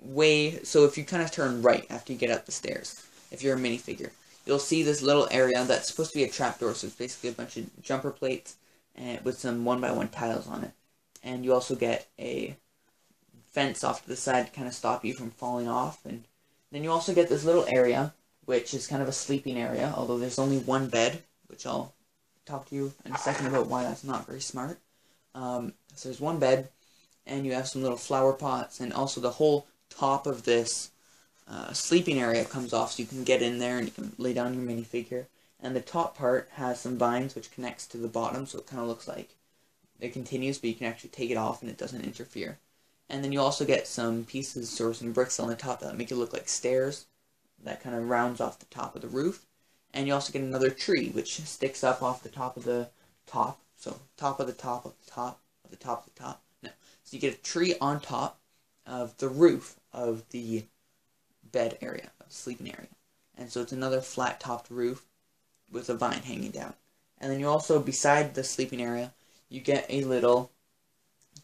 way, 0.00 0.62
so 0.62 0.84
if 0.84 0.96
you 0.96 1.04
kind 1.04 1.22
of 1.22 1.30
turn 1.30 1.62
right 1.62 1.86
after 1.90 2.12
you 2.12 2.18
get 2.18 2.30
up 2.30 2.46
the 2.46 2.52
stairs, 2.52 3.06
if 3.30 3.42
you're 3.42 3.56
a 3.56 3.60
minifigure, 3.60 4.10
you'll 4.46 4.58
see 4.58 4.82
this 4.82 5.02
little 5.02 5.28
area 5.30 5.64
that's 5.64 5.88
supposed 5.88 6.12
to 6.12 6.18
be 6.18 6.24
a 6.24 6.30
trapdoor, 6.30 6.74
so 6.74 6.86
it's 6.86 6.96
basically 6.96 7.30
a 7.30 7.32
bunch 7.32 7.56
of 7.56 7.82
jumper 7.82 8.10
plates 8.10 8.56
and 8.96 9.24
with 9.24 9.38
some 9.38 9.64
one 9.64 9.80
by 9.80 9.92
one 9.92 10.08
tiles 10.08 10.48
on 10.48 10.64
it. 10.64 10.72
And 11.22 11.44
you 11.44 11.52
also 11.52 11.74
get 11.74 12.06
a 12.18 12.56
fence 13.52 13.84
off 13.84 14.02
to 14.02 14.08
the 14.08 14.16
side 14.16 14.46
to 14.46 14.52
kind 14.52 14.68
of 14.68 14.74
stop 14.74 15.04
you 15.04 15.14
from 15.14 15.30
falling 15.30 15.68
off. 15.68 16.04
And 16.04 16.24
then 16.72 16.84
you 16.84 16.90
also 16.90 17.14
get 17.14 17.28
this 17.28 17.44
little 17.44 17.66
area, 17.68 18.14
which 18.44 18.72
is 18.72 18.86
kind 18.86 19.02
of 19.02 19.08
a 19.08 19.12
sleeping 19.12 19.58
area, 19.58 19.92
although 19.96 20.18
there's 20.18 20.38
only 20.38 20.58
one 20.58 20.88
bed, 20.88 21.22
which 21.48 21.66
I'll 21.66 21.92
talk 22.46 22.68
to 22.68 22.74
you 22.74 22.94
in 23.04 23.12
a 23.12 23.18
second 23.18 23.46
about 23.46 23.66
why 23.66 23.82
that's 23.82 24.04
not 24.04 24.26
very 24.26 24.40
smart. 24.40 24.78
Um, 25.34 25.74
so 25.98 26.08
there's 26.08 26.20
one 26.20 26.38
bed, 26.38 26.68
and 27.26 27.44
you 27.44 27.52
have 27.52 27.68
some 27.68 27.82
little 27.82 27.98
flower 27.98 28.32
pots, 28.32 28.80
and 28.80 28.92
also 28.92 29.20
the 29.20 29.32
whole 29.32 29.66
top 29.90 30.26
of 30.26 30.44
this 30.44 30.90
uh, 31.48 31.72
sleeping 31.72 32.20
area 32.20 32.44
comes 32.44 32.72
off, 32.72 32.92
so 32.92 33.02
you 33.02 33.08
can 33.08 33.24
get 33.24 33.42
in 33.42 33.58
there 33.58 33.78
and 33.78 33.86
you 33.86 33.92
can 33.92 34.12
lay 34.16 34.32
down 34.32 34.54
your 34.54 34.62
minifigure. 34.62 35.26
And 35.60 35.74
the 35.74 35.80
top 35.80 36.16
part 36.16 36.48
has 36.52 36.80
some 36.80 36.98
vines 36.98 37.34
which 37.34 37.50
connects 37.50 37.86
to 37.88 37.96
the 37.96 38.06
bottom, 38.06 38.46
so 38.46 38.58
it 38.58 38.66
kind 38.66 38.80
of 38.80 38.88
looks 38.88 39.08
like 39.08 39.30
it 39.98 40.12
continues, 40.12 40.58
but 40.58 40.68
you 40.68 40.76
can 40.76 40.86
actually 40.86 41.10
take 41.10 41.30
it 41.30 41.36
off 41.36 41.62
and 41.62 41.70
it 41.70 41.78
doesn't 41.78 42.04
interfere. 42.04 42.58
And 43.08 43.24
then 43.24 43.32
you 43.32 43.40
also 43.40 43.64
get 43.64 43.88
some 43.88 44.24
pieces 44.24 44.80
or 44.80 44.94
some 44.94 45.12
bricks 45.12 45.40
on 45.40 45.48
the 45.48 45.56
top 45.56 45.80
that 45.80 45.96
make 45.96 46.12
it 46.12 46.16
look 46.16 46.32
like 46.32 46.48
stairs 46.48 47.06
that 47.64 47.82
kind 47.82 47.96
of 47.96 48.08
rounds 48.08 48.40
off 48.40 48.60
the 48.60 48.66
top 48.66 48.94
of 48.94 49.02
the 49.02 49.08
roof. 49.08 49.46
And 49.92 50.06
you 50.06 50.14
also 50.14 50.32
get 50.32 50.42
another 50.42 50.70
tree 50.70 51.08
which 51.08 51.40
sticks 51.40 51.82
up 51.82 52.02
off 52.02 52.22
the 52.22 52.28
top 52.28 52.56
of 52.56 52.64
the 52.64 52.90
top. 53.26 53.58
So 53.76 53.98
top 54.16 54.38
of 54.38 54.46
the 54.46 54.52
top 54.52 54.84
of 54.84 54.92
the 55.04 55.10
top 55.10 55.40
the 55.70 55.76
top 55.76 56.06
of 56.06 56.14
the 56.14 56.20
top. 56.20 56.42
No. 56.62 56.70
So 57.04 57.14
you 57.14 57.20
get 57.20 57.34
a 57.34 57.42
tree 57.42 57.74
on 57.80 58.00
top 58.00 58.40
of 58.86 59.16
the 59.18 59.28
roof 59.28 59.76
of 59.92 60.22
the 60.30 60.64
bed 61.52 61.78
area, 61.80 62.10
a 62.20 62.24
sleeping 62.28 62.68
area. 62.68 62.88
And 63.36 63.50
so 63.50 63.60
it's 63.60 63.72
another 63.72 64.00
flat 64.00 64.40
topped 64.40 64.70
roof 64.70 65.06
with 65.70 65.88
a 65.88 65.94
vine 65.94 66.22
hanging 66.22 66.50
down. 66.50 66.74
And 67.18 67.30
then 67.30 67.40
you 67.40 67.48
also, 67.48 67.80
beside 67.80 68.34
the 68.34 68.44
sleeping 68.44 68.80
area, 68.80 69.12
you 69.48 69.60
get 69.60 69.86
a 69.88 70.02
little 70.02 70.50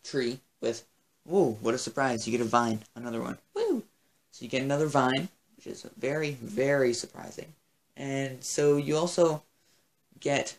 tree 0.03 0.41
with, 0.61 0.85
whoa, 1.25 1.57
what 1.61 1.75
a 1.75 1.79
surprise, 1.79 2.27
you 2.27 2.37
get 2.37 2.45
a 2.45 2.49
vine, 2.49 2.81
another 2.95 3.21
one, 3.21 3.39
woo! 3.55 3.83
So 4.31 4.45
you 4.45 4.49
get 4.49 4.63
another 4.63 4.87
vine, 4.87 5.29
which 5.57 5.67
is 5.67 5.87
very, 5.99 6.33
very 6.33 6.93
surprising. 6.93 7.55
And 7.97 8.43
so 8.43 8.77
you 8.77 8.97
also 8.97 9.43
get, 10.21 10.59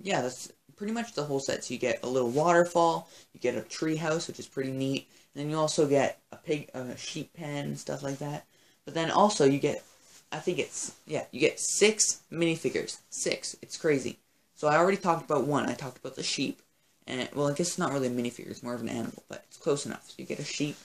yeah, 0.00 0.22
that's 0.22 0.52
pretty 0.76 0.92
much 0.92 1.14
the 1.14 1.24
whole 1.24 1.40
set. 1.40 1.64
So 1.64 1.74
you 1.74 1.80
get 1.80 2.02
a 2.02 2.08
little 2.08 2.30
waterfall, 2.30 3.08
you 3.32 3.40
get 3.40 3.56
a 3.56 3.62
tree 3.62 3.96
house, 3.96 4.28
which 4.28 4.38
is 4.38 4.46
pretty 4.46 4.72
neat, 4.72 5.08
and 5.34 5.42
then 5.42 5.50
you 5.50 5.56
also 5.56 5.86
get 5.86 6.20
a 6.32 6.36
pig, 6.36 6.70
a 6.74 6.96
sheep 6.96 7.32
pen, 7.34 7.66
and 7.66 7.78
stuff 7.78 8.02
like 8.02 8.18
that. 8.18 8.46
But 8.84 8.94
then 8.94 9.10
also 9.10 9.44
you 9.44 9.58
get, 9.58 9.82
I 10.32 10.38
think 10.38 10.58
it's, 10.58 10.94
yeah, 11.06 11.24
you 11.32 11.40
get 11.40 11.58
six 11.58 12.22
minifigures. 12.32 12.98
Six. 13.10 13.56
It's 13.62 13.76
crazy. 13.76 14.18
So 14.54 14.68
I 14.68 14.76
already 14.76 14.96
talked 14.96 15.24
about 15.24 15.46
one. 15.46 15.68
I 15.68 15.74
talked 15.74 15.98
about 15.98 16.16
the 16.16 16.22
sheep. 16.22 16.62
And, 17.06 17.28
well, 17.34 17.48
I 17.48 17.52
guess 17.52 17.68
it's 17.68 17.78
not 17.78 17.92
really 17.92 18.08
a 18.08 18.10
minifigure. 18.10 18.50
It's 18.50 18.62
more 18.62 18.74
of 18.74 18.80
an 18.80 18.88
animal, 18.88 19.22
but 19.28 19.44
it's 19.48 19.58
close 19.58 19.86
enough. 19.86 20.08
So 20.08 20.14
you 20.18 20.24
get 20.24 20.40
a 20.40 20.44
sheep. 20.44 20.76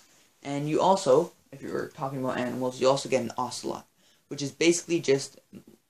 And 0.44 0.70
you 0.70 0.82
also, 0.82 1.32
if 1.52 1.62
you're 1.62 1.88
talking 1.88 2.20
about 2.20 2.38
animals, 2.38 2.80
you 2.80 2.88
also 2.88 3.10
get 3.10 3.24
an 3.24 3.32
ocelot, 3.38 3.88
which 4.28 4.42
is 4.42 4.52
basically 4.52 5.00
just 5.00 5.40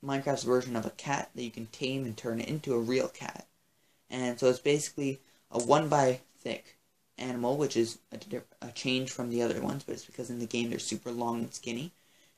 Minecraft's 0.04 0.43
version 0.43 0.76
of 0.76 0.86
a 0.86 0.91
cat 0.91 1.30
that 1.36 1.43
you 1.43 1.52
can 1.52 1.68
tame 1.68 2.06
and 2.06 2.16
turn 2.16 2.39
it 2.39 2.47
into 2.47 2.74
a 2.74 2.80
real 2.80 3.08
cat. 3.08 3.45
And 4.12 4.38
so 4.38 4.49
it's 4.49 4.59
basically 4.59 5.20
a 5.49 5.57
one 5.57 5.88
by 5.88 6.20
thick 6.38 6.78
animal, 7.18 7.55
which 7.55 7.78
is 7.78 7.99
a, 8.12 8.18
a 8.62 8.72
change 8.74 9.09
from 9.09 9.30
the 9.30 9.41
other 9.41 9.62
ones, 9.62 9.84
but 9.84 9.93
it's 9.93 10.05
because 10.05 10.30
in 10.30 10.39
the 10.39 10.45
game 10.45 10.70
they're 10.70 10.80
super 10.80 11.12
long 11.12 11.39
and 11.39 11.53
skinny. 11.53 11.93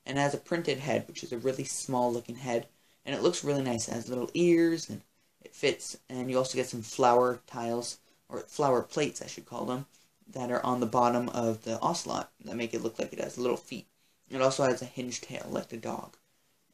And 0.06 0.18
it 0.18 0.22
has 0.22 0.36
a 0.36 0.38
printed 0.38 0.80
head, 0.80 1.08
which 1.08 1.24
is 1.24 1.32
a 1.32 1.38
really 1.38 1.64
small 1.64 2.14
looking 2.14 2.36
head, 2.36 2.68
and 3.06 3.16
it 3.16 3.24
looks 3.24 3.44
really 3.44 3.64
nice. 3.64 3.88
It 3.88 3.94
has 3.94 4.08
little 4.08 4.30
ears 4.34 4.90
and 4.90 5.02
it 5.42 5.56
fits, 5.56 5.98
and 6.10 6.30
you 6.30 6.38
also 6.38 6.58
get 6.58 6.68
some 6.68 6.82
flower 6.84 7.40
tiles 7.48 7.98
or 8.30 8.40
flower 8.40 8.82
plates, 8.82 9.22
I 9.22 9.28
should 9.28 9.46
call 9.46 9.66
them, 9.66 9.88
that 10.32 10.52
are 10.52 10.66
on 10.66 10.80
the 10.80 10.86
bottom 10.86 11.30
of 11.30 11.64
the 11.64 11.80
ocelot 11.80 12.32
that 12.46 12.56
make 12.56 12.74
it 12.74 12.84
look 12.84 13.00
like 13.00 13.14
it 13.14 13.20
has 13.20 13.38
little 13.38 13.58
feet. 13.58 13.88
It 14.30 14.42
also 14.42 14.64
has 14.64 14.82
a 14.82 14.86
hinged 14.86 15.24
tail, 15.24 15.48
like 15.50 15.70
the 15.70 15.78
dog. 15.78 16.18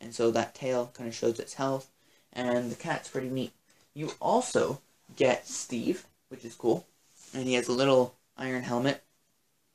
And 0.02 0.14
so 0.14 0.32
that 0.32 0.56
tail 0.56 0.92
kind 0.94 1.08
of 1.08 1.16
shows 1.16 1.40
its 1.40 1.56
health, 1.56 1.90
and 2.34 2.72
the 2.72 2.76
cat's 2.76 3.10
pretty 3.10 3.30
neat. 3.30 3.54
You 3.94 4.12
also 4.22 4.82
get 5.16 5.48
Steve, 5.48 6.06
which 6.30 6.46
is 6.46 6.56
cool, 6.56 6.88
and 7.34 7.48
he 7.48 7.54
has 7.56 7.68
a 7.68 7.74
little 7.74 8.16
iron 8.38 8.64
helmet, 8.64 9.04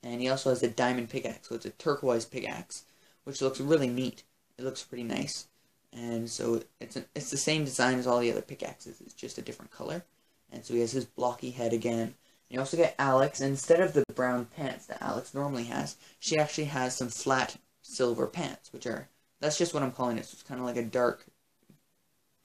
and 0.02 0.20
he 0.20 0.28
also 0.28 0.50
has 0.50 0.62
a 0.62 0.68
diamond 0.68 1.10
pickaxe, 1.10 1.48
so 1.48 1.54
it's 1.54 1.66
a 1.66 1.70
turquoise 1.70 2.24
pickaxe, 2.24 2.84
which 3.24 3.42
looks 3.42 3.60
really 3.60 3.88
neat. 3.88 4.22
It 4.58 4.64
looks 4.64 4.82
pretty 4.82 5.04
nice, 5.04 5.48
and 5.92 6.30
so 6.30 6.62
it's 6.80 6.96
a, 6.96 7.04
it's 7.14 7.30
the 7.30 7.36
same 7.36 7.64
design 7.64 7.98
as 7.98 8.06
all 8.06 8.20
the 8.20 8.30
other 8.30 8.42
pickaxes. 8.42 9.00
It's 9.00 9.14
just 9.14 9.38
a 9.38 9.42
different 9.42 9.70
color, 9.70 10.04
and 10.52 10.64
so 10.64 10.74
he 10.74 10.80
has 10.80 10.92
his 10.92 11.04
blocky 11.04 11.50
head 11.50 11.72
again, 11.72 12.14
you 12.54 12.60
also 12.60 12.76
get 12.76 12.94
Alex, 13.00 13.40
instead 13.40 13.80
of 13.80 13.94
the 13.94 14.04
brown 14.14 14.44
pants 14.44 14.86
that 14.86 15.02
Alex 15.02 15.34
normally 15.34 15.64
has, 15.64 15.96
she 16.20 16.38
actually 16.38 16.66
has 16.66 16.96
some 16.96 17.08
flat 17.08 17.56
silver 17.82 18.28
pants, 18.28 18.72
which 18.72 18.86
are, 18.86 19.08
that's 19.40 19.58
just 19.58 19.74
what 19.74 19.82
I'm 19.82 19.90
calling 19.90 20.18
it. 20.18 20.26
So 20.26 20.34
it's 20.34 20.44
kind 20.44 20.60
of 20.60 20.66
like 20.66 20.76
a 20.76 20.84
dark, 20.84 21.26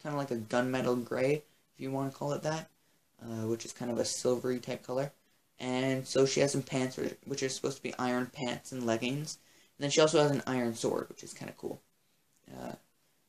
kind 0.02 0.16
of 0.16 0.20
like 0.20 0.32
a 0.32 0.38
gunmetal 0.38 1.06
gray, 1.06 1.44
if 1.76 1.80
you 1.80 1.92
want 1.92 2.12
to 2.12 2.18
call 2.18 2.34
it 2.34 2.42
that, 2.44 2.70
uh, 3.24 3.48
which 3.48 3.66
is 3.66 3.72
kind 3.72 3.92
of 3.92 3.98
a 3.98 4.06
silvery 4.06 4.60
type 4.60 4.84
color. 4.84 5.12
And 5.60 6.08
so 6.08 6.26
she 6.26 6.40
has 6.40 6.54
some 6.54 6.62
pants, 6.62 6.98
which 7.26 7.44
are 7.44 7.50
supposed 7.50 7.78
to 7.78 7.84
be 7.84 7.94
iron 8.00 8.28
pants 8.28 8.72
and 8.72 8.86
leggings. 8.86 9.38
And 9.78 9.84
then 9.84 9.92
she 9.92 10.02
also 10.02 10.22
has 10.22 10.32
an 10.32 10.44
iron 10.48 10.74
sword, 10.76 11.10
which 11.10 11.24
is 11.24 11.34
kind 11.34 11.50
of 11.50 11.58
cool. 11.58 11.82
Uh, 12.50 12.74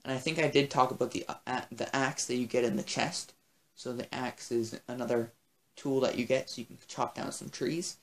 and 0.04 0.14
I 0.14 0.18
think 0.18 0.38
I 0.38 0.48
did 0.48 0.70
talk 0.70 0.90
about 0.90 1.10
the 1.10 1.26
uh, 1.28 1.62
the 1.70 1.94
axe 1.94 2.26
that 2.26 2.36
you 2.36 2.46
get 2.46 2.64
in 2.64 2.76
the 2.76 2.82
chest. 2.82 3.34
So 3.74 3.92
the 3.92 4.12
axe 4.14 4.50
is 4.50 4.80
another 4.88 5.32
tool 5.76 6.00
that 6.00 6.16
you 6.18 6.24
get 6.24 6.48
so 6.50 6.60
you 6.60 6.66
can 6.66 6.78
chop 6.86 7.14
down 7.14 7.32
some 7.32 7.50
trees. 7.50 7.96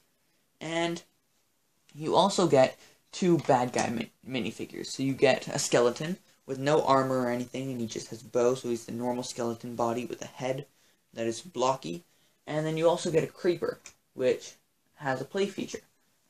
And 0.60 1.02
you 1.96 2.16
also 2.16 2.48
get 2.48 2.78
two 3.12 3.38
bad 3.40 3.74
guy 3.74 3.90
mi 3.90 4.12
minifigures. 4.28 4.88
So 4.88 5.04
you 5.04 5.14
get 5.14 5.48
a 5.48 5.60
skeleton 5.60 6.18
with 6.46 6.60
no 6.60 6.84
armor 6.84 7.22
or 7.24 7.30
anything, 7.30 7.72
and 7.72 7.82
he 7.82 7.88
just 7.88 8.10
has 8.10 8.24
bow, 8.24 8.56
so 8.56 8.70
he's 8.70 8.86
the 8.86 8.92
normal 8.92 9.24
skeleton 9.24 9.76
body 9.76 10.06
with 10.06 10.22
a 10.22 10.28
head 10.28 10.66
that 11.18 11.28
is 11.28 11.42
blocky. 11.42 12.04
And 12.46 12.66
then 12.66 12.78
you 12.78 12.88
also 12.88 13.12
get 13.12 13.26
a 13.26 13.28
creeper, 13.28 13.80
which 14.14 14.54
has 14.96 15.20
a 15.20 15.26
play 15.26 15.48
feature. 15.48 15.82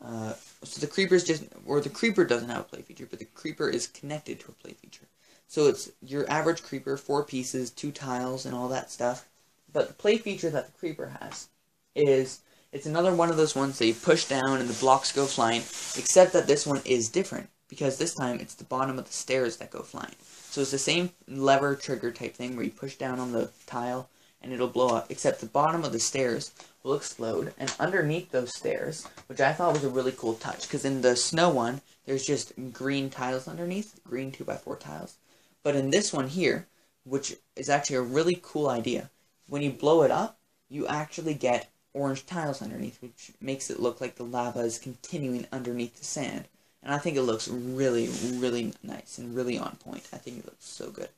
Uh, 0.04 0.34
so 0.64 0.82
the 0.82 0.88
creeper 0.88 1.16
is 1.16 1.24
just, 1.24 1.44
or 1.66 1.80
the 1.80 1.90
creeper 1.90 2.26
doesn't 2.26 2.50
have 2.50 2.62
a 2.62 2.64
play 2.64 2.82
feature, 2.82 3.08
but 3.10 3.20
the 3.20 3.26
creeper 3.26 3.70
is 3.70 3.88
connected 3.88 4.40
to 4.40 4.50
a 4.50 4.64
play 4.64 4.74
feature. 4.74 5.06
So 5.48 5.68
it's 5.68 5.92
your 6.02 6.30
average 6.30 6.64
creeper, 6.64 6.98
four 6.98 7.24
pieces, 7.24 7.72
two 7.72 7.92
tiles, 7.92 8.46
and 8.46 8.54
all 8.54 8.68
that 8.70 8.92
stuff. 8.92 9.28
But 9.72 9.88
the 9.88 9.94
play 9.94 10.18
feature 10.18 10.50
that 10.50 10.66
the 10.66 10.78
Creeper 10.80 11.18
has 11.22 11.48
is 11.96 12.42
it's 12.72 12.86
another 12.86 13.14
one 13.14 13.30
of 13.30 13.38
those 13.38 13.56
ones 13.56 13.80
that 13.80 13.88
you 13.88 13.94
push 13.94 14.26
down 14.26 14.60
and 14.60 14.70
the 14.70 14.80
blocks 14.80 15.12
go 15.12 15.26
flying, 15.26 15.62
except 15.62 16.34
that 16.34 16.48
this 16.48 16.66
one 16.66 16.82
is 16.84 17.10
different 17.10 17.50
because 17.70 17.98
this 17.98 18.16
time 18.16 18.40
it's 18.40 18.56
the 18.56 18.64
bottom 18.64 18.98
of 18.98 19.06
the 19.06 19.14
stairs 19.14 19.58
that 19.58 19.72
go 19.72 19.82
flying. 19.82 20.16
So 20.50 20.62
it's 20.62 20.72
the 20.72 20.78
same 20.78 21.12
lever 21.28 21.76
trigger 21.76 22.12
type 22.12 22.36
thing 22.36 22.56
where 22.56 22.66
you 22.66 22.72
push 22.72 22.96
down 22.96 23.20
on 23.20 23.32
the 23.32 23.52
tile 23.66 24.10
and 24.42 24.54
it'll 24.54 24.68
blow 24.68 24.90
up, 24.90 25.10
except 25.10 25.40
the 25.40 25.46
bottom 25.46 25.84
of 25.84 25.92
the 25.92 26.00
stairs 26.00 26.52
will 26.84 26.96
explode, 26.96 27.54
and 27.58 27.74
underneath 27.80 28.32
those 28.32 28.56
stairs, 28.56 29.08
which 29.28 29.42
I 29.42 29.54
thought 29.54 29.74
was 29.74 29.84
a 29.84 29.90
really 29.90 30.14
cool 30.14 30.36
touch, 30.36 30.64
because 30.64 30.86
in 30.86 31.02
the 31.02 31.16
snow 31.16 31.50
one, 31.50 31.82
there's 32.06 32.26
just 32.26 32.54
green 32.72 33.10
tiles 33.10 33.48
underneath, 33.48 34.00
green 34.04 34.32
2x4 34.32 34.80
tiles. 34.80 35.16
But 35.64 35.76
in 35.76 35.90
this 35.90 36.14
one 36.14 36.28
here, 36.28 36.68
which 37.04 37.36
is 37.56 37.70
actually 37.70 37.98
a 37.98 38.02
really 38.02 38.40
cool 38.42 38.70
idea, 38.70 39.10
when 39.48 39.62
you 39.62 39.72
blow 39.72 40.04
it 40.04 40.12
up, 40.12 40.38
you 40.70 40.88
actually 40.88 41.34
get 41.34 41.70
orange 41.94 42.26
tiles 42.26 42.62
underneath, 42.62 43.02
which 43.02 43.32
makes 43.42 43.70
it 43.70 43.80
look 43.80 44.00
like 44.00 44.16
the 44.16 44.24
lava 44.24 44.60
is 44.60 44.78
continuing 44.78 45.48
underneath 45.52 45.98
the 45.98 46.06
sand. 46.06 46.46
And 46.84 46.94
I 46.94 47.00
think 47.00 47.18
it 47.18 47.24
looks 47.24 47.48
really, 47.48 48.10
really 48.36 48.74
nice 48.84 49.18
and 49.18 49.36
really 49.36 49.58
on 49.58 49.78
point. 49.78 50.08
I 50.14 50.18
think 50.18 50.38
it 50.40 50.46
looks 50.46 50.66
so 50.66 50.90
good. 50.90 51.10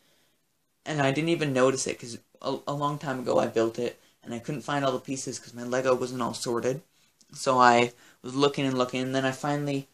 And 0.90 1.00
I 1.00 1.12
didn't 1.12 1.30
even 1.30 1.54
notice 1.54 1.86
it 1.86 2.00
because 2.00 2.18
a, 2.42 2.58
a, 2.68 2.74
long 2.74 2.98
time 2.98 3.20
ago 3.20 3.38
I 3.38 3.46
built 3.46 3.78
it 3.78 4.00
and 4.24 4.34
I 4.34 4.40
couldn't 4.40 4.64
find 4.64 4.84
all 4.84 4.92
the 4.92 5.00
pieces 5.00 5.38
because 5.38 5.54
my 5.54 5.62
Lego 5.62 5.94
wasn't 5.94 6.24
all 6.24 6.34
sorted. 6.34 6.82
So 7.32 7.60
I 7.60 7.94
was 8.24 8.34
looking 8.34 8.66
and 8.66 8.76
looking 8.76 9.04
and 9.04 9.14
then 9.14 9.24
I 9.24 9.32
finally 9.32 9.88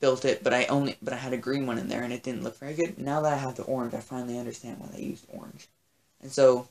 built 0.00 0.24
it, 0.24 0.44
but 0.44 0.54
I 0.54 0.66
only 0.66 0.96
but 1.02 1.12
I 1.12 1.16
had 1.16 1.32
a 1.32 1.36
green 1.36 1.66
one 1.66 1.76
in 1.76 1.88
there 1.88 2.04
and 2.04 2.12
it 2.12 2.22
didn't 2.22 2.44
look 2.44 2.56
very 2.56 2.74
good. 2.74 2.98
Now 2.98 3.20
that 3.22 3.32
I 3.32 3.36
have 3.36 3.56
the 3.56 3.64
orange, 3.64 3.94
I 3.94 3.98
finally 3.98 4.38
understand 4.38 4.78
why 4.78 4.86
they 4.94 5.02
used 5.02 5.26
orange. 5.28 5.66
And 6.22 6.30
so 6.30 6.68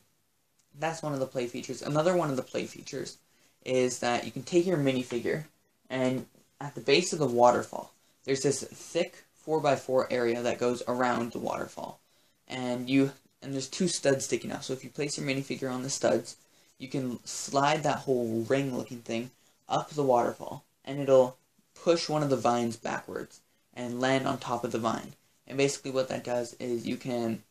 that's 0.80 1.04
one 1.04 1.14
of 1.14 1.20
the 1.20 1.28
play 1.28 1.48
features. 1.48 1.82
Another 1.82 2.16
one 2.16 2.30
of 2.30 2.38
the 2.38 2.42
play 2.42 2.66
features 2.66 3.18
is 3.66 4.00
that 4.00 4.24
you 4.24 4.32
can 4.32 4.44
take 4.44 4.66
your 4.66 4.78
minifigure 4.78 5.44
and 5.90 6.26
at 6.62 6.74
the 6.74 6.82
base 6.82 7.12
of 7.12 7.20
the 7.20 7.28
waterfall, 7.28 7.92
there's 8.24 8.44
this 8.44 8.64
thick 8.64 9.26
4x4 9.46 10.08
area 10.10 10.42
that 10.42 10.58
goes 10.58 10.82
around 10.88 11.34
the 11.34 11.40
waterfall. 11.40 12.00
And 12.48 12.90
you 12.90 13.12
and 13.42 13.54
there's 13.54 13.68
two 13.68 13.88
studs 13.88 14.26
sticking 14.26 14.52
out. 14.52 14.64
So 14.64 14.74
if 14.74 14.84
you 14.84 14.90
place 14.90 15.18
your 15.18 15.28
minifigure 15.28 15.72
on 15.72 15.84
the 15.84 15.90
studs, 15.90 16.38
you 16.78 16.88
can 16.88 17.24
slide 17.26 17.84
that 17.84 18.00
whole 18.00 18.46
ring 18.48 18.76
looking 18.76 19.00
thing 19.00 19.32
up 19.70 19.90
the 19.92 20.04
waterfall 20.04 20.64
and 20.84 21.00
it'll 21.00 21.38
push 21.74 22.10
one 22.10 22.24
of 22.24 22.30
the 22.30 22.36
vines 22.36 22.76
backwards 22.76 23.42
and 23.74 24.00
land 24.00 24.28
on 24.28 24.38
top 24.38 24.64
of 24.64 24.72
the 24.72 24.80
vine. 24.80 25.14
And 25.48 25.58
basically 25.58 25.92
what 25.92 26.08
that 26.10 26.24
does 26.24 26.56
is 26.60 26.88
you 26.88 26.98
can 26.98 27.44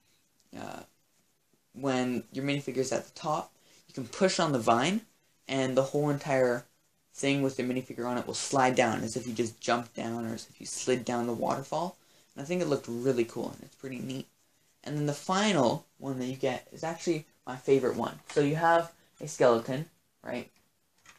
uh, 0.56 0.80
when 1.74 2.24
your 2.32 2.44
minifigure 2.44 2.78
is 2.78 2.92
at 2.92 3.04
the 3.04 3.12
top, 3.18 3.52
you 3.88 3.94
can 3.94 4.06
push 4.06 4.38
on 4.38 4.52
the 4.52 4.58
vine, 4.58 5.02
and 5.48 5.76
the 5.76 5.82
whole 5.82 6.08
entire 6.08 6.64
thing 7.12 7.42
with 7.42 7.56
the 7.56 7.62
minifigure 7.62 8.06
on 8.06 8.18
it 8.18 8.26
will 8.26 8.34
slide 8.34 8.74
down 8.74 9.02
as 9.02 9.16
if 9.16 9.26
you 9.26 9.32
just 9.32 9.60
jumped 9.60 9.94
down 9.94 10.24
or 10.26 10.34
as 10.34 10.46
if 10.48 10.60
you 10.60 10.66
slid 10.66 11.04
down 11.04 11.26
the 11.26 11.32
waterfall. 11.32 11.96
And 12.34 12.42
I 12.42 12.46
think 12.46 12.62
it 12.62 12.68
looked 12.68 12.86
really 12.88 13.24
cool, 13.24 13.50
and 13.50 13.62
it's 13.62 13.76
pretty 13.76 13.98
neat. 13.98 14.26
And 14.84 14.96
then 14.96 15.06
the 15.06 15.12
final 15.12 15.86
one 15.98 16.18
that 16.18 16.26
you 16.26 16.36
get 16.36 16.68
is 16.72 16.84
actually 16.84 17.26
my 17.46 17.56
favorite 17.56 17.96
one. 17.96 18.20
So 18.30 18.40
you 18.40 18.56
have 18.56 18.92
a 19.20 19.26
skeleton, 19.26 19.86
right? 20.22 20.50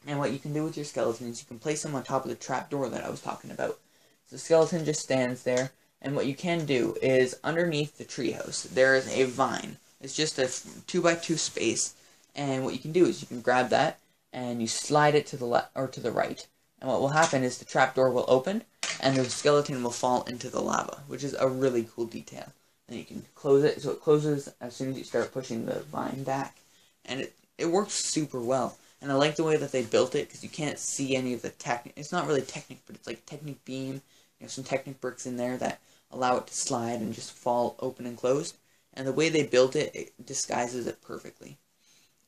And 0.07 0.19
what 0.19 0.31
you 0.31 0.39
can 0.39 0.53
do 0.53 0.63
with 0.63 0.77
your 0.77 0.85
skeleton 0.85 1.27
is 1.27 1.41
you 1.41 1.47
can 1.47 1.59
place 1.59 1.83
them 1.83 1.95
on 1.95 2.03
top 2.03 2.23
of 2.23 2.29
the 2.29 2.35
trap 2.35 2.69
door 2.69 2.89
that 2.89 3.03
I 3.03 3.09
was 3.09 3.21
talking 3.21 3.51
about. 3.51 3.79
So 4.27 4.35
the 4.35 4.39
skeleton 4.39 4.85
just 4.85 5.01
stands 5.01 5.43
there, 5.43 5.71
and 6.01 6.15
what 6.15 6.27
you 6.27 6.35
can 6.35 6.65
do 6.65 6.95
is 7.01 7.39
underneath 7.43 7.97
the 7.97 8.05
treehouse, 8.05 8.63
there 8.69 8.95
is 8.95 9.07
a 9.07 9.23
vine 9.25 9.77
it's 10.05 10.15
just 10.15 10.37
a 10.37 10.51
2 10.85 11.01
by 11.01 11.15
2 11.15 11.35
space, 11.35 11.95
and 12.35 12.63
what 12.63 12.73
you 12.73 12.79
can 12.79 12.91
do 12.91 13.05
is 13.05 13.21
you 13.21 13.27
can 13.27 13.41
grab 13.41 13.69
that, 13.69 13.99
and 14.31 14.61
you 14.61 14.67
slide 14.67 15.15
it 15.15 15.25
to 15.27 15.37
the 15.37 15.45
left, 15.45 15.71
or 15.73 15.87
to 15.87 15.99
the 15.99 16.11
right. 16.11 16.45
And 16.79 16.89
what 16.89 17.01
will 17.01 17.09
happen 17.09 17.43
is 17.43 17.57
the 17.57 17.65
trapdoor 17.65 18.11
will 18.11 18.25
open, 18.27 18.65
and 18.99 19.15
the 19.15 19.27
skeleton 19.29 19.81
will 19.81 19.89
fall 19.89 20.21
into 20.23 20.49
the 20.49 20.61
lava, 20.61 21.03
which 21.07 21.23
is 21.23 21.33
a 21.33 21.47
really 21.47 21.87
cool 21.95 22.05
detail. 22.05 22.51
And 22.87 22.97
you 22.97 23.05
can 23.05 23.25
close 23.33 23.63
it, 23.63 23.81
so 23.81 23.91
it 23.91 24.01
closes 24.01 24.53
as 24.61 24.75
soon 24.75 24.91
as 24.91 24.97
you 24.97 25.03
start 25.03 25.33
pushing 25.33 25.65
the 25.65 25.79
vine 25.81 26.23
back. 26.23 26.57
And 27.05 27.21
it, 27.21 27.33
it 27.57 27.65
works 27.65 27.93
super 27.93 28.39
well. 28.39 28.77
And 29.01 29.11
I 29.11 29.15
like 29.15 29.35
the 29.35 29.43
way 29.43 29.57
that 29.57 29.71
they 29.71 29.83
built 29.83 30.15
it, 30.15 30.27
because 30.27 30.43
you 30.43 30.49
can't 30.49 30.79
see 30.79 31.15
any 31.15 31.33
of 31.33 31.41
the 31.41 31.49
tech. 31.49 31.91
It's 31.95 32.11
not 32.11 32.27
really 32.27 32.41
Technic, 32.41 32.79
but 32.85 32.95
it's 32.95 33.07
like 33.07 33.25
Technic 33.25 33.63
beam. 33.65 34.01
You 34.39 34.45
know, 34.45 34.47
some 34.47 34.63
Technic 34.63 35.01
bricks 35.01 35.25
in 35.25 35.37
there 35.37 35.57
that 35.57 35.79
allow 36.11 36.37
it 36.37 36.47
to 36.47 36.53
slide 36.53 37.01
and 37.01 37.13
just 37.13 37.31
fall 37.31 37.75
open 37.79 38.05
and 38.05 38.17
closed 38.17 38.55
and 38.95 39.05
the 39.05 39.13
way 39.13 39.29
they 39.29 39.43
built 39.43 39.75
it, 39.75 39.93
it 39.93 40.25
disguises 40.25 40.87
it 40.87 41.01
perfectly. 41.01 41.57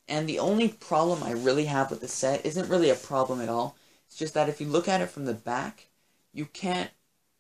And 0.08 0.28
the 0.28 0.40
only 0.40 0.70
problem 0.70 1.24
I 1.24 1.32
really 1.32 1.66
have 1.66 1.90
with 1.90 2.02
the 2.02 2.08
set 2.08 2.46
isn't 2.46 2.70
really 2.70 2.90
a 2.90 2.96
problem 2.96 3.42
at 3.42 3.50
all. 3.50 3.76
It's 4.08 4.18
just 4.18 4.34
that 4.34 4.50
if 4.50 4.62
you 4.62 4.68
look 4.68 4.88
at 4.88 5.02
it 5.02 5.10
from 5.10 5.26
the 5.26 5.34
back, 5.34 5.88
you 6.34 6.46
can't, 6.46 6.90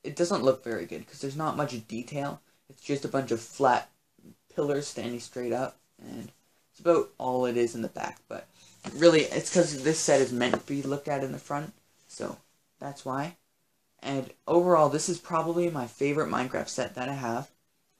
it 0.03 0.15
doesn't 0.15 0.43
look 0.43 0.63
very 0.63 0.85
good 0.85 0.99
because 0.99 1.21
there's 1.21 1.35
not 1.35 1.57
much 1.57 1.87
detail. 1.87 2.41
It's 2.69 2.81
just 2.81 3.05
a 3.05 3.09
bunch 3.09 3.31
of 3.31 3.39
flat 3.39 3.89
pillars 4.53 4.87
standing 4.87 5.19
straight 5.19 5.53
up, 5.53 5.77
and 6.01 6.31
it's 6.71 6.79
about 6.79 7.09
all 7.17 7.45
it 7.45 7.57
is 7.57 7.75
in 7.75 7.81
the 7.81 7.87
back. 7.87 8.19
But 8.27 8.47
really, 8.93 9.21
it's 9.21 9.49
because 9.49 9.83
this 9.83 9.99
set 9.99 10.21
is 10.21 10.33
meant 10.33 10.53
to 10.53 10.59
be 10.61 10.81
looked 10.81 11.07
at 11.07 11.23
in 11.23 11.31
the 11.31 11.37
front, 11.37 11.73
so 12.07 12.37
that's 12.79 13.05
why. 13.05 13.35
And 13.99 14.31
overall, 14.47 14.89
this 14.89 15.09
is 15.09 15.17
probably 15.17 15.69
my 15.69 15.87
favorite 15.87 16.29
Minecraft 16.29 16.69
set 16.69 16.95
that 16.95 17.09
I 17.09 17.13
have. 17.13 17.49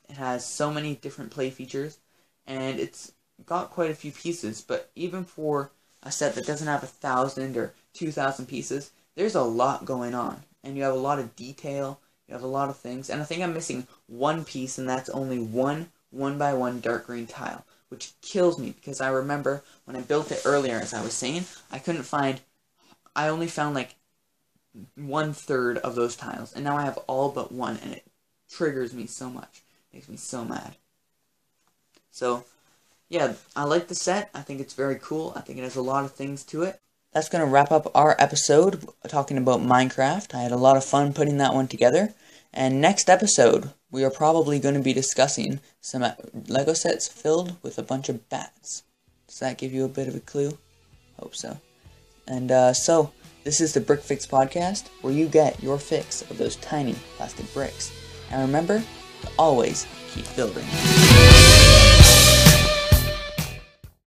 It 0.09 0.17
has 0.17 0.45
so 0.45 0.71
many 0.71 0.95
different 0.95 1.31
play 1.31 1.49
features, 1.49 1.97
and 2.45 2.79
it's 2.79 3.11
got 3.45 3.71
quite 3.71 3.91
a 3.91 3.95
few 3.95 4.11
pieces, 4.11 4.61
but 4.61 4.89
even 4.95 5.23
for 5.23 5.71
a 6.03 6.11
set 6.11 6.35
that 6.35 6.45
doesn't 6.45 6.67
have 6.67 6.83
a 6.83 6.87
thousand 6.87 7.57
or 7.57 7.73
two 7.93 8.11
thousand 8.11 8.45
pieces, 8.47 8.91
there's 9.15 9.35
a 9.35 9.41
lot 9.41 9.85
going 9.85 10.13
on, 10.13 10.43
and 10.63 10.77
you 10.77 10.83
have 10.83 10.93
a 10.93 10.97
lot 10.97 11.19
of 11.19 11.35
detail, 11.35 11.99
you 12.27 12.33
have 12.33 12.43
a 12.43 12.47
lot 12.47 12.69
of 12.69 12.77
things, 12.77 13.09
and 13.09 13.21
I 13.21 13.25
think 13.25 13.41
I'm 13.41 13.53
missing 13.53 13.87
one 14.07 14.43
piece, 14.43 14.77
and 14.77 14.87
that's 14.87 15.09
only 15.09 15.39
one 15.39 15.91
one 16.09 16.37
by 16.37 16.53
one 16.53 16.79
dark 16.79 17.05
green 17.05 17.27
tile, 17.27 17.65
which 17.89 18.13
kills 18.21 18.57
me 18.57 18.71
because 18.71 19.01
I 19.01 19.09
remember 19.09 19.63
when 19.85 19.95
I 19.95 20.01
built 20.01 20.31
it 20.31 20.41
earlier, 20.45 20.75
as 20.75 20.93
I 20.93 21.03
was 21.03 21.13
saying, 21.13 21.45
I 21.71 21.79
couldn't 21.79 22.03
find, 22.03 22.39
I 23.15 23.27
only 23.27 23.47
found 23.47 23.75
like 23.75 23.95
one 24.95 25.33
third 25.33 25.77
of 25.79 25.95
those 25.95 26.15
tiles, 26.15 26.53
and 26.53 26.63
now 26.63 26.77
I 26.77 26.85
have 26.85 26.99
all 27.07 27.29
but 27.29 27.51
one, 27.51 27.77
and 27.83 27.93
it 27.93 28.05
triggers 28.49 28.93
me 28.93 29.05
so 29.05 29.29
much. 29.29 29.63
Makes 29.93 30.09
me 30.09 30.17
so 30.17 30.45
mad. 30.45 30.75
So, 32.11 32.45
yeah, 33.09 33.33
I 33.55 33.63
like 33.63 33.87
the 33.87 33.95
set. 33.95 34.29
I 34.33 34.41
think 34.41 34.59
it's 34.59 34.73
very 34.73 34.99
cool. 35.01 35.33
I 35.35 35.41
think 35.41 35.59
it 35.59 35.63
has 35.63 35.75
a 35.75 35.81
lot 35.81 36.05
of 36.05 36.11
things 36.13 36.43
to 36.45 36.63
it. 36.63 36.79
That's 37.13 37.29
going 37.29 37.43
to 37.43 37.49
wrap 37.49 37.71
up 37.71 37.89
our 37.95 38.15
episode 38.19 38.87
talking 39.07 39.37
about 39.37 39.61
Minecraft. 39.61 40.35
I 40.35 40.41
had 40.41 40.51
a 40.51 40.57
lot 40.57 40.77
of 40.77 40.83
fun 40.83 41.13
putting 41.13 41.37
that 41.37 41.53
one 41.53 41.67
together. 41.67 42.13
And 42.53 42.81
next 42.81 43.09
episode, 43.09 43.71
we 43.91 44.03
are 44.03 44.09
probably 44.09 44.59
going 44.59 44.75
to 44.75 44.81
be 44.81 44.93
discussing 44.93 45.59
some 45.79 46.05
Lego 46.47 46.73
sets 46.73 47.07
filled 47.07 47.61
with 47.63 47.77
a 47.77 47.83
bunch 47.83 48.09
of 48.09 48.27
bats. 48.29 48.83
Does 49.27 49.39
that 49.39 49.57
give 49.57 49.73
you 49.73 49.85
a 49.85 49.89
bit 49.89 50.07
of 50.07 50.15
a 50.15 50.19
clue? 50.19 50.57
Hope 51.19 51.35
so. 51.35 51.59
And 52.27 52.51
uh, 52.51 52.73
so, 52.73 53.11
this 53.43 53.61
is 53.61 53.73
the 53.73 53.79
Brick 53.79 54.01
Fix 54.01 54.25
podcast, 54.25 54.87
where 55.01 55.13
you 55.13 55.27
get 55.27 55.63
your 55.63 55.79
fix 55.79 56.21
of 56.29 56.37
those 56.37 56.57
tiny 56.57 56.95
plastic 57.15 57.51
bricks. 57.53 57.91
And 58.31 58.41
remember 58.41 58.79
to 59.21 59.29
always 59.37 59.87
keep 60.09 60.25
building. 60.35 60.65